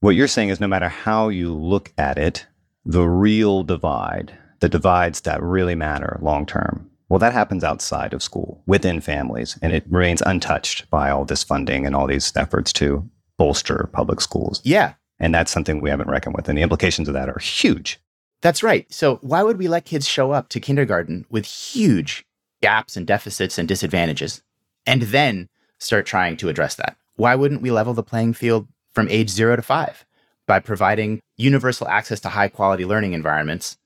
what 0.00 0.16
you're 0.16 0.28
saying 0.28 0.48
is 0.48 0.60
no 0.60 0.66
matter 0.66 0.88
how 0.88 1.28
you 1.28 1.54
look 1.54 1.92
at 1.98 2.18
it, 2.18 2.46
the 2.84 3.08
real 3.08 3.62
divide, 3.62 4.36
the 4.60 4.68
divides 4.68 5.20
that 5.22 5.42
really 5.42 5.74
matter 5.74 6.18
long 6.20 6.46
term, 6.46 6.90
well, 7.08 7.18
that 7.18 7.34
happens 7.34 7.62
outside 7.62 8.14
of 8.14 8.22
school, 8.22 8.62
within 8.66 9.00
families, 9.00 9.58
and 9.60 9.72
it 9.72 9.84
remains 9.88 10.22
untouched 10.22 10.88
by 10.88 11.10
all 11.10 11.26
this 11.26 11.44
funding 11.44 11.84
and 11.84 11.94
all 11.94 12.06
these 12.06 12.32
efforts 12.36 12.72
to 12.72 13.08
bolster 13.36 13.90
public 13.92 14.20
schools. 14.20 14.62
Yeah. 14.64 14.94
And 15.18 15.34
that's 15.34 15.52
something 15.52 15.80
we 15.80 15.90
haven't 15.90 16.08
reckoned 16.08 16.34
with. 16.34 16.48
And 16.48 16.56
the 16.56 16.62
implications 16.62 17.08
of 17.08 17.14
that 17.14 17.28
are 17.28 17.38
huge. 17.38 18.00
That's 18.42 18.62
right. 18.62 18.92
So, 18.92 19.16
why 19.22 19.42
would 19.42 19.56
we 19.56 19.68
let 19.68 19.84
kids 19.84 20.06
show 20.06 20.32
up 20.32 20.48
to 20.50 20.60
kindergarten 20.60 21.24
with 21.30 21.46
huge 21.46 22.26
gaps 22.60 22.96
and 22.96 23.06
deficits 23.06 23.56
and 23.56 23.66
disadvantages 23.66 24.42
and 24.84 25.02
then 25.02 25.48
start 25.78 26.06
trying 26.06 26.36
to 26.38 26.48
address 26.48 26.74
that? 26.74 26.96
Why 27.14 27.36
wouldn't 27.36 27.62
we 27.62 27.70
level 27.70 27.94
the 27.94 28.02
playing 28.02 28.34
field 28.34 28.66
from 28.90 29.08
age 29.08 29.30
zero 29.30 29.54
to 29.54 29.62
five 29.62 30.04
by 30.46 30.58
providing 30.58 31.20
universal 31.36 31.86
access 31.88 32.18
to 32.20 32.30
high 32.30 32.48
quality 32.48 32.84
learning 32.84 33.12
environments 33.12 33.78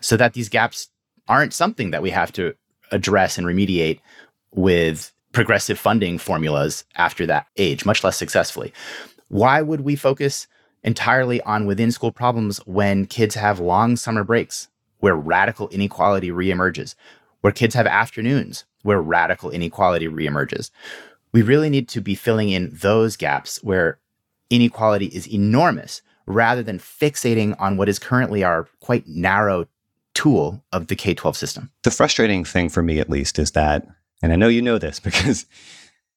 so 0.00 0.16
that 0.16 0.34
these 0.34 0.48
gaps 0.48 0.88
aren't 1.26 1.52
something 1.52 1.90
that 1.90 2.02
we 2.02 2.10
have 2.10 2.30
to 2.32 2.54
address 2.92 3.36
and 3.36 3.46
remediate 3.46 3.98
with 4.54 5.12
progressive 5.32 5.78
funding 5.80 6.16
formulas 6.16 6.84
after 6.94 7.26
that 7.26 7.46
age, 7.56 7.84
much 7.84 8.04
less 8.04 8.16
successfully? 8.16 8.72
Why 9.28 9.62
would 9.62 9.80
we 9.80 9.96
focus 9.96 10.46
entirely 10.82 11.40
on 11.42 11.66
within 11.66 11.90
school 11.90 12.12
problems 12.12 12.58
when 12.66 13.06
kids 13.06 13.34
have 13.34 13.60
long 13.60 13.96
summer 13.96 14.24
breaks 14.24 14.68
where 14.98 15.16
radical 15.16 15.68
inequality 15.68 16.30
reemerges, 16.30 16.94
where 17.40 17.52
kids 17.52 17.74
have 17.74 17.86
afternoons 17.86 18.64
where 18.82 19.02
radical 19.02 19.50
inequality 19.50 20.06
reemerges. 20.06 20.70
We 21.32 21.42
really 21.42 21.68
need 21.68 21.88
to 21.88 22.00
be 22.00 22.14
filling 22.14 22.50
in 22.50 22.70
those 22.72 23.16
gaps 23.16 23.62
where 23.62 23.98
inequality 24.48 25.06
is 25.06 25.28
enormous 25.28 26.02
rather 26.26 26.62
than 26.62 26.78
fixating 26.78 27.54
on 27.60 27.76
what 27.76 27.88
is 27.88 27.98
currently 27.98 28.44
our 28.44 28.68
quite 28.80 29.06
narrow 29.06 29.66
tool 30.14 30.64
of 30.72 30.86
the 30.86 30.96
K 30.96 31.14
12 31.14 31.36
system. 31.36 31.70
The 31.82 31.90
frustrating 31.90 32.44
thing 32.44 32.68
for 32.68 32.82
me, 32.82 33.00
at 33.00 33.10
least, 33.10 33.38
is 33.38 33.50
that, 33.52 33.86
and 34.22 34.32
I 34.32 34.36
know 34.36 34.48
you 34.48 34.62
know 34.62 34.78
this 34.78 34.98
because 35.08 35.46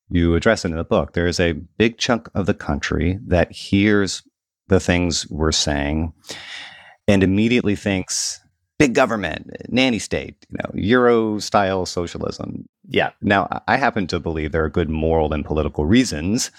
you 0.09 0.35
address 0.35 0.63
it 0.63 0.71
in 0.71 0.77
the 0.77 0.83
book, 0.83 1.13
there 1.13 1.27
is 1.27 1.39
a 1.39 1.53
big 1.53 1.97
chunk 1.97 2.29
of 2.33 2.45
the 2.45 2.53
country 2.53 3.19
that 3.27 3.51
hears 3.51 4.23
the 4.69 4.79
things 4.79 5.29
we're 5.29 5.51
saying 5.51 6.13
and 7.07 7.23
immediately 7.23 7.75
thinks 7.75 8.39
big 8.77 8.95
government, 8.95 9.51
nanny 9.67 9.99
state, 9.99 10.45
you 10.49 10.57
know, 10.57 10.71
Euro 10.73 11.39
style 11.39 11.85
socialism. 11.85 12.67
Yeah. 12.87 13.11
Now, 13.21 13.61
I 13.67 13.77
happen 13.77 14.07
to 14.07 14.19
believe 14.19 14.51
there 14.51 14.63
are 14.63 14.69
good 14.69 14.89
moral 14.89 15.33
and 15.33 15.45
political 15.45 15.85
reasons 15.85 16.49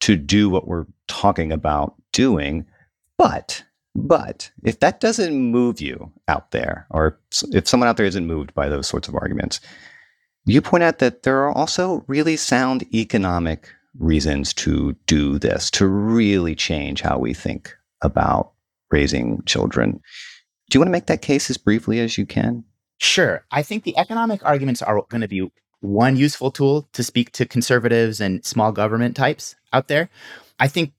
to 0.00 0.16
do 0.16 0.48
what 0.48 0.66
we're 0.66 0.86
talking 1.06 1.52
about 1.52 1.94
doing, 2.12 2.66
but 3.18 3.62
but 3.96 4.50
if 4.64 4.80
that 4.80 4.98
doesn't 4.98 5.32
move 5.32 5.80
you 5.80 6.10
out 6.26 6.50
there, 6.50 6.86
or 6.90 7.20
if 7.52 7.68
someone 7.68 7.88
out 7.88 7.96
there 7.96 8.06
isn't 8.06 8.26
moved 8.26 8.52
by 8.52 8.68
those 8.68 8.88
sorts 8.88 9.06
of 9.06 9.14
arguments, 9.14 9.60
you 10.46 10.60
point 10.60 10.82
out 10.82 10.98
that 10.98 11.22
there 11.22 11.44
are 11.44 11.52
also 11.52 12.04
really 12.08 12.36
sound 12.36 12.84
economic 12.92 13.68
reasons 13.98 14.52
to 14.54 14.96
do 15.06 15.38
this, 15.38 15.70
to 15.72 15.86
really 15.86 16.54
change 16.54 17.00
how 17.00 17.18
we 17.18 17.34
think 17.34 17.74
about 18.02 18.52
raising 18.90 19.42
children. 19.44 20.00
Do 20.70 20.76
you 20.76 20.80
want 20.80 20.88
to 20.88 20.92
make 20.92 21.06
that 21.06 21.22
case 21.22 21.50
as 21.50 21.56
briefly 21.56 22.00
as 22.00 22.18
you 22.18 22.26
can? 22.26 22.64
Sure. 22.98 23.44
I 23.50 23.62
think 23.62 23.84
the 23.84 23.96
economic 23.98 24.44
arguments 24.44 24.82
are 24.82 25.02
going 25.08 25.20
to 25.20 25.28
be 25.28 25.50
one 25.80 26.16
useful 26.16 26.50
tool 26.50 26.88
to 26.92 27.02
speak 27.02 27.30
to 27.32 27.44
conservatives 27.44 28.20
and 28.20 28.44
small 28.44 28.72
government 28.72 29.16
types 29.16 29.54
out 29.72 29.88
there. 29.88 30.08
I 30.58 30.68
think 30.68 30.92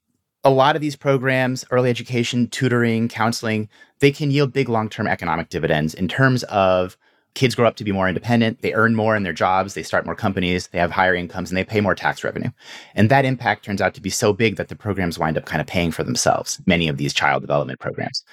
a 0.43 0.49
lot 0.51 0.75
of 0.75 0.81
these 0.81 0.95
programs, 0.95 1.65
early 1.71 1.89
education, 1.89 2.47
tutoring, 2.47 3.07
counseling, 3.07 3.67
they 3.99 4.11
can 4.11 4.29
yield 4.29 4.53
big 4.53 4.69
long 4.69 4.89
term 4.89 5.07
economic 5.07 5.49
dividends 5.49 5.93
in 5.93 6.07
terms 6.07 6.43
of 6.43 6.97
kids 7.35 7.53
grow 7.53 7.67
up 7.67 7.75
to 7.75 7.83
be 7.83 7.91
more 7.91 8.07
independent, 8.07 8.61
they 8.61 8.73
earn 8.73 8.95
more 8.95 9.15
in 9.15 9.23
their 9.23 9.33
jobs, 9.33 9.73
they 9.73 9.83
start 9.83 10.05
more 10.05 10.15
companies, 10.15 10.67
they 10.67 10.79
have 10.79 10.91
higher 10.91 11.13
incomes, 11.13 11.51
and 11.51 11.57
they 11.57 11.63
pay 11.63 11.81
more 11.81 11.93
tax 11.93 12.23
revenue. 12.23 12.49
And 12.95 13.11
that 13.11 13.25
impact 13.25 13.65
turns 13.65 13.81
out 13.81 13.93
to 13.93 14.01
be 14.01 14.09
so 14.09 14.33
big 14.33 14.55
that 14.55 14.69
the 14.69 14.75
programs 14.75 15.19
wind 15.19 15.37
up 15.37 15.45
kind 15.45 15.61
of 15.61 15.67
paying 15.67 15.91
for 15.91 16.03
themselves, 16.03 16.59
many 16.65 16.87
of 16.87 16.97
these 16.97 17.13
child 17.13 17.43
development 17.43 17.79
programs. 17.79 18.23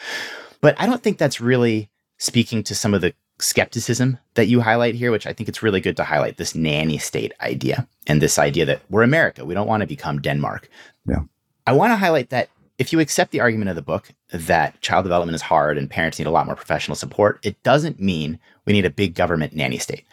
But 0.61 0.81
I 0.81 0.87
don't 0.87 1.03
think 1.03 1.19
that's 1.19 1.41
really 1.41 1.91
speaking 2.19 2.63
to 2.63 2.75
some 2.75 2.95
of 2.95 3.01
the 3.01 3.13
skepticism 3.41 4.19
that 4.35 4.47
you 4.47 4.61
highlight 4.61 4.95
here, 4.95 5.11
which 5.11 5.27
I 5.27 5.33
think 5.33 5.49
it's 5.49 5.63
really 5.63 5.81
good 5.81 5.97
to 5.97 6.05
highlight 6.05 6.37
this 6.37 6.55
nanny 6.55 6.99
state 6.99 7.33
idea 7.41 7.89
and 8.07 8.23
this 8.23 8.39
idea 8.39 8.65
that 8.67 8.83
we're 8.89 9.03
America, 9.03 9.45
we 9.45 9.55
don't 9.55 9.67
want 9.67 9.81
to 9.81 9.87
become 9.87 10.21
Denmark. 10.21 10.69
Yeah. 11.09 11.23
I 11.67 11.73
want 11.73 11.91
to 11.91 11.97
highlight 11.97 12.31
that 12.31 12.49
if 12.79 12.93
you 12.93 13.01
accept 13.01 13.33
the 13.33 13.41
argument 13.41 13.71
of 13.71 13.77
the 13.77 13.83
book 13.83 14.11
that 14.33 14.81
child 14.81 15.05
development 15.05 15.37
is 15.37 15.43
hard 15.43 15.77
and 15.79 15.91
parents 15.91 16.19
need 16.19 16.27
a 16.27 16.31
lot 16.31 16.47
more 16.47 16.57
professional 16.57 16.97
support, 16.97 17.39
it 17.43 17.63
doesn't 17.63 18.01
mean 18.01 18.39
we 18.67 18.73
need 18.73 18.87
a 18.87 18.91
big 18.91 19.15
government 19.15 19.55
nanny 19.55 19.79
state. 19.79 20.05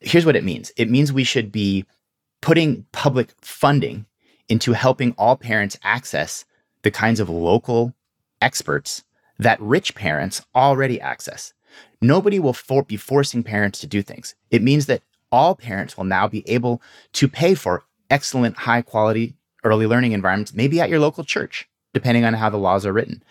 Here's 0.00 0.26
what 0.26 0.36
it 0.36 0.44
means 0.44 0.70
it 0.76 0.90
means 0.90 1.12
we 1.12 1.24
should 1.24 1.50
be 1.50 1.84
putting 2.40 2.86
public 2.92 3.30
funding 3.40 4.06
into 4.48 4.72
helping 4.72 5.12
all 5.18 5.36
parents 5.36 5.78
access 5.82 6.44
the 6.82 6.90
kinds 6.90 7.20
of 7.20 7.28
local 7.28 7.94
experts 8.40 9.04
that 9.38 9.60
rich 9.60 9.94
parents 9.94 10.42
already 10.54 11.00
access. 11.00 11.52
Nobody 12.00 12.38
will 12.38 12.52
for- 12.52 12.84
be 12.84 12.96
forcing 12.96 13.42
parents 13.42 13.80
to 13.80 13.86
do 13.86 14.02
things. 14.02 14.34
It 14.50 14.62
means 14.62 14.86
that 14.86 15.02
all 15.30 15.54
parents 15.54 15.96
will 15.96 16.04
now 16.04 16.26
be 16.28 16.48
able 16.48 16.80
to 17.14 17.28
pay 17.28 17.54
for 17.54 17.84
excellent, 18.10 18.56
high 18.56 18.82
quality 18.82 19.34
early 19.64 19.86
learning 19.86 20.12
environments, 20.12 20.54
maybe 20.54 20.80
at 20.80 20.88
your 20.88 21.00
local 21.00 21.24
church, 21.24 21.68
depending 21.92 22.24
on 22.24 22.34
how 22.34 22.48
the 22.48 22.56
laws 22.56 22.86
are 22.86 22.92
written. 22.92 23.22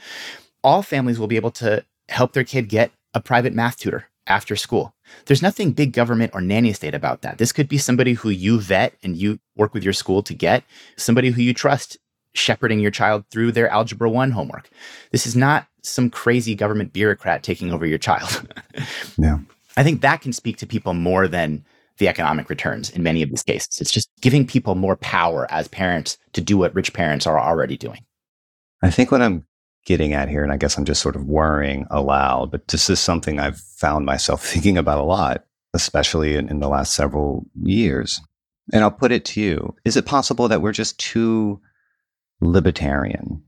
All 0.63 0.81
families 0.81 1.17
will 1.17 1.27
be 1.27 1.37
able 1.37 1.51
to 1.51 1.83
help 2.09 2.33
their 2.33 2.43
kid 2.43 2.69
get 2.69 2.91
a 3.13 3.21
private 3.21 3.53
math 3.53 3.77
tutor 3.77 4.09
after 4.27 4.55
school. 4.55 4.93
There's 5.25 5.41
nothing 5.41 5.71
big 5.71 5.93
government 5.93 6.31
or 6.33 6.41
nanny 6.41 6.73
state 6.73 6.93
about 6.93 7.21
that. 7.21 7.37
This 7.37 7.51
could 7.51 7.67
be 7.67 7.77
somebody 7.77 8.13
who 8.13 8.29
you 8.29 8.59
vet 8.59 8.93
and 9.03 9.15
you 9.15 9.39
work 9.55 9.73
with 9.73 9.83
your 9.83 9.93
school 9.93 10.21
to 10.23 10.33
get, 10.33 10.63
somebody 10.97 11.31
who 11.31 11.41
you 11.41 11.53
trust 11.53 11.97
shepherding 12.33 12.79
your 12.79 12.91
child 12.91 13.25
through 13.31 13.51
their 13.51 13.69
Algebra 13.69 14.09
1 14.09 14.31
homework. 14.31 14.69
This 15.11 15.25
is 15.25 15.35
not 15.35 15.67
some 15.81 16.09
crazy 16.09 16.55
government 16.55 16.93
bureaucrat 16.93 17.43
taking 17.43 17.73
over 17.73 17.85
your 17.85 17.97
child. 17.97 18.47
yeah. 19.17 19.39
I 19.75 19.83
think 19.83 20.01
that 20.01 20.21
can 20.21 20.33
speak 20.33 20.57
to 20.57 20.67
people 20.67 20.93
more 20.93 21.27
than 21.27 21.65
the 21.97 22.07
economic 22.07 22.49
returns 22.49 22.89
in 22.91 23.01
many 23.01 23.23
of 23.23 23.29
these 23.29 23.43
cases. 23.43 23.81
It's 23.81 23.91
just 23.91 24.09
giving 24.21 24.45
people 24.45 24.75
more 24.75 24.97
power 24.97 25.51
as 25.51 25.67
parents 25.67 26.17
to 26.33 26.41
do 26.41 26.57
what 26.57 26.75
rich 26.75 26.93
parents 26.93 27.25
are 27.25 27.39
already 27.39 27.77
doing. 27.77 28.03
I 28.83 28.91
think 28.91 29.11
what 29.11 29.21
I'm 29.21 29.46
getting 29.87 30.13
at 30.13 30.27
here, 30.27 30.43
and 30.43 30.51
I 30.51 30.57
guess 30.57 30.77
I'm 30.77 30.83
just 30.85 31.01
sort 31.01 31.15
of 31.15 31.23
worrying 31.23 31.87
aloud, 31.89 32.51
but 32.51 32.67
this 32.67 32.89
is 32.89 32.99
something 32.99 33.39
I've 33.39 33.57
found 33.57 34.05
myself 34.05 34.43
thinking 34.45 34.77
about 34.77 34.99
a 34.99 35.03
lot, 35.03 35.45
especially 35.73 36.35
in, 36.35 36.49
in 36.49 36.59
the 36.59 36.67
last 36.67 36.93
several 36.93 37.47
years. 37.63 38.21
And 38.73 38.83
I'll 38.83 38.91
put 38.91 39.13
it 39.13 39.23
to 39.25 39.41
you 39.41 39.73
Is 39.85 39.95
it 39.95 40.05
possible 40.05 40.49
that 40.49 40.61
we're 40.61 40.73
just 40.73 40.99
too 40.99 41.61
libertarian 42.41 43.41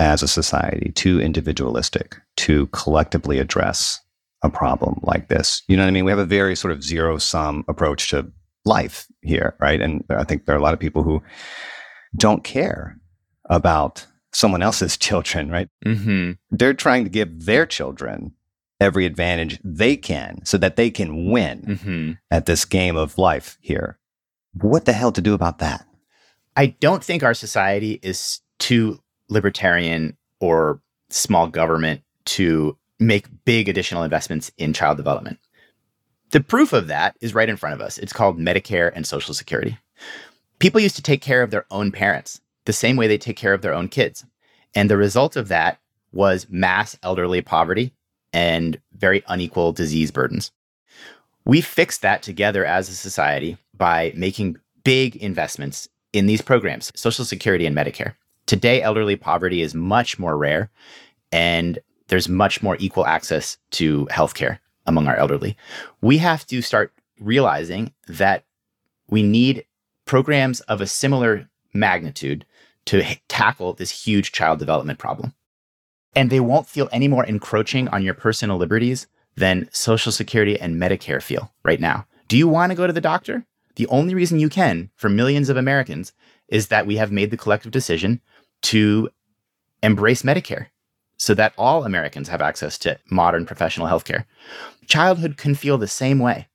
as 0.00 0.22
a 0.22 0.28
society, 0.28 0.90
too 0.92 1.20
individualistic 1.20 2.16
to 2.38 2.66
collectively 2.66 3.38
address 3.38 4.00
a 4.42 4.50
problem 4.50 4.98
like 5.02 5.28
this? 5.28 5.62
You 5.68 5.76
know 5.76 5.84
what 5.84 5.88
I 5.88 5.92
mean? 5.92 6.04
We 6.04 6.10
have 6.10 6.18
a 6.18 6.26
very 6.26 6.56
sort 6.56 6.72
of 6.72 6.82
zero 6.82 7.16
sum 7.18 7.64
approach 7.68 8.10
to 8.10 8.30
life 8.64 9.06
here, 9.22 9.54
right? 9.60 9.80
And 9.80 10.04
I 10.10 10.24
think 10.24 10.46
there 10.46 10.56
are 10.56 10.58
a 10.58 10.62
lot 10.62 10.74
of 10.74 10.80
people 10.80 11.04
who 11.04 11.22
don't 12.16 12.42
care 12.42 12.98
about 13.48 14.04
someone 14.36 14.62
else's 14.62 14.98
children, 14.98 15.50
right? 15.50 15.70
Mm-hmm. 15.86 16.32
They're 16.50 16.74
trying 16.74 17.04
to 17.04 17.10
give 17.10 17.46
their 17.46 17.64
children 17.64 18.34
every 18.78 19.06
advantage 19.06 19.58
they 19.64 19.96
can 19.96 20.44
so 20.44 20.58
that 20.58 20.76
they 20.76 20.90
can 20.90 21.30
win 21.30 21.62
Mm-hmm. 21.62 22.12
at 22.30 22.44
this 22.44 22.66
game 22.66 22.96
of 22.96 23.16
life 23.16 23.56
here. 23.62 23.98
What 24.52 24.84
the 24.84 24.92
hell 24.92 25.12
to 25.12 25.22
do 25.22 25.32
about 25.32 25.58
that? 25.60 25.86
I 26.54 26.66
don't 26.66 27.02
think 27.02 27.22
our 27.22 27.32
society 27.32 27.98
is 28.02 28.40
too 28.58 29.00
libertarian 29.30 30.18
or 30.38 30.80
small 31.08 31.46
government 31.48 32.02
to 32.26 32.76
make 33.00 33.26
big 33.46 33.70
additional 33.70 34.02
investments 34.02 34.52
in 34.58 34.74
child 34.74 34.98
development. 34.98 35.38
The 36.32 36.40
proof 36.40 36.74
of 36.74 36.88
that 36.88 37.16
is 37.22 37.34
right 37.34 37.48
in 37.48 37.56
front 37.56 37.74
of 37.74 37.80
us. 37.80 37.96
It's 37.96 38.12
called 38.12 38.38
Medicare 38.38 38.92
and 38.94 39.06
Social 39.06 39.32
Security. 39.32 39.78
People 40.58 40.80
used 40.80 40.96
to 40.96 41.02
take 41.02 41.22
care 41.22 41.42
of 41.42 41.50
their 41.50 41.64
own 41.70 41.90
parents 41.90 42.40
the 42.66 42.72
same 42.72 42.96
way 42.96 43.06
they 43.06 43.18
take 43.18 43.36
care 43.36 43.54
of 43.54 43.62
their 43.62 43.74
own 43.74 43.88
kids. 43.88 44.24
And 44.74 44.90
the 44.90 44.96
result 44.96 45.36
of 45.36 45.48
that 45.48 45.80
was 46.12 46.46
mass 46.50 46.98
elderly 47.02 47.40
poverty 47.40 47.92
and 48.32 48.78
very 48.92 49.22
unequal 49.28 49.72
disease 49.72 50.10
burdens. 50.10 50.52
We 51.44 51.60
fixed 51.60 52.02
that 52.02 52.22
together 52.22 52.64
as 52.64 52.88
a 52.88 52.94
society 52.94 53.56
by 53.74 54.12
making 54.14 54.58
big 54.84 55.16
investments 55.16 55.88
in 56.12 56.26
these 56.26 56.42
programs, 56.42 56.92
Social 56.94 57.24
Security 57.24 57.66
and 57.66 57.76
Medicare. 57.76 58.14
Today, 58.46 58.82
elderly 58.82 59.16
poverty 59.16 59.62
is 59.62 59.74
much 59.74 60.18
more 60.18 60.36
rare, 60.36 60.70
and 61.32 61.78
there's 62.08 62.28
much 62.28 62.62
more 62.62 62.76
equal 62.78 63.06
access 63.06 63.58
to 63.72 64.06
healthcare 64.06 64.58
among 64.86 65.08
our 65.08 65.16
elderly. 65.16 65.56
We 66.00 66.18
have 66.18 66.46
to 66.46 66.62
start 66.62 66.92
realizing 67.20 67.92
that 68.08 68.44
we 69.08 69.22
need 69.22 69.64
programs 70.04 70.60
of 70.62 70.80
a 70.80 70.86
similar 70.86 71.48
magnitude 71.74 72.44
to 72.86 73.02
h- 73.02 73.22
tackle 73.28 73.74
this 73.74 73.90
huge 73.90 74.32
child 74.32 74.58
development 74.58 74.98
problem. 74.98 75.34
And 76.14 76.30
they 76.30 76.40
won't 76.40 76.66
feel 76.66 76.88
any 76.92 77.08
more 77.08 77.24
encroaching 77.24 77.88
on 77.88 78.02
your 78.02 78.14
personal 78.14 78.56
liberties 78.56 79.06
than 79.36 79.68
Social 79.70 80.10
Security 80.12 80.58
and 80.58 80.80
Medicare 80.80 81.22
feel 81.22 81.52
right 81.62 81.80
now. 81.80 82.06
Do 82.28 82.38
you 82.38 82.48
want 82.48 82.70
to 82.70 82.76
go 82.76 82.86
to 82.86 82.92
the 82.92 83.00
doctor? 83.00 83.44
The 83.76 83.86
only 83.88 84.14
reason 84.14 84.40
you 84.40 84.48
can 84.48 84.90
for 84.96 85.08
millions 85.10 85.50
of 85.50 85.56
Americans 85.56 86.12
is 86.48 86.68
that 86.68 86.86
we 86.86 86.96
have 86.96 87.12
made 87.12 87.30
the 87.30 87.36
collective 87.36 87.70
decision 87.70 88.20
to 88.62 89.10
embrace 89.82 90.22
Medicare 90.22 90.68
so 91.18 91.34
that 91.34 91.52
all 91.58 91.84
Americans 91.84 92.28
have 92.28 92.40
access 92.40 92.78
to 92.78 92.98
modern 93.10 93.46
professional 93.46 93.86
healthcare. 93.86 94.24
Childhood 94.86 95.36
can 95.36 95.54
feel 95.54 95.78
the 95.78 95.88
same 95.88 96.18
way. 96.18 96.48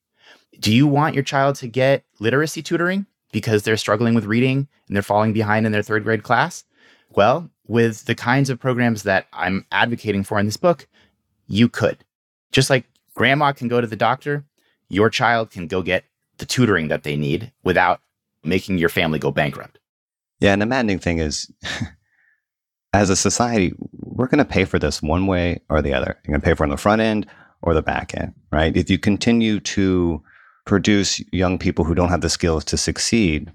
Do 0.59 0.73
you 0.73 0.87
want 0.87 1.15
your 1.15 1.23
child 1.23 1.55
to 1.57 1.67
get 1.67 2.03
literacy 2.19 2.61
tutoring 2.61 3.05
because 3.31 3.63
they're 3.63 3.77
struggling 3.77 4.13
with 4.13 4.25
reading 4.25 4.67
and 4.87 4.95
they're 4.95 5.03
falling 5.03 5.33
behind 5.33 5.65
in 5.65 5.71
their 5.71 5.83
third 5.83 6.03
grade 6.03 6.23
class? 6.23 6.63
Well, 7.09 7.49
with 7.67 8.05
the 8.05 8.15
kinds 8.15 8.49
of 8.49 8.59
programs 8.59 9.03
that 9.03 9.27
I'm 9.33 9.65
advocating 9.71 10.23
for 10.23 10.39
in 10.39 10.45
this 10.45 10.57
book, 10.57 10.87
you 11.47 11.69
could. 11.69 12.03
Just 12.51 12.69
like 12.69 12.85
grandma 13.13 13.51
can 13.51 13.67
go 13.67 13.81
to 13.81 13.87
the 13.87 13.95
doctor, 13.95 14.45
your 14.89 15.09
child 15.09 15.51
can 15.51 15.67
go 15.67 15.81
get 15.81 16.05
the 16.37 16.45
tutoring 16.45 16.87
that 16.89 17.03
they 17.03 17.15
need 17.15 17.51
without 17.63 18.01
making 18.43 18.77
your 18.77 18.89
family 18.89 19.19
go 19.19 19.31
bankrupt. 19.31 19.79
Yeah, 20.39 20.53
and 20.53 20.61
the 20.61 20.65
maddening 20.65 20.99
thing 20.99 21.19
is, 21.19 21.51
as 22.93 23.09
a 23.09 23.15
society, 23.15 23.73
we're 23.91 24.27
going 24.27 24.39
to 24.39 24.45
pay 24.45 24.65
for 24.65 24.79
this 24.79 25.01
one 25.01 25.27
way 25.27 25.61
or 25.69 25.81
the 25.81 25.93
other. 25.93 26.19
You're 26.23 26.31
going 26.33 26.41
to 26.41 26.45
pay 26.45 26.55
for 26.55 26.63
it 26.63 26.67
on 26.67 26.71
the 26.71 26.77
front 26.77 27.01
end 27.01 27.27
or 27.61 27.73
the 27.73 27.81
back 27.81 28.15
end, 28.17 28.33
right? 28.51 28.75
If 28.75 28.89
you 28.89 28.97
continue 28.97 29.59
to 29.59 30.21
produce 30.65 31.21
young 31.31 31.57
people 31.57 31.85
who 31.85 31.95
don't 31.95 32.09
have 32.09 32.21
the 32.21 32.29
skills 32.29 32.63
to 32.65 32.77
succeed, 32.77 33.51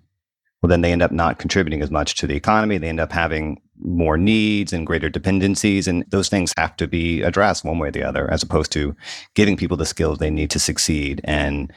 well, 0.63 0.69
then 0.69 0.81
they 0.81 0.93
end 0.93 1.03
up 1.03 1.13
not 1.13 1.39
contributing 1.39 1.83
as 1.83 1.91
much 1.91 2.15
to 2.17 2.27
the 2.27 2.35
economy. 2.35 2.79
They 2.79 2.89
end 2.89 3.01
up 3.01 3.13
having 3.13 3.61
more 3.79 4.17
needs 4.17 4.73
and 4.73 4.87
greater 4.87 5.09
dependencies. 5.09 5.87
And 5.87 6.05
those 6.09 6.29
things 6.29 6.53
have 6.57 6.77
to 6.77 6.87
be 6.87 7.23
addressed 7.23 7.65
one 7.65 7.79
way 7.79 7.89
or 7.89 7.93
the 7.93 8.03
other, 8.03 8.31
as 8.31 8.43
opposed 8.43 8.73
to 8.73 8.97
giving 9.35 9.57
people 9.57 9.77
the 9.77 9.87
skills 9.87 10.19
they 10.19 10.31
need 10.31 10.51
to 10.51 10.59
succeed 10.59 11.21
and 11.25 11.73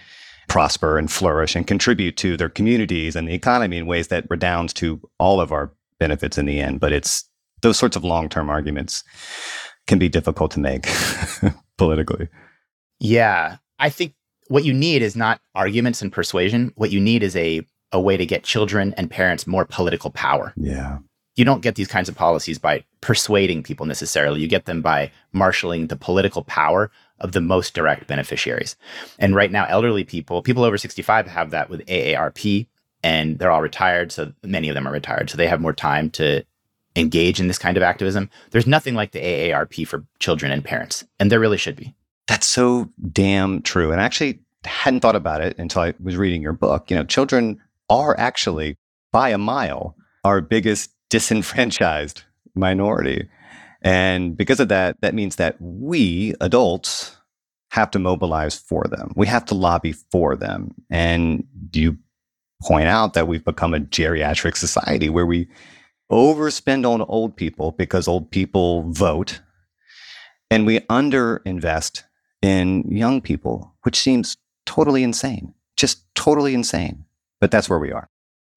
prosper 0.47 0.97
and 0.97 1.11
flourish 1.11 1.55
and 1.55 1.67
contribute 1.67 2.17
to 2.17 2.35
their 2.35 2.49
communities 2.49 3.15
and 3.15 3.27
the 3.27 3.33
economy 3.33 3.77
in 3.77 3.85
ways 3.85 4.07
that 4.07 4.25
redounds 4.29 4.73
to 4.73 4.99
all 5.19 5.39
of 5.39 5.51
our 5.51 5.71
benefits 5.99 6.37
in 6.37 6.45
the 6.45 6.59
end. 6.59 6.79
But 6.79 6.93
it's 6.93 7.29
those 7.61 7.77
sorts 7.77 7.95
of 7.95 8.03
long 8.03 8.29
term 8.29 8.49
arguments 8.49 9.03
can 9.87 9.99
be 9.99 10.09
difficult 10.09 10.51
to 10.51 10.59
make 10.59 10.87
politically. 11.77 12.29
Yeah. 12.99 13.57
I 13.77 13.89
think 13.89 14.13
what 14.49 14.65
you 14.65 14.73
need 14.73 15.01
is 15.01 15.15
not 15.15 15.39
arguments 15.55 16.01
and 16.01 16.11
persuasion. 16.11 16.73
What 16.75 16.91
you 16.91 16.99
need 16.99 17.23
is 17.23 17.35
a, 17.35 17.65
a 17.91 18.01
way 18.01 18.17
to 18.17 18.25
get 18.25 18.43
children 18.43 18.93
and 18.97 19.09
parents 19.09 19.47
more 19.47 19.63
political 19.63 20.09
power. 20.11 20.53
Yeah. 20.57 20.99
You 21.35 21.45
don't 21.45 21.61
get 21.61 21.75
these 21.75 21.87
kinds 21.87 22.09
of 22.09 22.15
policies 22.15 22.59
by 22.59 22.83
persuading 22.99 23.63
people 23.63 23.85
necessarily. 23.85 24.41
You 24.41 24.47
get 24.47 24.65
them 24.65 24.81
by 24.81 25.11
marshaling 25.31 25.87
the 25.87 25.95
political 25.95 26.43
power 26.43 26.91
of 27.19 27.31
the 27.31 27.41
most 27.41 27.73
direct 27.73 28.07
beneficiaries. 28.07 28.75
And 29.19 29.35
right 29.35 29.51
now, 29.51 29.65
elderly 29.69 30.03
people, 30.03 30.41
people 30.41 30.63
over 30.63 30.77
65 30.77 31.27
have 31.27 31.51
that 31.51 31.69
with 31.69 31.85
AARP, 31.85 32.67
and 33.03 33.39
they're 33.39 33.51
all 33.51 33.61
retired. 33.61 34.11
So 34.11 34.33
many 34.43 34.67
of 34.67 34.75
them 34.75 34.87
are 34.87 34.91
retired. 34.91 35.29
So 35.29 35.37
they 35.37 35.47
have 35.47 35.61
more 35.61 35.73
time 35.73 36.09
to 36.11 36.43
engage 36.95 37.39
in 37.39 37.47
this 37.47 37.59
kind 37.59 37.77
of 37.77 37.83
activism. 37.83 38.29
There's 38.51 38.67
nothing 38.67 38.95
like 38.95 39.11
the 39.11 39.21
AARP 39.21 39.87
for 39.87 40.05
children 40.19 40.51
and 40.51 40.65
parents, 40.65 41.05
and 41.19 41.31
there 41.31 41.39
really 41.39 41.57
should 41.57 41.75
be. 41.75 41.93
That's 42.29 42.45
so 42.45 42.91
damn 43.11 43.63
true. 43.63 43.91
And 43.91 43.99
I 43.99 44.05
actually 44.05 44.39
hadn't 44.63 44.99
thought 44.99 45.15
about 45.15 45.41
it 45.41 45.57
until 45.57 45.81
I 45.81 45.95
was 45.99 46.15
reading 46.15 46.43
your 46.43 46.53
book. 46.53 46.91
You 46.91 46.97
know, 46.97 47.03
children 47.03 47.59
are 47.89 48.17
actually 48.19 48.77
by 49.11 49.29
a 49.29 49.39
mile 49.39 49.95
our 50.23 50.39
biggest 50.39 50.91
disenfranchised 51.09 52.21
minority. 52.53 53.27
And 53.81 54.37
because 54.37 54.59
of 54.59 54.67
that, 54.67 55.01
that 55.01 55.15
means 55.15 55.37
that 55.37 55.55
we 55.59 56.35
adults 56.39 57.17
have 57.71 57.89
to 57.91 57.99
mobilize 57.99 58.55
for 58.55 58.83
them. 58.83 59.11
We 59.15 59.25
have 59.25 59.45
to 59.45 59.55
lobby 59.55 59.93
for 59.93 60.35
them. 60.35 60.75
And 60.91 61.45
you 61.73 61.97
point 62.61 62.89
out 62.89 63.15
that 63.15 63.27
we've 63.27 63.45
become 63.45 63.73
a 63.73 63.79
geriatric 63.79 64.55
society 64.55 65.09
where 65.09 65.25
we 65.25 65.47
overspend 66.11 66.87
on 66.87 67.01
old 67.01 67.35
people 67.35 67.71
because 67.71 68.07
old 68.07 68.29
people 68.29 68.83
vote 68.91 69.41
and 70.51 70.67
we 70.67 70.81
underinvest 70.81 72.03
in 72.41 72.83
young 72.89 73.21
people, 73.21 73.73
which 73.83 73.99
seems 73.99 74.37
totally 74.65 75.03
insane, 75.03 75.53
just 75.75 76.03
totally 76.15 76.53
insane. 76.53 77.05
But 77.39 77.51
that's 77.51 77.69
where 77.69 77.79
we 77.79 77.91
are. 77.91 78.09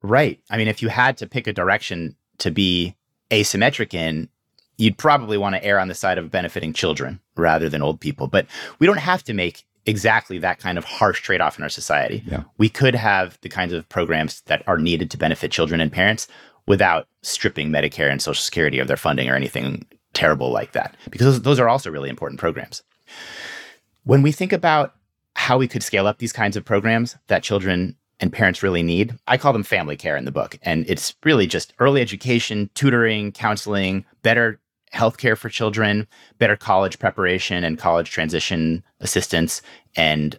Right. 0.02 0.40
I 0.50 0.56
mean, 0.56 0.68
if 0.68 0.82
you 0.82 0.88
had 0.88 1.16
to 1.18 1.26
pick 1.26 1.46
a 1.46 1.52
direction 1.52 2.16
to 2.38 2.50
be 2.50 2.96
asymmetric 3.30 3.94
in, 3.94 4.28
you'd 4.76 4.98
probably 4.98 5.38
want 5.38 5.54
to 5.54 5.64
err 5.64 5.78
on 5.78 5.88
the 5.88 5.94
side 5.94 6.18
of 6.18 6.30
benefiting 6.30 6.72
children 6.72 7.20
rather 7.36 7.68
than 7.68 7.82
old 7.82 8.00
people. 8.00 8.26
But 8.26 8.46
we 8.78 8.86
don't 8.86 8.98
have 8.98 9.22
to 9.24 9.34
make 9.34 9.64
exactly 9.86 10.38
that 10.38 10.58
kind 10.58 10.78
of 10.78 10.84
harsh 10.84 11.22
trade 11.22 11.40
off 11.40 11.58
in 11.58 11.62
our 11.62 11.68
society. 11.68 12.22
Yeah. 12.26 12.44
We 12.58 12.68
could 12.68 12.94
have 12.94 13.38
the 13.42 13.48
kinds 13.48 13.72
of 13.72 13.88
programs 13.88 14.40
that 14.42 14.62
are 14.66 14.78
needed 14.78 15.10
to 15.12 15.18
benefit 15.18 15.50
children 15.50 15.80
and 15.80 15.92
parents 15.92 16.26
without 16.66 17.08
stripping 17.22 17.70
Medicare 17.70 18.10
and 18.10 18.22
Social 18.22 18.42
Security 18.42 18.78
of 18.78 18.88
their 18.88 18.96
funding 18.96 19.28
or 19.28 19.34
anything 19.34 19.86
terrible 20.12 20.50
like 20.50 20.72
that, 20.72 20.96
because 21.10 21.26
those, 21.26 21.42
those 21.42 21.60
are 21.60 21.68
also 21.68 21.90
really 21.90 22.10
important 22.10 22.38
programs. 22.38 22.82
When 24.04 24.22
we 24.22 24.32
think 24.32 24.52
about 24.52 24.94
how 25.34 25.58
we 25.58 25.68
could 25.68 25.82
scale 25.82 26.06
up 26.06 26.18
these 26.18 26.32
kinds 26.32 26.56
of 26.56 26.64
programs 26.64 27.16
that 27.28 27.42
children 27.42 27.96
and 28.22 28.32
parents 28.32 28.62
really 28.62 28.84
need. 28.84 29.18
I 29.26 29.36
call 29.36 29.52
them 29.52 29.64
family 29.64 29.96
care 29.96 30.16
in 30.16 30.24
the 30.24 30.30
book. 30.30 30.56
And 30.62 30.88
it's 30.88 31.14
really 31.24 31.46
just 31.46 31.74
early 31.80 32.00
education, 32.00 32.70
tutoring, 32.74 33.32
counseling, 33.32 34.04
better 34.22 34.60
healthcare 34.94 35.36
for 35.36 35.48
children, 35.48 36.06
better 36.38 36.56
college 36.56 37.00
preparation 37.00 37.64
and 37.64 37.78
college 37.78 38.10
transition 38.10 38.84
assistance, 39.00 39.60
and 39.96 40.38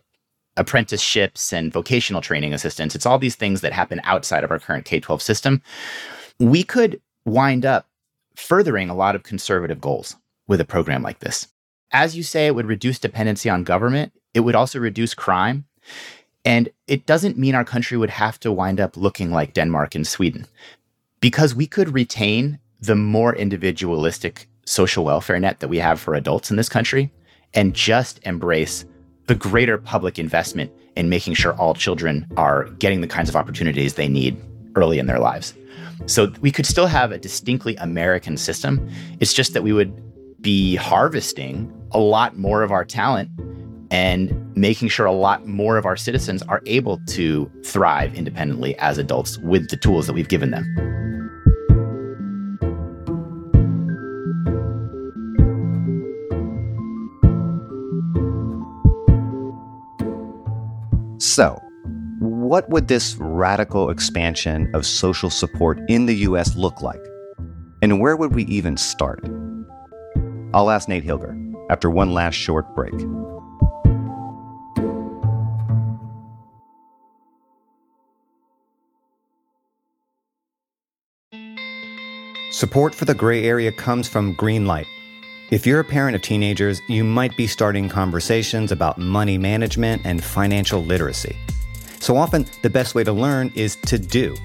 apprenticeships 0.55 1.51
and 1.51 1.73
vocational 1.73 2.21
training 2.21 2.53
assistance. 2.53 2.95
It's 2.95 3.05
all 3.05 3.19
these 3.19 3.35
things 3.35 3.61
that 3.61 3.73
happen 3.73 3.99
outside 4.05 4.43
of 4.43 4.51
our 4.51 4.59
current 4.59 4.85
K 4.85 4.99
12 4.99 5.21
system. 5.21 5.61
We 6.39 6.63
could 6.63 7.01
wind 7.25 7.65
up 7.65 7.89
furthering 8.35 8.89
a 8.89 8.95
lot 8.95 9.15
of 9.15 9.23
conservative 9.23 9.81
goals 9.81 10.15
with 10.47 10.61
a 10.61 10.65
program 10.65 11.01
like 11.01 11.19
this. 11.19 11.47
As 11.93 12.17
you 12.17 12.23
say, 12.23 12.47
it 12.47 12.55
would 12.55 12.65
reduce 12.65 12.97
dependency 12.97 13.49
on 13.49 13.63
government, 13.63 14.11
it 14.33 14.39
would 14.41 14.55
also 14.55 14.79
reduce 14.79 15.13
crime. 15.13 15.65
And 16.43 16.69
it 16.87 17.05
doesn't 17.05 17.37
mean 17.37 17.55
our 17.55 17.63
country 17.63 17.97
would 17.97 18.09
have 18.09 18.39
to 18.41 18.51
wind 18.51 18.81
up 18.81 18.97
looking 18.97 19.31
like 19.31 19.53
Denmark 19.53 19.95
and 19.95 20.05
Sweden 20.05 20.45
because 21.21 21.55
we 21.55 21.67
could 21.67 21.93
retain 21.93 22.59
the 22.81 22.95
more 22.95 23.33
individualistic 23.33 24.49
social 24.65 25.05
welfare 25.05 25.39
net 25.39 25.61
that 25.61 25.69
we 25.69 25.77
have 25.77 25.99
for 25.99 26.15
adults 26.15 26.49
in 26.51 26.57
this 26.57 26.67
country 26.67 27.11
and 27.53 27.73
just 27.73 28.19
embrace 28.23 28.83
the 29.27 29.35
greater 29.35 29.77
public 29.77 30.19
investment 30.19 30.69
in 30.97 31.07
making 31.07 31.33
sure 31.33 31.53
all 31.53 31.73
children 31.73 32.27
are 32.35 32.65
getting 32.79 32.99
the 32.99 33.07
kinds 33.07 33.29
of 33.29 33.37
opportunities 33.37 33.93
they 33.93 34.09
need 34.09 34.35
early 34.75 34.99
in 34.99 35.05
their 35.05 35.19
lives. 35.19 35.53
So 36.07 36.33
we 36.41 36.51
could 36.51 36.65
still 36.65 36.87
have 36.87 37.13
a 37.13 37.17
distinctly 37.17 37.77
American 37.77 38.35
system. 38.35 38.89
It's 39.21 39.33
just 39.33 39.53
that 39.53 39.63
we 39.63 39.71
would 39.71 39.93
be 40.41 40.75
harvesting 40.75 41.71
a 41.93 41.99
lot 41.99 42.37
more 42.37 42.63
of 42.63 42.71
our 42.71 42.83
talent 42.83 43.29
and 43.91 44.33
making 44.55 44.87
sure 44.87 45.05
a 45.05 45.11
lot 45.11 45.47
more 45.47 45.77
of 45.77 45.85
our 45.85 45.95
citizens 45.95 46.41
are 46.43 46.61
able 46.65 46.99
to 47.07 47.49
thrive 47.63 48.13
independently 48.15 48.77
as 48.79 48.97
adults 48.97 49.37
with 49.39 49.69
the 49.69 49.77
tools 49.77 50.07
that 50.07 50.13
we've 50.13 50.29
given 50.29 50.51
them. 50.51 50.65
So, 61.19 61.59
what 62.19 62.69
would 62.69 62.87
this 62.87 63.15
radical 63.19 63.89
expansion 63.89 64.69
of 64.75 64.85
social 64.85 65.29
support 65.29 65.79
in 65.87 66.05
the 66.05 66.15
US 66.15 66.55
look 66.55 66.81
like? 66.81 67.01
And 67.81 67.99
where 67.99 68.15
would 68.15 68.33
we 68.33 68.43
even 68.45 68.77
start? 68.77 69.23
I'll 70.53 70.69
ask 70.69 70.87
Nate 70.87 71.05
Hilger 71.05 71.52
after 71.69 71.89
one 71.89 72.13
last 72.13 72.35
short 72.35 72.73
break. 72.75 72.93
Support 82.51 82.93
for 82.93 83.05
the 83.05 83.15
gray 83.15 83.43
area 83.45 83.71
comes 83.71 84.07
from 84.07 84.35
Greenlight. 84.35 84.85
If 85.49 85.65
you're 85.65 85.79
a 85.79 85.83
parent 85.83 86.15
of 86.15 86.21
teenagers, 86.21 86.79
you 86.87 87.03
might 87.03 87.35
be 87.35 87.47
starting 87.47 87.89
conversations 87.89 88.71
about 88.71 88.97
money 88.97 89.37
management 89.37 90.03
and 90.05 90.23
financial 90.23 90.83
literacy. 90.83 91.35
So 91.99 92.15
often, 92.15 92.45
the 92.61 92.69
best 92.69 92.95
way 92.95 93.03
to 93.03 93.11
learn 93.11 93.51
is 93.55 93.75
to 93.87 93.97
do. 93.97 94.35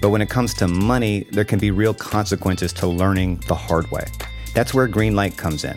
But 0.00 0.10
when 0.10 0.22
it 0.22 0.30
comes 0.30 0.54
to 0.54 0.68
money, 0.68 1.26
there 1.30 1.44
can 1.44 1.58
be 1.58 1.70
real 1.70 1.94
consequences 1.94 2.72
to 2.74 2.86
learning 2.86 3.42
the 3.48 3.54
hard 3.54 3.90
way. 3.90 4.06
That's 4.54 4.72
where 4.72 4.88
Greenlight 4.88 5.36
comes 5.36 5.64
in. 5.64 5.76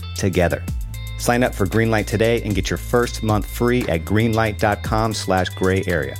together. 0.21 0.63
Sign 1.17 1.43
up 1.43 1.53
for 1.53 1.65
Greenlight 1.65 2.05
today 2.05 2.41
and 2.43 2.55
get 2.55 2.69
your 2.69 2.77
first 2.77 3.21
month 3.21 3.45
free 3.45 3.81
at 3.89 4.05
greenlight.com 4.05 5.13
slash 5.13 5.49
gray 5.49 5.83
area. 5.85 6.15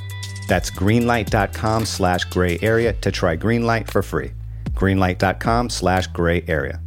That's 0.48 0.70
greenlight.com 0.70 1.86
slash 1.86 2.24
gray 2.24 2.58
area 2.60 2.92
to 2.92 3.10
try 3.10 3.36
Greenlight 3.36 3.90
for 3.90 4.02
free. 4.02 4.32
Greenlight.com 4.74 5.70
slash 5.70 6.06
gray 6.08 6.44
area. 6.46 6.80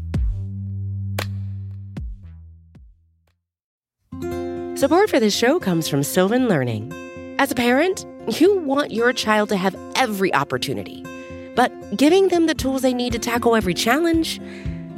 Support 4.78 5.10
for 5.10 5.20
this 5.20 5.36
show 5.36 5.60
comes 5.60 5.88
from 5.88 6.04
Sylvan 6.04 6.48
Learning. 6.48 6.92
As 7.40 7.52
a 7.52 7.56
parent, 7.56 8.06
you 8.40 8.60
want 8.60 8.92
your 8.92 9.14
child 9.14 9.50
to 9.50 9.58
have 9.58 9.76
every 9.96 10.34
opportunity, 10.34 11.04
but 11.56 11.72
giving 11.96 12.28
them 12.28 12.46
the 12.46 12.54
tools 12.54 12.82
they 12.82 12.94
need 12.94 13.14
to 13.14 13.20
tackle 13.20 13.56
every 13.56 13.74
challenge, 13.74 14.40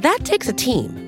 that 0.00 0.24
takes 0.24 0.48
a 0.48 0.52
team. 0.52 1.07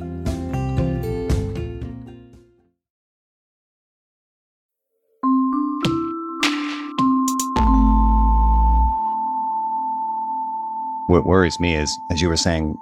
What 11.21 11.27
worries 11.27 11.59
me 11.59 11.75
is, 11.75 11.95
as 12.11 12.19
you 12.19 12.29
were 12.29 12.35
saying, 12.35 12.75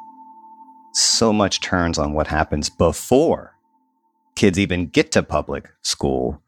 so 0.93 1.33
much 1.33 1.59
turns 1.59 1.99
on 1.99 2.13
what 2.13 2.27
happens 2.27 2.69
before 2.69 3.53
kids 4.37 4.57
even 4.57 4.87
get 4.87 5.11
to 5.11 5.23
public 5.23 5.69
school. 5.81 6.41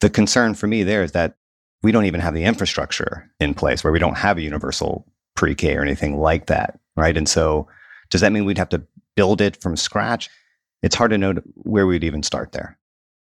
The 0.00 0.08
concern 0.08 0.54
for 0.54 0.68
me 0.68 0.84
there 0.84 1.02
is 1.02 1.10
that 1.12 1.34
we 1.82 1.90
don't 1.90 2.04
even 2.04 2.20
have 2.20 2.32
the 2.32 2.44
infrastructure 2.44 3.28
in 3.40 3.54
place 3.54 3.82
where 3.82 3.92
we 3.92 3.98
don't 3.98 4.18
have 4.18 4.38
a 4.38 4.42
universal 4.42 5.04
pre 5.34 5.56
K 5.56 5.74
or 5.74 5.82
anything 5.82 6.16
like 6.16 6.46
that. 6.46 6.78
Right. 6.94 7.16
And 7.16 7.28
so, 7.28 7.66
does 8.10 8.20
that 8.20 8.30
mean 8.30 8.44
we'd 8.44 8.56
have 8.56 8.68
to 8.68 8.86
build 9.16 9.40
it 9.40 9.60
from 9.60 9.76
scratch? 9.76 10.30
It's 10.80 10.94
hard 10.94 11.10
to 11.10 11.18
know 11.18 11.34
where 11.56 11.88
we'd 11.88 12.04
even 12.04 12.22
start 12.22 12.52
there. 12.52 12.78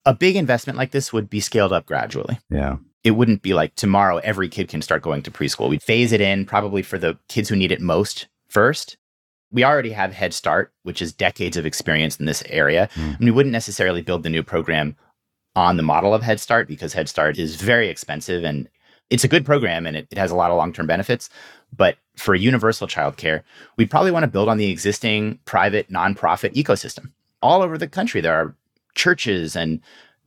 A 0.05 0.13
big 0.13 0.35
investment 0.35 0.77
like 0.77 0.91
this 0.91 1.11
would 1.11 1.31
be 1.31 1.39
scaled 1.39 1.73
up 1.73 1.87
gradually. 1.87 2.37
Yeah 2.51 2.75
it 3.03 3.11
wouldn't 3.11 3.41
be 3.41 3.53
like 3.53 3.75
tomorrow 3.75 4.17
every 4.17 4.49
kid 4.49 4.67
can 4.67 4.81
start 4.81 5.01
going 5.01 5.21
to 5.23 5.31
preschool. 5.31 5.69
We'd 5.69 5.83
phase 5.83 6.11
it 6.11 6.21
in 6.21 6.45
probably 6.45 6.81
for 6.81 6.97
the 6.97 7.17
kids 7.27 7.49
who 7.49 7.55
need 7.55 7.71
it 7.71 7.81
most 7.81 8.27
first. 8.47 8.97
We 9.51 9.63
already 9.63 9.91
have 9.91 10.11
Head 10.11 10.33
Start, 10.33 10.73
which 10.83 11.01
is 11.01 11.13
decades 11.13 11.55
of 11.55 11.65
experience 11.65 12.17
in 12.17 12.25
this 12.25 12.43
area. 12.47 12.89
Mm. 12.95 13.15
And 13.17 13.25
we 13.25 13.31
wouldn't 13.31 13.53
necessarily 13.53 14.01
build 14.01 14.23
the 14.23 14.29
new 14.29 14.43
program 14.43 14.97
on 15.55 15.77
the 15.77 15.83
model 15.83 16.13
of 16.13 16.21
Head 16.21 16.39
Start 16.39 16.67
because 16.67 16.93
Head 16.93 17.07
Start 17.07 17.39
is 17.39 17.55
very 17.55 17.87
expensive 17.87 18.43
and 18.43 18.67
it's 19.09 19.23
a 19.23 19.29
good 19.29 19.45
program 19.45 19.85
and 19.85 19.95
it, 19.95 20.07
it 20.11 20.17
has 20.17 20.31
a 20.31 20.35
lot 20.35 20.51
of 20.51 20.57
long 20.57 20.73
term 20.73 20.85
benefits. 20.85 21.29
But 21.75 21.97
for 22.15 22.35
universal 22.35 22.87
childcare, 22.87 23.43
we'd 23.77 23.89
probably 23.89 24.11
want 24.11 24.23
to 24.23 24.31
build 24.31 24.49
on 24.49 24.57
the 24.57 24.69
existing 24.69 25.39
private 25.45 25.89
nonprofit 25.89 26.53
ecosystem. 26.53 27.11
All 27.41 27.61
over 27.61 27.77
the 27.77 27.87
country, 27.87 28.19
there 28.21 28.33
are 28.33 28.55
churches 28.95 29.55
and 29.55 29.79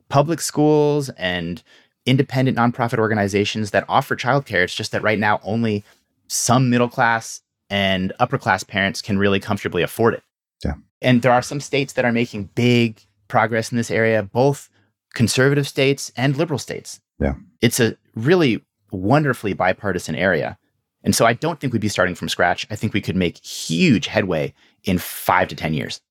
public 0.09 0.41
schools 0.41 1.09
and 1.09 1.63
independent 2.05 2.57
nonprofit 2.57 2.99
organizations 2.99 3.71
that 3.71 3.85
offer 3.87 4.15
childcare. 4.15 4.63
It's 4.63 4.75
just 4.75 4.91
that 4.91 5.03
right 5.03 5.19
now 5.19 5.39
only 5.43 5.83
some 6.27 6.69
middle 6.69 6.89
class 6.89 7.41
and 7.69 8.13
upper 8.19 8.37
class 8.37 8.63
parents 8.63 9.01
can 9.01 9.17
really 9.17 9.39
comfortably 9.39 9.83
afford 9.83 10.15
it. 10.15 10.23
Yeah. 10.63 10.73
And 11.01 11.21
there 11.21 11.31
are 11.31 11.41
some 11.41 11.59
states 11.59 11.93
that 11.93 12.05
are 12.05 12.11
making 12.11 12.49
big 12.55 13.01
progress 13.27 13.71
in 13.71 13.77
this 13.77 13.91
area, 13.91 14.23
both 14.23 14.69
conservative 15.13 15.67
states 15.67 16.11
and 16.15 16.35
liberal 16.37 16.59
states. 16.59 16.99
Yeah. 17.19 17.35
It's 17.61 17.79
a 17.79 17.95
really 18.15 18.63
wonderfully 18.91 19.53
bipartisan 19.53 20.15
area. 20.15 20.57
And 21.03 21.15
so 21.15 21.25
I 21.25 21.33
don't 21.33 21.59
think 21.59 21.73
we'd 21.73 21.79
be 21.79 21.87
starting 21.87 22.15
from 22.15 22.29
scratch. 22.29 22.67
I 22.69 22.75
think 22.75 22.93
we 22.93 23.01
could 23.01 23.15
make 23.15 23.43
huge 23.43 24.07
headway 24.07 24.53
in 24.83 24.97
five 24.97 25.47
to 25.47 25.55
10 25.55 25.73
years. 25.73 26.01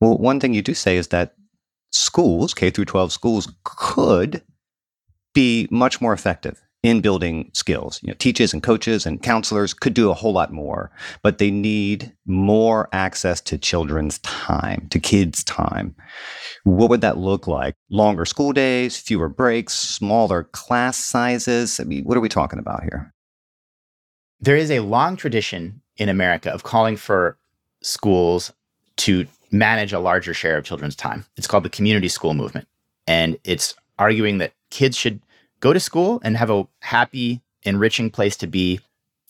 Well, 0.00 0.16
one 0.16 0.40
thing 0.40 0.54
you 0.54 0.62
do 0.62 0.74
say 0.74 0.96
is 0.96 1.08
that 1.08 1.34
schools, 1.90 2.54
K 2.54 2.70
through 2.70 2.86
12 2.86 3.12
schools, 3.12 3.52
could 3.64 4.42
be 5.34 5.68
much 5.70 6.00
more 6.00 6.12
effective 6.12 6.60
in 6.82 7.00
building 7.00 7.50
skills. 7.54 8.00
You 8.02 8.08
know, 8.08 8.14
teachers 8.18 8.52
and 8.52 8.62
coaches 8.62 9.04
and 9.04 9.22
counselors 9.22 9.74
could 9.74 9.94
do 9.94 10.10
a 10.10 10.14
whole 10.14 10.32
lot 10.32 10.52
more, 10.52 10.90
but 11.22 11.38
they 11.38 11.50
need 11.50 12.12
more 12.26 12.88
access 12.92 13.40
to 13.42 13.58
children's 13.58 14.18
time, 14.20 14.86
to 14.90 15.00
kids' 15.00 15.42
time. 15.42 15.94
What 16.64 16.90
would 16.90 17.00
that 17.00 17.18
look 17.18 17.46
like? 17.46 17.74
Longer 17.90 18.24
school 18.24 18.52
days, 18.52 18.96
fewer 18.96 19.28
breaks, 19.28 19.74
smaller 19.74 20.44
class 20.44 20.96
sizes? 20.96 21.80
I 21.80 21.84
mean, 21.84 22.04
what 22.04 22.16
are 22.16 22.20
we 22.20 22.28
talking 22.28 22.58
about 22.58 22.82
here? 22.82 23.12
There 24.40 24.56
is 24.56 24.70
a 24.70 24.80
long 24.80 25.16
tradition 25.16 25.82
in 25.96 26.08
America 26.08 26.52
of 26.52 26.62
calling 26.62 26.96
for 26.96 27.36
schools 27.82 28.52
to 28.98 29.26
manage 29.50 29.92
a 29.92 29.98
larger 29.98 30.34
share 30.34 30.58
of 30.58 30.64
children's 30.64 30.94
time. 30.94 31.24
It's 31.36 31.46
called 31.46 31.64
the 31.64 31.70
community 31.70 32.08
school 32.08 32.34
movement. 32.34 32.68
And 33.06 33.38
it's 33.44 33.74
arguing 33.98 34.38
that 34.38 34.52
kids 34.70 34.96
should 34.96 35.20
go 35.60 35.72
to 35.72 35.80
school 35.80 36.20
and 36.24 36.36
have 36.36 36.50
a 36.50 36.66
happy, 36.80 37.40
enriching 37.62 38.10
place 38.10 38.36
to 38.36 38.46
be 38.46 38.80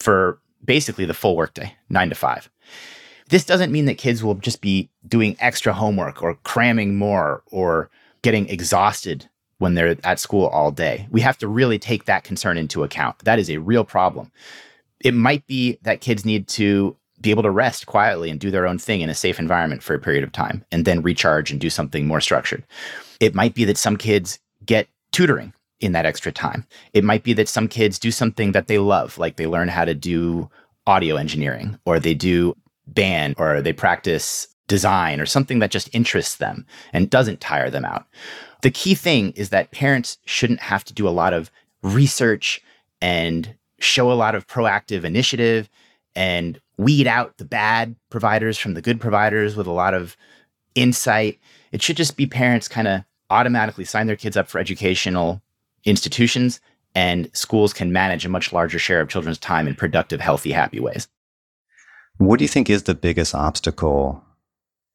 for 0.01 0.39
basically 0.65 1.05
the 1.05 1.15
full 1.15 1.37
workday, 1.37 1.75
nine 1.89 2.09
to 2.09 2.15
five. 2.15 2.51
This 3.29 3.45
doesn't 3.45 3.73
mean 3.73 3.87
that 3.87 3.99
kids 3.99 4.23
will 4.23 4.35
just 4.35 4.61
be 4.61 4.89
doing 5.07 5.37
extra 5.41 5.73
homework 5.73 6.23
or 6.23 6.35
cramming 6.45 6.97
more 6.97 7.43
or 7.51 7.91
getting 8.23 8.49
exhausted 8.49 9.29
when 9.59 9.75
they're 9.75 9.97
at 10.05 10.21
school 10.21 10.47
all 10.47 10.71
day. 10.71 11.07
We 11.11 11.21
have 11.21 11.39
to 11.39 11.49
really 11.49 11.79
take 11.79 12.05
that 12.05 12.25
concern 12.25 12.57
into 12.57 12.85
account. 12.85 13.19
That 13.21 13.39
is 13.39 13.51
a 13.51 13.59
real 13.59 13.85
problem. 13.85 14.31
It 15.01 15.15
might 15.15 15.47
be 15.47 15.79
that 15.83 16.01
kids 16.01 16.25
need 16.25 16.49
to 16.49 16.97
be 17.21 17.31
able 17.31 17.43
to 17.43 17.51
rest 17.51 17.87
quietly 17.87 18.31
and 18.31 18.39
do 18.39 18.51
their 18.51 18.67
own 18.67 18.79
thing 18.79 19.01
in 19.01 19.11
a 19.11 19.15
safe 19.15 19.39
environment 19.39 19.83
for 19.83 19.95
a 19.95 19.99
period 19.99 20.25
of 20.25 20.33
time 20.33 20.65
and 20.71 20.85
then 20.85 21.03
recharge 21.03 21.51
and 21.51 21.61
do 21.61 21.69
something 21.71 22.07
more 22.07 22.21
structured. 22.21 22.65
It 23.21 23.35
might 23.35 23.55
be 23.55 23.65
that 23.65 23.77
some 23.77 23.97
kids 23.97 24.39
get 24.65 24.89
tutoring 25.19 25.53
in 25.81 25.91
that 25.91 26.07
extra 26.07 26.31
time. 26.31 26.65
It 26.93 27.03
might 27.03 27.25
be 27.25 27.33
that 27.33 27.49
some 27.49 27.67
kids 27.67 27.99
do 27.99 28.13
something 28.13 28.53
that 28.53 28.69
they 28.69 28.79
love, 28.79 29.19
like 29.19 29.35
they 29.35 29.49
learn 29.49 29.67
how 29.67 29.85
to 29.85 29.93
do 29.93 30.49
audio 30.87 31.17
engineering 31.17 31.77
or 31.85 31.99
they 31.99 32.15
do 32.15 32.57
band 32.87 33.35
or 33.37 33.61
they 33.61 33.73
practice 33.73 34.47
design 34.69 35.21
or 35.21 35.27
something 35.27 35.59
that 35.59 35.73
just 35.73 35.93
interests 35.93 36.37
them 36.37 36.65
and 36.93 37.11
doesn't 37.11 37.41
tire 37.41 37.69
them 37.69 37.85
out. 37.85 38.07
The 38.63 38.71
key 38.71 38.95
thing 38.95 39.33
is 39.33 39.49
that 39.49 39.73
parents 39.73 40.19
shouldn't 40.25 40.61
have 40.61 40.85
to 40.85 40.95
do 40.95 41.09
a 41.09 41.11
lot 41.11 41.35
of 41.35 41.51
research 41.83 42.61
and 43.03 43.57
show 43.81 44.13
a 44.13 44.15
lot 44.15 44.37
of 44.37 44.47
proactive 44.47 45.03
initiative 45.03 45.69
and 46.15 46.61
weed 46.77 47.09
out 47.09 47.39
the 47.39 47.45
bad 47.45 47.97
providers 48.09 48.57
from 48.57 48.75
the 48.75 48.83
good 48.83 49.01
providers 49.01 49.57
with 49.57 49.67
a 49.67 49.73
lot 49.73 49.95
of 49.95 50.17
insight. 50.77 51.41
It 51.73 51.83
should 51.83 51.97
just 51.97 52.17
be 52.17 52.27
parents 52.27 52.69
kind 52.69 52.87
of 52.87 53.03
automatically 53.31 53.85
sign 53.85 54.07
their 54.07 54.17
kids 54.17 54.37
up 54.37 54.49
for 54.49 54.59
educational 54.59 55.43
institutions 55.85 56.61
and 56.95 57.31
schools 57.35 57.73
can 57.73 57.93
manage 57.93 58.25
a 58.25 58.29
much 58.29 58.53
larger 58.53 58.79
share 58.79 59.01
of 59.01 59.09
children's 59.09 59.39
time 59.39 59.69
in 59.69 59.75
productive, 59.75 60.21
healthy, 60.21 60.53
happy 60.53 60.81
ways. 60.81 61.09
What 62.17 62.39
do 62.39 62.45
you 62.45 62.49
think 62.49 62.69
is 62.69 62.85
the 62.85 62.95
biggest 62.95 63.35
obstacle 63.35 64.25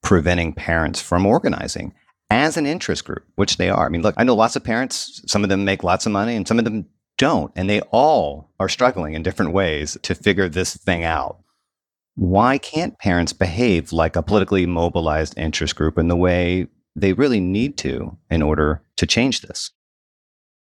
preventing 0.02 0.54
parents 0.54 1.02
from 1.02 1.26
organizing 1.26 1.94
as 2.30 2.58
an 2.58 2.66
interest 2.66 3.06
group, 3.06 3.24
which 3.36 3.58
they 3.58 3.70
are? 3.70 3.86
I 3.86 3.90
mean, 3.90 4.02
look, 4.02 4.16
I 4.18 4.24
know 4.24 4.36
lots 4.36 4.56
of 4.56 4.64
parents, 4.64 5.22
some 5.28 5.44
of 5.44 5.50
them 5.50 5.64
make 5.64 5.84
lots 5.84 6.06
of 6.06 6.12
money 6.12 6.36
and 6.36 6.48
some 6.48 6.60
of 6.60 6.66
them 6.66 6.88
don't, 7.18 7.52
and 7.56 7.70
they 7.70 7.82
all 7.92 8.50
are 8.60 8.68
struggling 8.68 9.14
in 9.14 9.24
different 9.24 9.54
ways 9.54 9.98
to 10.02 10.16
figure 10.16 10.50
this 10.50 10.76
thing 10.76 11.04
out. 11.04 11.38
Why 12.16 12.58
can't 12.58 13.00
parents 13.00 13.34
behave 13.34 13.94
like 13.94 14.16
a 14.16 14.22
politically 14.22 14.66
mobilized 14.66 15.38
interest 15.38 15.76
group 15.76 15.98
in 15.98 16.10
the 16.10 16.18
way 16.18 16.68
they 16.96 17.14
really 17.14 17.40
need 17.40 17.78
to 17.78 18.18
in 18.30 18.42
order 18.42 18.82
to 18.98 19.06
change 19.06 19.42
this? 19.42 19.72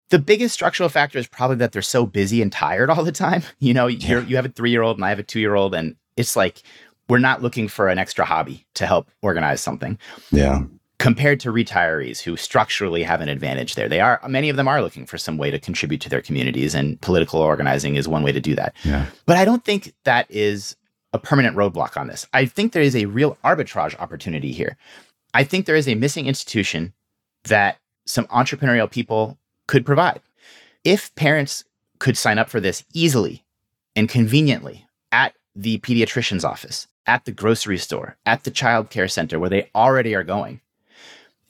the 0.09 0.19
biggest 0.19 0.53
structural 0.53 0.89
factor 0.89 1.17
is 1.17 1.27
probably 1.27 1.57
that 1.57 1.71
they're 1.71 1.81
so 1.81 2.05
busy 2.05 2.41
and 2.41 2.51
tired 2.51 2.89
all 2.89 3.03
the 3.03 3.11
time. 3.11 3.43
You 3.59 3.73
know, 3.73 3.87
yeah. 3.87 4.21
you 4.21 4.35
have 4.37 4.45
a 4.45 4.49
three 4.49 4.71
year 4.71 4.81
old 4.81 4.97
and 4.97 5.05
I 5.05 5.09
have 5.09 5.19
a 5.19 5.23
two 5.23 5.39
year 5.39 5.55
old, 5.55 5.75
and 5.75 5.95
it's 6.15 6.35
like 6.35 6.63
we're 7.09 7.19
not 7.19 7.41
looking 7.41 7.67
for 7.67 7.89
an 7.89 7.97
extra 7.97 8.23
hobby 8.23 8.65
to 8.75 8.85
help 8.85 9.09
organize 9.21 9.59
something. 9.59 9.97
Yeah. 10.31 10.63
Compared 10.97 11.39
to 11.41 11.51
retirees 11.51 12.21
who 12.21 12.37
structurally 12.37 13.03
have 13.03 13.21
an 13.21 13.27
advantage 13.27 13.75
there, 13.75 13.89
they 13.89 13.99
are 13.99 14.21
many 14.27 14.49
of 14.49 14.55
them 14.55 14.67
are 14.67 14.81
looking 14.81 15.05
for 15.05 15.17
some 15.17 15.37
way 15.37 15.51
to 15.51 15.59
contribute 15.59 15.99
to 16.01 16.09
their 16.09 16.21
communities, 16.21 16.73
and 16.73 16.99
political 17.01 17.41
organizing 17.41 17.95
is 17.95 18.07
one 18.07 18.23
way 18.23 18.31
to 18.31 18.39
do 18.39 18.55
that. 18.55 18.73
Yeah. 18.83 19.05
But 19.25 19.37
I 19.37 19.45
don't 19.45 19.65
think 19.65 19.93
that 20.05 20.25
is 20.29 20.75
a 21.11 21.19
permanent 21.19 21.57
roadblock 21.57 21.97
on 21.97 22.07
this. 22.07 22.25
I 22.33 22.45
think 22.45 22.71
there 22.71 22.83
is 22.83 22.95
a 22.95 23.05
real 23.05 23.37
arbitrage 23.43 23.99
opportunity 23.99 24.51
here. 24.51 24.77
I 25.33 25.43
think 25.43 25.65
there 25.65 25.75
is 25.75 25.87
a 25.87 25.95
missing 25.95 26.27
institution 26.27 26.93
that 27.45 27.77
some 28.05 28.25
entrepreneurial 28.27 28.89
people 28.89 29.37
could 29.67 29.85
provide. 29.85 30.21
If 30.83 31.13
parents 31.15 31.63
could 31.99 32.17
sign 32.17 32.39
up 32.39 32.49
for 32.49 32.59
this 32.59 32.83
easily 32.93 33.43
and 33.95 34.09
conveniently 34.09 34.87
at 35.11 35.33
the 35.55 35.79
pediatrician's 35.79 36.45
office, 36.45 36.87
at 37.05 37.25
the 37.25 37.31
grocery 37.31 37.77
store, 37.77 38.17
at 38.25 38.43
the 38.43 38.51
child 38.51 38.89
care 38.89 39.07
center 39.07 39.39
where 39.39 39.49
they 39.49 39.69
already 39.75 40.15
are 40.15 40.23
going, 40.23 40.61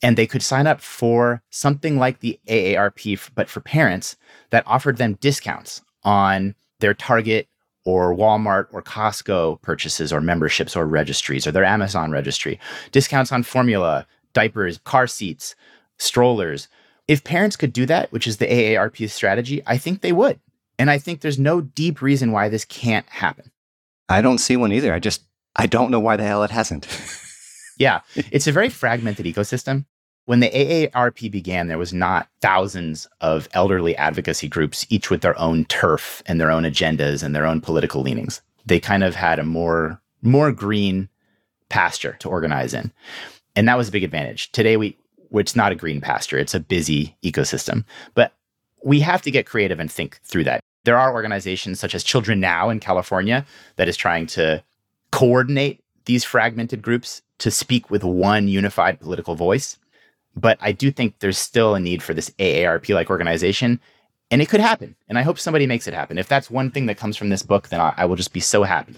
and 0.02 0.18
they 0.18 0.28
could 0.28 0.42
sign 0.42 0.68
up 0.68 0.82
for 0.82 1.42
something 1.50 1.98
like 1.98 2.20
the 2.20 2.40
AARP, 2.48 3.30
but 3.36 3.50
for 3.50 3.60
parents 3.60 4.16
that 4.50 4.64
offered 4.66 4.98
them 4.98 5.16
discounts 5.16 5.82
on 6.04 6.56
their 6.80 6.94
Target 6.94 7.48
or 7.86 8.16
Walmart 8.16 8.68
or 8.72 8.82
Costco 8.82 9.62
purchases 9.62 10.12
or 10.14 10.22
memberships 10.22 10.76
or 10.76 10.86
registries 10.86 11.48
or 11.48 11.52
their 11.52 11.66
Amazon 11.66 12.12
registry, 12.12 12.60
discounts 12.92 13.32
on 13.32 13.44
formula, 13.44 14.06
diapers, 14.34 14.80
car 14.80 15.08
seats, 15.08 15.56
strollers, 15.98 16.68
if 17.08 17.24
parents 17.24 17.56
could 17.56 17.74
do 17.74 17.88
that, 17.88 18.12
which 18.12 18.28
is 18.28 18.38
the 18.38 18.46
AARP 18.46 19.10
strategy, 19.10 19.64
I 19.66 19.78
think 19.78 20.02
they 20.02 20.12
would. 20.12 20.40
And 20.78 20.92
I 20.92 21.00
think 21.00 21.22
there's 21.22 21.40
no 21.40 21.60
deep 21.60 22.02
reason 22.02 22.32
why 22.32 22.50
this 22.50 22.66
can't 22.66 23.10
happen. 23.10 23.52
I 24.08 24.22
don't 24.22 24.38
see 24.38 24.56
one 24.56 24.72
either. 24.72 24.94
I 24.94 25.00
just, 25.00 25.24
I 25.56 25.66
don't 25.66 25.90
know 25.90 26.00
why 26.00 26.18
the 26.18 26.24
hell 26.24 26.44
it 26.44 26.52
hasn't. 26.52 26.88
yeah, 27.80 28.02
it's 28.16 28.46
a 28.46 28.52
very 28.52 28.70
fragmented 28.70 29.26
ecosystem. 29.26 29.86
When 30.30 30.42
the 30.42 30.52
AARP 30.52 31.32
began, 31.32 31.70
there 31.70 31.80
was 31.80 31.92
not 31.92 32.30
thousands 32.40 33.08
of 33.20 33.50
elderly 33.54 33.96
advocacy 33.96 34.48
groups, 34.48 34.86
each 34.88 35.10
with 35.10 35.22
their 35.22 35.36
own 35.40 35.66
turf 35.66 36.22
and 36.28 36.40
their 36.40 36.52
own 36.52 36.66
agendas 36.66 37.24
and 37.24 37.36
their 37.36 37.48
own 37.48 37.62
political 37.62 38.04
leanings. 38.04 38.40
They 38.64 38.80
kind 38.80 39.04
of 39.04 39.16
had 39.16 39.40
a 39.40 39.44
more, 39.44 40.00
more 40.22 40.52
green 40.52 41.10
pasture 41.70 42.16
to 42.20 42.30
organize 42.30 42.76
in. 42.76 42.92
And 43.56 43.68
that 43.68 43.76
was 43.76 43.90
a 43.90 43.92
big 43.92 44.04
advantage. 44.04 44.52
Today, 44.52 44.78
we, 44.78 44.96
is 45.34 45.56
not 45.56 45.72
a 45.72 45.76
green 45.76 46.00
pasture. 46.00 46.38
It's 46.38 46.54
a 46.54 46.60
busy 46.60 47.18
ecosystem. 47.24 47.84
But 48.14 48.32
we 48.84 49.00
have 49.00 49.24
to 49.24 49.32
get 49.32 49.48
creative 49.48 49.80
and 49.80 49.92
think 49.92 50.20
through 50.24 50.44
that. 50.44 50.62
There 50.84 51.00
are 51.00 51.12
organizations 51.12 51.80
such 51.80 51.96
as 51.96 52.04
Children 52.04 52.40
Now 52.40 52.70
in 52.70 52.80
California 52.80 53.48
that 53.78 53.88
is 53.88 53.98
trying 53.98 54.28
to 54.28 54.64
coordinate 55.12 55.84
these 56.06 56.24
fragmented 56.24 56.84
groups 56.84 57.24
to 57.40 57.50
speak 57.50 57.90
with 57.90 58.04
one 58.04 58.48
unified 58.48 59.00
political 59.00 59.34
voice. 59.34 59.80
But 60.40 60.58
I 60.62 60.72
do 60.72 60.92
think 60.92 61.20
there's 61.20 61.38
still 61.38 61.76
a 61.76 61.80
need 61.80 62.02
for 62.04 62.14
this 62.14 62.30
AARP 62.32 62.94
like 62.94 63.10
organization. 63.10 63.80
And 64.32 64.42
it 64.42 64.50
could 64.50 64.60
happen. 64.60 64.96
And 65.08 65.18
I 65.18 65.24
hope 65.24 65.40
somebody 65.40 65.66
makes 65.66 65.88
it 65.88 65.94
happen. 65.94 66.18
If 66.18 66.28
that's 66.28 66.52
one 66.52 66.70
thing 66.70 66.86
that 66.86 66.98
comes 66.98 67.18
from 67.18 67.30
this 67.30 67.42
book, 67.42 67.70
then 67.70 67.82
I, 67.82 67.94
I 67.98 68.06
will 68.06 68.16
just 68.16 68.34
be 68.34 68.40
so 68.40 68.64
happy. 68.64 68.96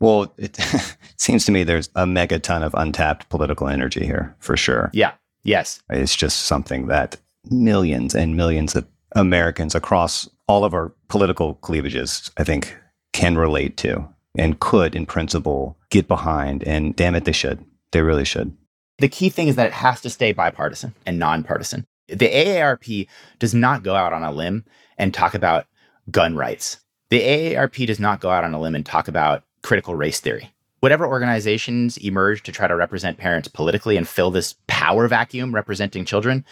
Well, 0.00 0.32
it 0.38 0.58
seems 1.16 1.44
to 1.46 1.52
me 1.52 1.64
there's 1.64 1.88
a 1.94 2.04
megaton 2.04 2.62
of 2.62 2.74
untapped 2.74 3.28
political 3.28 3.68
energy 3.68 4.04
here 4.04 4.36
for 4.38 4.56
sure. 4.56 4.90
Yeah. 4.92 5.12
Yes. 5.42 5.82
It's 5.90 6.14
just 6.14 6.42
something 6.42 6.86
that 6.86 7.16
millions 7.50 8.14
and 8.14 8.36
millions 8.36 8.74
of 8.76 8.86
Americans 9.12 9.74
across 9.74 10.28
all 10.46 10.64
of 10.64 10.74
our 10.74 10.92
political 11.08 11.54
cleavages, 11.56 12.30
I 12.36 12.44
think, 12.44 12.76
can 13.12 13.36
relate 13.36 13.76
to 13.78 14.08
and 14.36 14.60
could, 14.60 14.94
in 14.94 15.06
principle, 15.06 15.76
get 15.90 16.06
behind. 16.08 16.62
And 16.64 16.94
damn 16.94 17.14
it, 17.14 17.24
they 17.24 17.32
should. 17.32 17.64
They 17.92 18.02
really 18.02 18.24
should. 18.24 18.56
The 18.98 19.08
key 19.08 19.28
thing 19.28 19.48
is 19.48 19.56
that 19.56 19.68
it 19.68 19.72
has 19.72 20.00
to 20.02 20.10
stay 20.10 20.32
bipartisan 20.32 20.94
and 21.06 21.18
nonpartisan. 21.18 21.86
The 22.08 22.28
AARP 22.28 23.06
does 23.38 23.54
not 23.54 23.82
go 23.82 23.94
out 23.94 24.12
on 24.12 24.24
a 24.24 24.32
limb 24.32 24.64
and 24.96 25.14
talk 25.14 25.34
about 25.34 25.66
gun 26.10 26.36
rights. 26.36 26.80
The 27.10 27.20
AARP 27.20 27.86
does 27.86 28.00
not 28.00 28.20
go 28.20 28.30
out 28.30 28.44
on 28.44 28.54
a 28.54 28.60
limb 28.60 28.74
and 28.74 28.84
talk 28.84 29.08
about 29.08 29.44
critical 29.62 29.94
race 29.94 30.20
theory 30.20 30.52
whatever 30.80 31.06
organizations 31.06 31.96
emerge 31.98 32.42
to 32.44 32.52
try 32.52 32.66
to 32.66 32.76
represent 32.76 33.18
parents 33.18 33.48
politically 33.48 33.96
and 33.96 34.08
fill 34.08 34.30
this 34.30 34.54
power 34.66 35.08
vacuum 35.08 35.54
representing 35.54 36.04
children, 36.04 36.44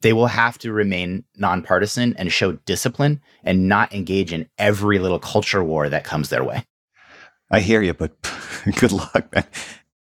they 0.00 0.12
will 0.12 0.26
have 0.26 0.58
to 0.58 0.72
remain 0.72 1.24
nonpartisan 1.36 2.14
and 2.16 2.32
show 2.32 2.52
discipline 2.52 3.20
and 3.42 3.68
not 3.68 3.92
engage 3.92 4.32
in 4.32 4.48
every 4.58 4.98
little 4.98 5.18
culture 5.18 5.62
war 5.62 5.88
that 5.88 6.04
comes 6.04 6.28
their 6.28 6.44
way. 6.44 6.64
I 7.50 7.60
hear 7.60 7.82
you, 7.82 7.94
but 7.94 8.12
good 8.76 8.92
luck, 8.92 9.32
man. 9.34 9.44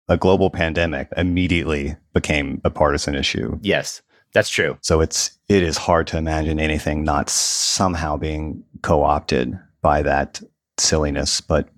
A 0.07 0.17
global 0.17 0.49
pandemic 0.49 1.09
immediately 1.17 1.95
became 2.13 2.61
a 2.63 2.69
partisan 2.69 3.15
issue. 3.15 3.57
Yes, 3.61 4.01
that's 4.33 4.49
true. 4.49 4.77
So 4.81 5.01
it's 5.01 5.37
it 5.49 5.63
is 5.63 5.77
hard 5.77 6.07
to 6.07 6.17
imagine 6.17 6.59
anything 6.59 7.03
not 7.03 7.29
somehow 7.29 8.17
being 8.17 8.63
co-opted 8.81 9.57
by 9.81 10.01
that 10.03 10.41
silliness, 10.77 11.41
but 11.41 11.69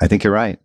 I 0.00 0.08
think 0.08 0.24
you're 0.24 0.32
right. 0.32 0.58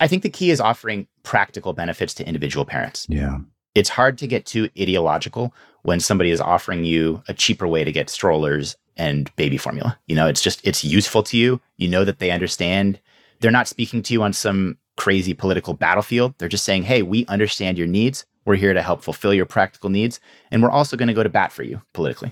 I 0.00 0.06
think 0.06 0.22
the 0.22 0.30
key 0.30 0.50
is 0.50 0.60
offering 0.60 1.08
practical 1.24 1.72
benefits 1.72 2.14
to 2.14 2.26
individual 2.26 2.64
parents. 2.64 3.06
Yeah. 3.08 3.38
It's 3.74 3.88
hard 3.88 4.18
to 4.18 4.26
get 4.26 4.46
too 4.46 4.68
ideological 4.78 5.52
when 5.82 6.00
somebody 6.00 6.30
is 6.30 6.40
offering 6.40 6.84
you 6.84 7.22
a 7.28 7.34
cheaper 7.34 7.66
way 7.66 7.84
to 7.84 7.92
get 7.92 8.10
strollers 8.10 8.76
and 8.96 9.34
baby 9.36 9.56
formula. 9.56 9.98
You 10.06 10.16
know, 10.16 10.26
it's 10.26 10.42
just 10.42 10.60
it's 10.66 10.84
useful 10.84 11.22
to 11.24 11.36
you. 11.36 11.60
You 11.76 11.88
know 11.88 12.04
that 12.04 12.18
they 12.18 12.30
understand. 12.30 13.00
They're 13.40 13.50
not 13.50 13.68
speaking 13.68 14.02
to 14.02 14.12
you 14.12 14.22
on 14.22 14.32
some 14.32 14.78
crazy 14.98 15.32
political 15.32 15.72
battlefield. 15.72 16.34
They're 16.36 16.48
just 16.48 16.64
saying, 16.64 16.82
"Hey, 16.82 17.00
we 17.02 17.24
understand 17.26 17.78
your 17.78 17.86
needs. 17.86 18.26
We're 18.44 18.56
here 18.56 18.74
to 18.74 18.82
help 18.82 19.02
fulfill 19.02 19.32
your 19.32 19.46
practical 19.46 19.88
needs, 19.88 20.20
and 20.50 20.62
we're 20.62 20.70
also 20.70 20.96
going 20.96 21.08
to 21.08 21.14
go 21.14 21.22
to 21.22 21.30
bat 21.30 21.52
for 21.52 21.62
you 21.62 21.80
politically." 21.94 22.30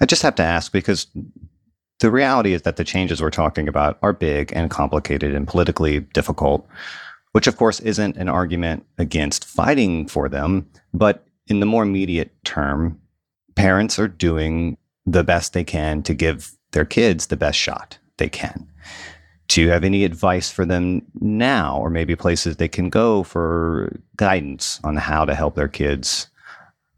I 0.00 0.06
just 0.06 0.22
have 0.22 0.34
to 0.36 0.42
ask 0.42 0.72
because 0.72 1.06
the 2.00 2.10
reality 2.10 2.54
is 2.54 2.62
that 2.62 2.76
the 2.76 2.84
changes 2.84 3.20
we're 3.20 3.30
talking 3.30 3.68
about 3.68 3.98
are 4.02 4.12
big 4.12 4.52
and 4.54 4.70
complicated 4.70 5.34
and 5.34 5.46
politically 5.46 6.00
difficult, 6.00 6.66
which 7.32 7.46
of 7.46 7.56
course 7.56 7.80
isn't 7.80 8.16
an 8.16 8.28
argument 8.28 8.84
against 8.98 9.44
fighting 9.44 10.08
for 10.08 10.28
them. 10.28 10.66
But 10.92 11.26
in 11.46 11.60
the 11.60 11.66
more 11.66 11.82
immediate 11.82 12.32
term, 12.44 12.98
parents 13.54 13.98
are 13.98 14.08
doing 14.08 14.76
the 15.06 15.24
best 15.24 15.52
they 15.52 15.64
can 15.64 16.02
to 16.02 16.14
give 16.14 16.52
their 16.72 16.84
kids 16.84 17.26
the 17.26 17.36
best 17.36 17.58
shot 17.58 17.98
they 18.18 18.28
can. 18.28 18.66
Do 19.48 19.60
you 19.60 19.70
have 19.70 19.84
any 19.84 20.04
advice 20.04 20.50
for 20.50 20.64
them 20.64 21.02
now, 21.20 21.78
or 21.78 21.90
maybe 21.90 22.16
places 22.16 22.56
they 22.56 22.68
can 22.68 22.88
go 22.88 23.22
for 23.22 24.00
guidance 24.16 24.80
on 24.82 24.96
how 24.96 25.24
to 25.24 25.34
help 25.34 25.54
their 25.54 25.68
kids 25.68 26.28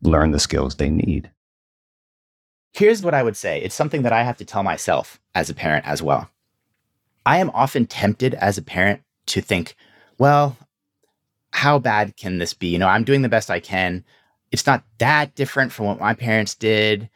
learn 0.02 0.30
the 0.30 0.38
skills 0.38 0.76
they 0.76 0.88
need? 0.88 1.30
Here's 2.72 3.02
what 3.02 3.14
I 3.14 3.22
would 3.22 3.36
say 3.36 3.60
it's 3.62 3.74
something 3.74 4.02
that 4.02 4.12
I 4.12 4.22
have 4.22 4.36
to 4.36 4.44
tell 4.44 4.62
myself 4.62 5.18
as 5.34 5.50
a 5.50 5.54
parent 5.54 5.86
as 5.86 6.02
well. 6.02 6.30
I 7.24 7.38
am 7.38 7.50
often 7.50 7.86
tempted 7.86 8.34
as 8.34 8.58
a 8.58 8.62
parent 8.62 9.02
to 9.26 9.40
think, 9.40 9.74
well, 10.18 10.56
how 11.50 11.78
bad 11.78 12.16
can 12.16 12.38
this 12.38 12.54
be? 12.54 12.68
You 12.68 12.78
know, 12.78 12.86
I'm 12.86 13.02
doing 13.02 13.22
the 13.22 13.28
best 13.28 13.50
I 13.50 13.60
can. 13.60 14.04
It's 14.52 14.66
not 14.66 14.84
that 14.98 15.34
different 15.34 15.72
from 15.72 15.86
what 15.86 15.98
my 15.98 16.14
parents 16.14 16.54
did. 16.54 17.08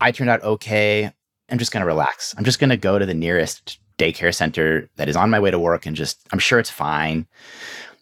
I 0.00 0.12
turned 0.12 0.30
out 0.30 0.42
okay. 0.42 1.12
I'm 1.50 1.58
just 1.58 1.72
going 1.72 1.82
to 1.82 1.86
relax. 1.86 2.34
I'm 2.36 2.44
just 2.44 2.58
going 2.58 2.70
to 2.70 2.76
go 2.76 2.98
to 2.98 3.06
the 3.06 3.14
nearest 3.14 3.78
daycare 4.00 4.34
center 4.34 4.88
that 4.96 5.08
is 5.08 5.16
on 5.16 5.30
my 5.30 5.38
way 5.38 5.50
to 5.50 5.58
work 5.58 5.86
and 5.86 5.96
just, 5.96 6.26
I'm 6.32 6.38
sure 6.38 6.58
it's 6.58 6.70
fine. 6.70 7.26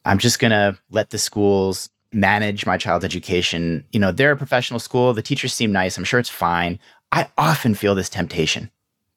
I'm 0.05 0.19
just 0.19 0.39
going 0.39 0.53
to 0.53 0.79
let 0.91 1.11
the 1.11 1.19
schools 1.19 1.91
manage 2.13 2.65
my 2.65 2.79
child's 2.79 3.05
education. 3.05 3.85
You 3.93 4.01
know, 4.01 4.13
they're 4.13 4.33
a 4.33 4.37
professional 4.37 4.81
school. 4.81 5.13
The 5.13 5.23
teachers 5.23 5.53
seem 5.53 5.73
nice. 5.73 5.99
I'm 5.99 6.05
sure 6.05 6.21
it's 6.21 6.29
fine. 6.29 6.79
I 7.13 7.29
often 7.37 7.75
feel 7.75 7.95
this 7.95 8.09
temptation 8.09 8.71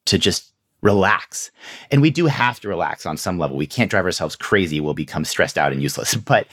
to 0.06 0.18
just 0.18 0.52
relax. 0.82 1.52
And 1.92 2.02
we 2.02 2.10
do 2.10 2.26
have 2.26 2.60
to 2.62 2.68
relax 2.68 3.06
on 3.06 3.18
some 3.18 3.38
level. 3.38 3.56
We 3.56 3.68
can't 3.68 3.92
drive 3.92 4.06
ourselves 4.06 4.36
crazy. 4.36 4.80
We'll 4.80 4.94
become 4.94 5.26
stressed 5.26 5.58
out 5.58 5.72
and 5.72 5.82
useless. 5.82 6.16
But 6.26 6.48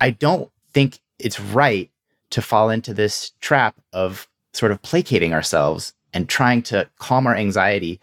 I 0.00 0.10
don't 0.10 0.50
think 0.72 0.98
it's 1.18 1.38
right 1.38 1.90
to 2.30 2.42
fall 2.42 2.70
into 2.70 2.92
this 2.92 3.32
trap 3.40 3.76
of 3.92 4.28
sort 4.52 4.72
of 4.72 4.82
placating 4.82 5.32
ourselves 5.32 5.94
and 6.12 6.28
trying 6.28 6.62
to 6.62 6.88
calm 6.98 7.26
our 7.26 7.36
anxiety. 7.36 8.00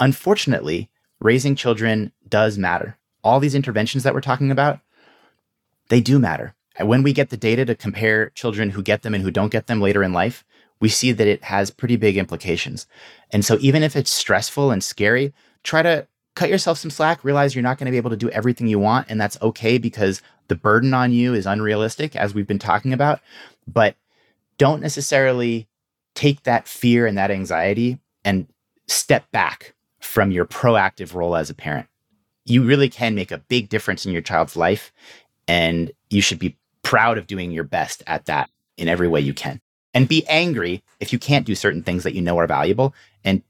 Unfortunately, 0.00 0.90
raising 1.20 1.54
children 1.54 2.12
does 2.28 2.58
matter. 2.58 2.98
All 3.22 3.40
these 3.40 3.54
interventions 3.54 4.02
that 4.04 4.14
we're 4.14 4.20
talking 4.20 4.50
about, 4.50 4.80
they 5.88 6.00
do 6.00 6.18
matter. 6.18 6.54
And 6.76 6.88
when 6.88 7.02
we 7.02 7.12
get 7.12 7.30
the 7.30 7.36
data 7.36 7.64
to 7.64 7.74
compare 7.74 8.30
children 8.30 8.70
who 8.70 8.82
get 8.82 9.02
them 9.02 9.14
and 9.14 9.22
who 9.22 9.30
don't 9.30 9.52
get 9.52 9.66
them 9.66 9.80
later 9.80 10.02
in 10.02 10.12
life, 10.12 10.44
we 10.80 10.88
see 10.88 11.12
that 11.12 11.26
it 11.26 11.44
has 11.44 11.70
pretty 11.70 11.96
big 11.96 12.16
implications. 12.16 12.86
And 13.30 13.44
so, 13.44 13.56
even 13.60 13.82
if 13.82 13.94
it's 13.94 14.10
stressful 14.10 14.70
and 14.70 14.82
scary, 14.82 15.32
try 15.62 15.82
to 15.82 16.06
cut 16.34 16.48
yourself 16.50 16.78
some 16.78 16.90
slack, 16.90 17.22
realize 17.22 17.54
you're 17.54 17.62
not 17.62 17.78
going 17.78 17.86
to 17.86 17.92
be 17.92 17.96
able 17.96 18.10
to 18.10 18.16
do 18.16 18.28
everything 18.30 18.66
you 18.66 18.78
want. 18.78 19.06
And 19.08 19.20
that's 19.20 19.40
okay 19.40 19.78
because 19.78 20.20
the 20.48 20.56
burden 20.56 20.92
on 20.92 21.12
you 21.12 21.32
is 21.32 21.46
unrealistic, 21.46 22.16
as 22.16 22.34
we've 22.34 22.46
been 22.46 22.58
talking 22.58 22.92
about. 22.92 23.20
But 23.66 23.94
don't 24.58 24.82
necessarily 24.82 25.68
take 26.14 26.42
that 26.42 26.68
fear 26.68 27.06
and 27.06 27.16
that 27.18 27.30
anxiety 27.30 27.98
and 28.24 28.48
step 28.86 29.30
back 29.30 29.73
from 30.04 30.30
your 30.30 30.44
proactive 30.44 31.14
role 31.14 31.34
as 31.34 31.50
a 31.50 31.54
parent. 31.54 31.86
You 32.44 32.62
really 32.62 32.88
can 32.88 33.14
make 33.14 33.32
a 33.32 33.38
big 33.38 33.68
difference 33.68 34.04
in 34.04 34.12
your 34.12 34.22
child's 34.22 34.56
life. 34.56 34.92
And 35.48 35.90
you 36.10 36.20
should 36.20 36.38
be 36.38 36.56
proud 36.82 37.18
of 37.18 37.26
doing 37.26 37.50
your 37.50 37.64
best 37.64 38.02
at 38.06 38.26
that 38.26 38.50
in 38.76 38.88
every 38.88 39.08
way 39.08 39.20
you 39.20 39.34
can. 39.34 39.60
And 39.94 40.08
be 40.08 40.26
angry 40.28 40.82
if 41.00 41.12
you 41.12 41.18
can't 41.18 41.46
do 41.46 41.54
certain 41.54 41.82
things 41.82 42.02
that 42.02 42.14
you 42.14 42.20
know 42.20 42.38
are 42.38 42.46
valuable 42.46 42.94
and 43.24 43.42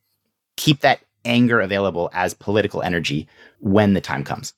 keep 0.57 0.81
that 0.81 1.01
anger 1.25 1.61
available 1.61 2.11
as 2.13 2.35
political 2.35 2.83
energy 2.83 3.27
when 3.59 3.95
the 3.95 4.01
time 4.01 4.25
comes. 4.25 4.53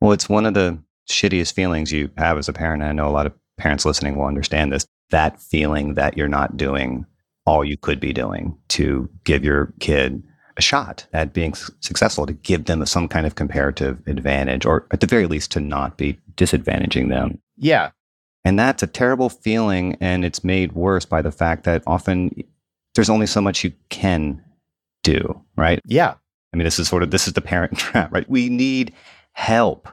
Well, 0.00 0.12
it's 0.12 0.28
one 0.28 0.46
of 0.46 0.54
the 0.54 0.78
shittiest 1.10 1.54
feelings 1.54 1.92
you 1.92 2.10
have 2.18 2.38
as 2.38 2.48
a 2.48 2.52
parent. 2.52 2.82
I 2.82 2.92
know 2.92 3.08
a 3.08 3.10
lot 3.10 3.26
of 3.26 3.32
parents 3.56 3.84
listening 3.84 4.16
will 4.16 4.26
understand 4.26 4.72
this 4.72 4.86
that 5.10 5.40
feeling 5.40 5.94
that 5.94 6.16
you're 6.16 6.28
not 6.28 6.56
doing 6.56 7.06
all 7.44 7.64
you 7.64 7.76
could 7.76 8.00
be 8.00 8.12
doing 8.12 8.56
to 8.68 9.08
give 9.24 9.44
your 9.44 9.72
kid 9.80 10.22
a 10.56 10.62
shot 10.62 11.06
at 11.12 11.32
being 11.32 11.54
successful, 11.54 12.26
to 12.26 12.32
give 12.32 12.64
them 12.66 12.84
some 12.86 13.08
kind 13.08 13.26
of 13.26 13.34
comparative 13.34 13.98
advantage, 14.06 14.66
or 14.66 14.86
at 14.90 15.00
the 15.00 15.06
very 15.06 15.26
least, 15.26 15.50
to 15.52 15.60
not 15.60 15.96
be 15.96 16.18
disadvantaging 16.36 17.08
them. 17.08 17.38
Yeah. 17.56 17.90
And 18.44 18.58
that's 18.58 18.82
a 18.82 18.86
terrible 18.86 19.28
feeling. 19.28 19.96
And 20.00 20.24
it's 20.24 20.42
made 20.42 20.72
worse 20.72 21.04
by 21.04 21.22
the 21.22 21.32
fact 21.32 21.64
that 21.64 21.82
often 21.86 22.42
there's 22.94 23.10
only 23.10 23.26
so 23.26 23.40
much 23.40 23.64
you 23.64 23.72
can 23.88 24.42
do, 25.02 25.40
right? 25.56 25.80
Yeah. 25.86 26.14
I 26.52 26.56
mean, 26.56 26.64
this 26.64 26.78
is 26.78 26.88
sort 26.88 27.02
of 27.02 27.10
this 27.10 27.26
is 27.26 27.34
the 27.34 27.40
parent 27.40 27.78
trap, 27.78 28.12
right? 28.12 28.28
We 28.28 28.48
need 28.48 28.92
help 29.32 29.88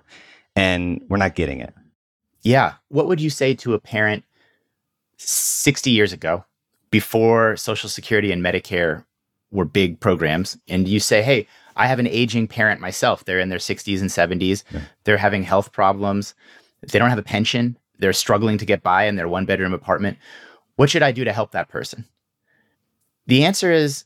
and 0.56 1.02
we're 1.10 1.18
not 1.18 1.36
getting 1.36 1.62
it. 1.62 1.74
Yeah. 2.42 2.74
What 2.90 3.08
would 3.08 3.22
you 3.22 3.30
say 3.30 3.54
to 3.56 3.74
a 3.74 3.80
parent 3.80 4.24
60 5.18 5.92
years 5.92 6.14
ago 6.14 6.46
before 6.92 7.56
Social 7.56 7.90
Security 7.90 8.32
and 8.32 8.44
Medicare 8.44 9.06
were 9.52 9.66
big 9.66 10.00
programs? 10.00 10.58
And 10.68 10.88
you 10.88 11.00
say, 11.00 11.22
hey, 11.22 11.48
I 11.76 11.88
have 11.88 12.00
an 12.00 12.08
aging 12.08 12.48
parent 12.48 12.82
myself. 12.82 13.26
They're 13.26 13.40
in 13.40 13.50
their 13.50 13.60
60s 13.60 14.02
and 14.02 14.10
70s. 14.10 14.64
Yeah. 14.72 14.82
They're 15.06 15.18
having 15.18 15.44
health 15.44 15.72
problems. 15.72 16.36
They 16.82 17.00
don't 17.00 17.10
have 17.10 17.20
a 17.20 17.24
pension. 17.24 17.78
They're 18.00 18.14
struggling 18.14 18.58
to 18.58 18.66
get 18.66 18.84
by 18.84 19.06
in 19.06 19.16
their 19.16 19.28
one 19.28 19.46
bedroom 19.46 19.74
apartment. 19.74 20.18
What 20.76 20.90
should 20.90 21.04
I 21.04 21.12
do 21.12 21.24
to 21.24 21.34
help 21.34 21.52
that 21.52 21.70
person? 21.70 22.06
The 23.28 23.44
answer 23.44 23.72
is 23.72 24.06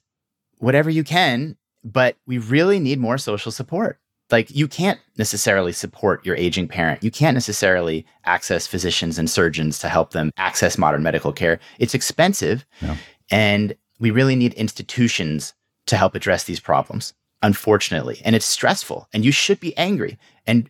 whatever 0.58 0.90
you 0.90 1.04
can, 1.04 1.58
but 1.84 2.18
we 2.26 2.38
really 2.38 2.80
need 2.80 3.00
more 3.00 3.18
social 3.18 3.52
support. 3.52 4.00
Like, 4.32 4.50
you 4.56 4.68
can't 4.68 5.00
necessarily 5.18 5.74
support 5.74 6.26
your 6.26 6.36
aging 6.36 6.68
parent. 6.68 7.04
You 7.04 7.12
can't 7.12 7.36
necessarily 7.36 8.06
access 8.26 8.66
physicians 8.66 9.20
and 9.20 9.30
surgeons 9.30 9.78
to 9.80 9.90
help 9.90 10.12
them 10.12 10.32
access 10.38 10.78
modern 10.78 11.04
medical 11.04 11.32
care. 11.32 11.60
It's 11.78 11.94
expensive. 11.94 12.66
Yeah. 12.82 12.98
And 13.30 13.76
we 14.04 14.12
really 14.12 14.36
need 14.36 14.54
institutions 14.56 15.54
to 15.86 15.96
help 15.96 16.14
address 16.14 16.44
these 16.44 16.60
problems, 16.60 17.14
unfortunately. 17.42 18.22
And 18.26 18.36
it's 18.36 18.46
stressful, 18.46 19.08
and 19.14 19.24
you 19.24 19.32
should 19.32 19.62
be 19.62 19.76
angry. 19.78 20.20
And 20.46 20.70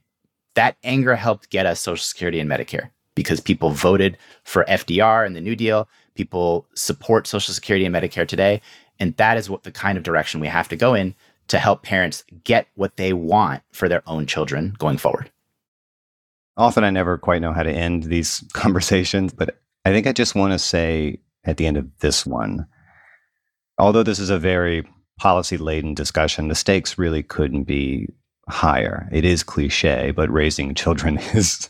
that 0.54 0.78
anger 0.84 1.16
helped 1.16 1.50
get 1.50 1.66
us 1.66 1.80
Social 1.80 2.04
Security 2.04 2.40
and 2.40 2.48
Medicare 2.48 2.92
because 3.16 3.40
people 3.40 3.72
voted 3.72 4.20
for 4.44 4.66
FDR 4.66 5.26
and 5.26 5.36
the 5.36 5.42
New 5.42 5.56
Deal. 5.56 5.90
People 6.14 6.68
support 6.76 7.26
Social 7.26 7.56
Security 7.56 7.86
and 7.86 7.96
Medicare 7.96 8.28
today. 8.28 8.62
And 9.00 9.18
that 9.18 9.36
is 9.36 9.50
what 9.50 9.64
the 9.64 9.72
kind 9.72 9.98
of 9.98 10.04
direction 10.04 10.40
we 10.40 10.48
have 10.48 10.70
to 10.70 10.76
go 10.76 10.94
in 10.94 11.16
to 11.48 11.58
help 11.58 11.82
parents 11.82 12.24
get 12.44 12.68
what 12.76 12.98
they 12.98 13.14
want 13.14 13.64
for 13.72 13.90
their 13.90 14.04
own 14.06 14.28
children 14.28 14.76
going 14.78 15.00
forward. 15.00 15.32
Often 16.56 16.84
I 16.84 16.92
never 16.92 17.18
quite 17.18 17.42
know 17.42 17.52
how 17.52 17.64
to 17.64 17.72
end 17.72 18.04
these 18.04 18.44
conversations, 18.54 19.34
but 19.34 19.60
I 19.86 19.92
think 19.92 20.06
I 20.06 20.12
just 20.12 20.36
want 20.36 20.54
to 20.54 20.60
say 20.60 21.18
at 21.46 21.58
the 21.58 21.66
end 21.66 21.78
of 21.78 21.90
this 21.98 22.28
one, 22.28 22.68
although 23.78 24.04
this 24.04 24.20
is 24.20 24.30
a 24.30 24.40
very 24.40 24.88
policy 25.20 25.58
laden 25.58 25.94
discussion, 25.94 26.48
the 26.48 26.56
stakes 26.56 26.98
really 26.98 27.24
couldn't 27.24 27.64
be 27.64 28.08
higher. 28.50 29.08
It 29.12 29.26
is 29.26 29.44
cliche, 29.44 30.12
but 30.12 30.32
raising 30.32 30.76
children 30.76 31.18
is 31.34 31.70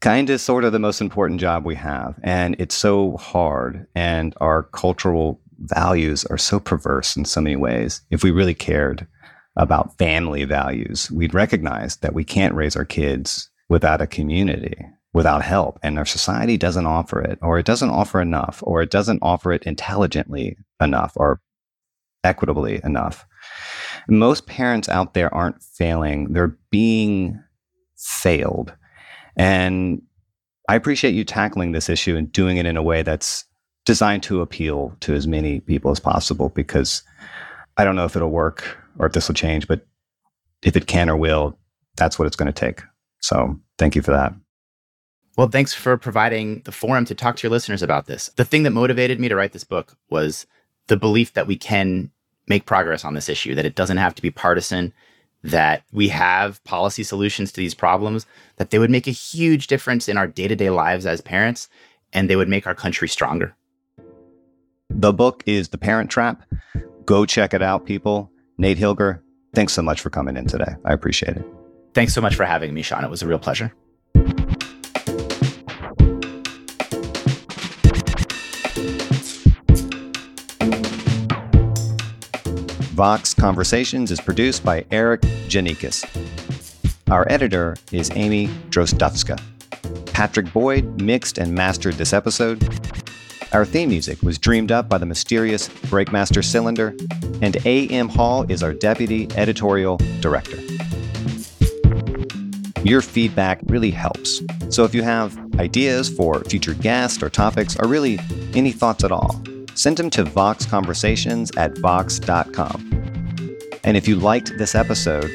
kind 0.00 0.28
of 0.28 0.40
sort 0.40 0.64
of 0.64 0.72
the 0.72 0.78
most 0.78 1.00
important 1.00 1.40
job 1.40 1.64
we 1.64 1.74
have. 1.76 2.18
And 2.22 2.56
it's 2.58 2.74
so 2.74 3.16
hard. 3.16 3.86
And 3.94 4.34
our 4.40 4.64
cultural 4.64 5.40
values 5.60 6.24
are 6.26 6.38
so 6.38 6.60
perverse 6.60 7.16
in 7.16 7.24
so 7.24 7.40
many 7.40 7.56
ways. 7.56 8.02
If 8.10 8.22
we 8.22 8.30
really 8.30 8.54
cared 8.54 9.06
about 9.56 9.96
family 9.98 10.44
values, 10.44 11.10
we'd 11.10 11.32
recognize 11.32 11.96
that 11.98 12.12
we 12.12 12.24
can't 12.24 12.54
raise 12.54 12.76
our 12.76 12.84
kids 12.84 13.48
without 13.68 14.02
a 14.02 14.06
community, 14.06 14.76
without 15.12 15.42
help. 15.42 15.78
And 15.82 15.96
our 15.96 16.04
society 16.04 16.56
doesn't 16.56 16.86
offer 16.86 17.22
it, 17.22 17.38
or 17.40 17.58
it 17.58 17.64
doesn't 17.64 17.90
offer 17.90 18.20
enough, 18.20 18.62
or 18.66 18.82
it 18.82 18.90
doesn't 18.90 19.20
offer 19.22 19.52
it 19.52 19.62
intelligently 19.62 20.56
enough, 20.84 21.12
or 21.16 21.40
equitably 22.22 22.80
enough. 22.84 23.26
Most 24.08 24.46
parents 24.46 24.88
out 24.88 25.14
there 25.14 25.32
aren't 25.34 25.62
failing, 25.62 26.32
they're 26.32 26.56
being 26.70 27.42
failed. 27.96 28.74
And 29.36 30.02
I 30.68 30.76
appreciate 30.76 31.14
you 31.14 31.24
tackling 31.24 31.72
this 31.72 31.88
issue 31.88 32.16
and 32.16 32.30
doing 32.30 32.56
it 32.56 32.66
in 32.66 32.76
a 32.76 32.82
way 32.82 33.02
that's 33.02 33.44
designed 33.84 34.22
to 34.24 34.40
appeal 34.40 34.96
to 35.00 35.14
as 35.14 35.26
many 35.26 35.60
people 35.60 35.90
as 35.90 36.00
possible 36.00 36.48
because 36.50 37.02
I 37.76 37.84
don't 37.84 37.96
know 37.96 38.04
if 38.04 38.16
it'll 38.16 38.30
work 38.30 38.78
or 38.98 39.06
if 39.06 39.12
this 39.12 39.28
will 39.28 39.34
change, 39.34 39.68
but 39.68 39.86
if 40.62 40.76
it 40.76 40.86
can 40.86 41.10
or 41.10 41.16
will, 41.16 41.58
that's 41.96 42.18
what 42.18 42.26
it's 42.26 42.36
going 42.36 42.52
to 42.52 42.52
take. 42.52 42.82
So 43.20 43.58
thank 43.78 43.94
you 43.94 44.02
for 44.02 44.12
that. 44.12 44.32
Well, 45.36 45.48
thanks 45.48 45.74
for 45.74 45.96
providing 45.96 46.62
the 46.64 46.72
forum 46.72 47.04
to 47.06 47.14
talk 47.14 47.36
to 47.36 47.42
your 47.42 47.50
listeners 47.50 47.82
about 47.82 48.06
this. 48.06 48.30
The 48.36 48.44
thing 48.44 48.62
that 48.62 48.70
motivated 48.70 49.18
me 49.18 49.28
to 49.28 49.36
write 49.36 49.52
this 49.52 49.64
book 49.64 49.96
was 50.08 50.46
the 50.86 50.96
belief 50.96 51.32
that 51.32 51.46
we 51.46 51.56
can 51.56 52.10
make 52.46 52.66
progress 52.66 53.04
on 53.04 53.14
this 53.14 53.28
issue, 53.28 53.54
that 53.54 53.64
it 53.64 53.74
doesn't 53.74 53.96
have 53.96 54.14
to 54.14 54.22
be 54.22 54.30
partisan, 54.30 54.92
that 55.42 55.82
we 55.92 56.08
have 56.08 56.62
policy 56.64 57.02
solutions 57.02 57.52
to 57.52 57.60
these 57.60 57.74
problems, 57.74 58.26
that 58.56 58.70
they 58.70 58.78
would 58.78 58.90
make 58.90 59.06
a 59.06 59.12
huge 59.12 59.66
difference 59.66 60.08
in 60.08 60.16
our 60.16 60.26
day 60.26 60.48
to 60.48 60.56
day 60.56 60.70
lives 60.70 61.06
as 61.06 61.20
parents, 61.20 61.68
and 62.12 62.28
they 62.28 62.36
would 62.36 62.48
make 62.48 62.66
our 62.66 62.74
country 62.74 63.08
stronger. 63.08 63.54
The 64.90 65.12
book 65.12 65.42
is 65.46 65.68
The 65.68 65.78
Parent 65.78 66.10
Trap. 66.10 66.42
Go 67.04 67.26
check 67.26 67.52
it 67.52 67.62
out, 67.62 67.84
people. 67.84 68.30
Nate 68.58 68.78
Hilger, 68.78 69.20
thanks 69.54 69.72
so 69.72 69.82
much 69.82 70.00
for 70.00 70.10
coming 70.10 70.36
in 70.36 70.46
today. 70.46 70.76
I 70.84 70.92
appreciate 70.92 71.36
it. 71.36 71.44
Thanks 71.92 72.14
so 72.14 72.20
much 72.20 72.34
for 72.34 72.44
having 72.44 72.72
me, 72.74 72.82
Sean. 72.82 73.04
It 73.04 73.10
was 73.10 73.22
a 73.22 73.26
real 73.26 73.38
pleasure. 73.38 73.72
Vox 82.94 83.34
Conversations 83.34 84.12
is 84.12 84.20
produced 84.20 84.64
by 84.64 84.82
Erikk 84.82 85.22
Geannikis. 85.48 86.04
Our 87.10 87.26
editor 87.28 87.76
is 87.90 88.08
Amy 88.14 88.46
Drozdowska. 88.70 89.42
Patrick 90.12 90.52
Boyd 90.52 91.02
mixed 91.02 91.38
and 91.38 91.52
mastered 91.52 91.96
this 91.96 92.12
episode. 92.12 92.62
Our 93.52 93.64
theme 93.64 93.88
music 93.88 94.22
was 94.22 94.38
dreamed 94.38 94.70
up 94.70 94.88
by 94.88 94.98
the 94.98 95.06
mysterious 95.06 95.68
Breakmaster 95.68 96.44
Cylinder, 96.44 96.94
and 97.42 97.56
A.M. 97.66 98.08
Hall 98.08 98.48
is 98.48 98.62
our 98.62 98.72
deputy 98.72 99.26
editorial 99.34 99.96
director. 100.20 100.60
Your 102.84 103.02
feedback 103.02 103.58
really 103.64 103.90
helps. 103.90 104.40
So 104.68 104.84
if 104.84 104.94
you 104.94 105.02
have 105.02 105.36
ideas 105.58 106.08
for 106.08 106.44
future 106.44 106.74
guests 106.74 107.20
or 107.24 107.28
topics, 107.28 107.76
or 107.76 107.88
really 107.88 108.20
any 108.54 108.70
thoughts 108.70 109.02
at 109.02 109.10
all, 109.10 109.42
send 109.74 109.96
them 109.96 110.10
to 110.10 110.24
voxconversations 110.24 111.56
at 111.56 111.76
vox.com. 111.78 112.90
And 113.84 113.96
if 113.96 114.08
you 114.08 114.16
liked 114.16 114.56
this 114.56 114.74
episode, 114.74 115.30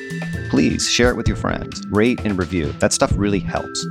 please 0.50 0.90
share 0.90 1.10
it 1.10 1.16
with 1.16 1.28
your 1.28 1.38
friends, 1.38 1.86
rate 1.90 2.22
and 2.24 2.38
review. 2.38 2.72
That 2.80 2.94
stuff 2.94 3.12
really 3.16 3.40
helps. 3.40 3.86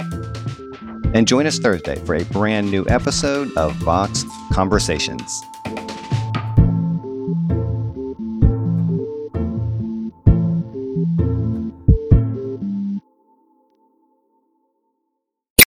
And 1.15 1.27
join 1.27 1.47
us 1.47 1.59
Thursday 1.59 1.97
for 2.05 2.17
a 2.17 2.25
brand 2.27 2.71
new 2.71 2.85
episode 2.89 3.57
of 3.57 3.73
Vox 3.77 4.25
Conversations. 4.53 5.43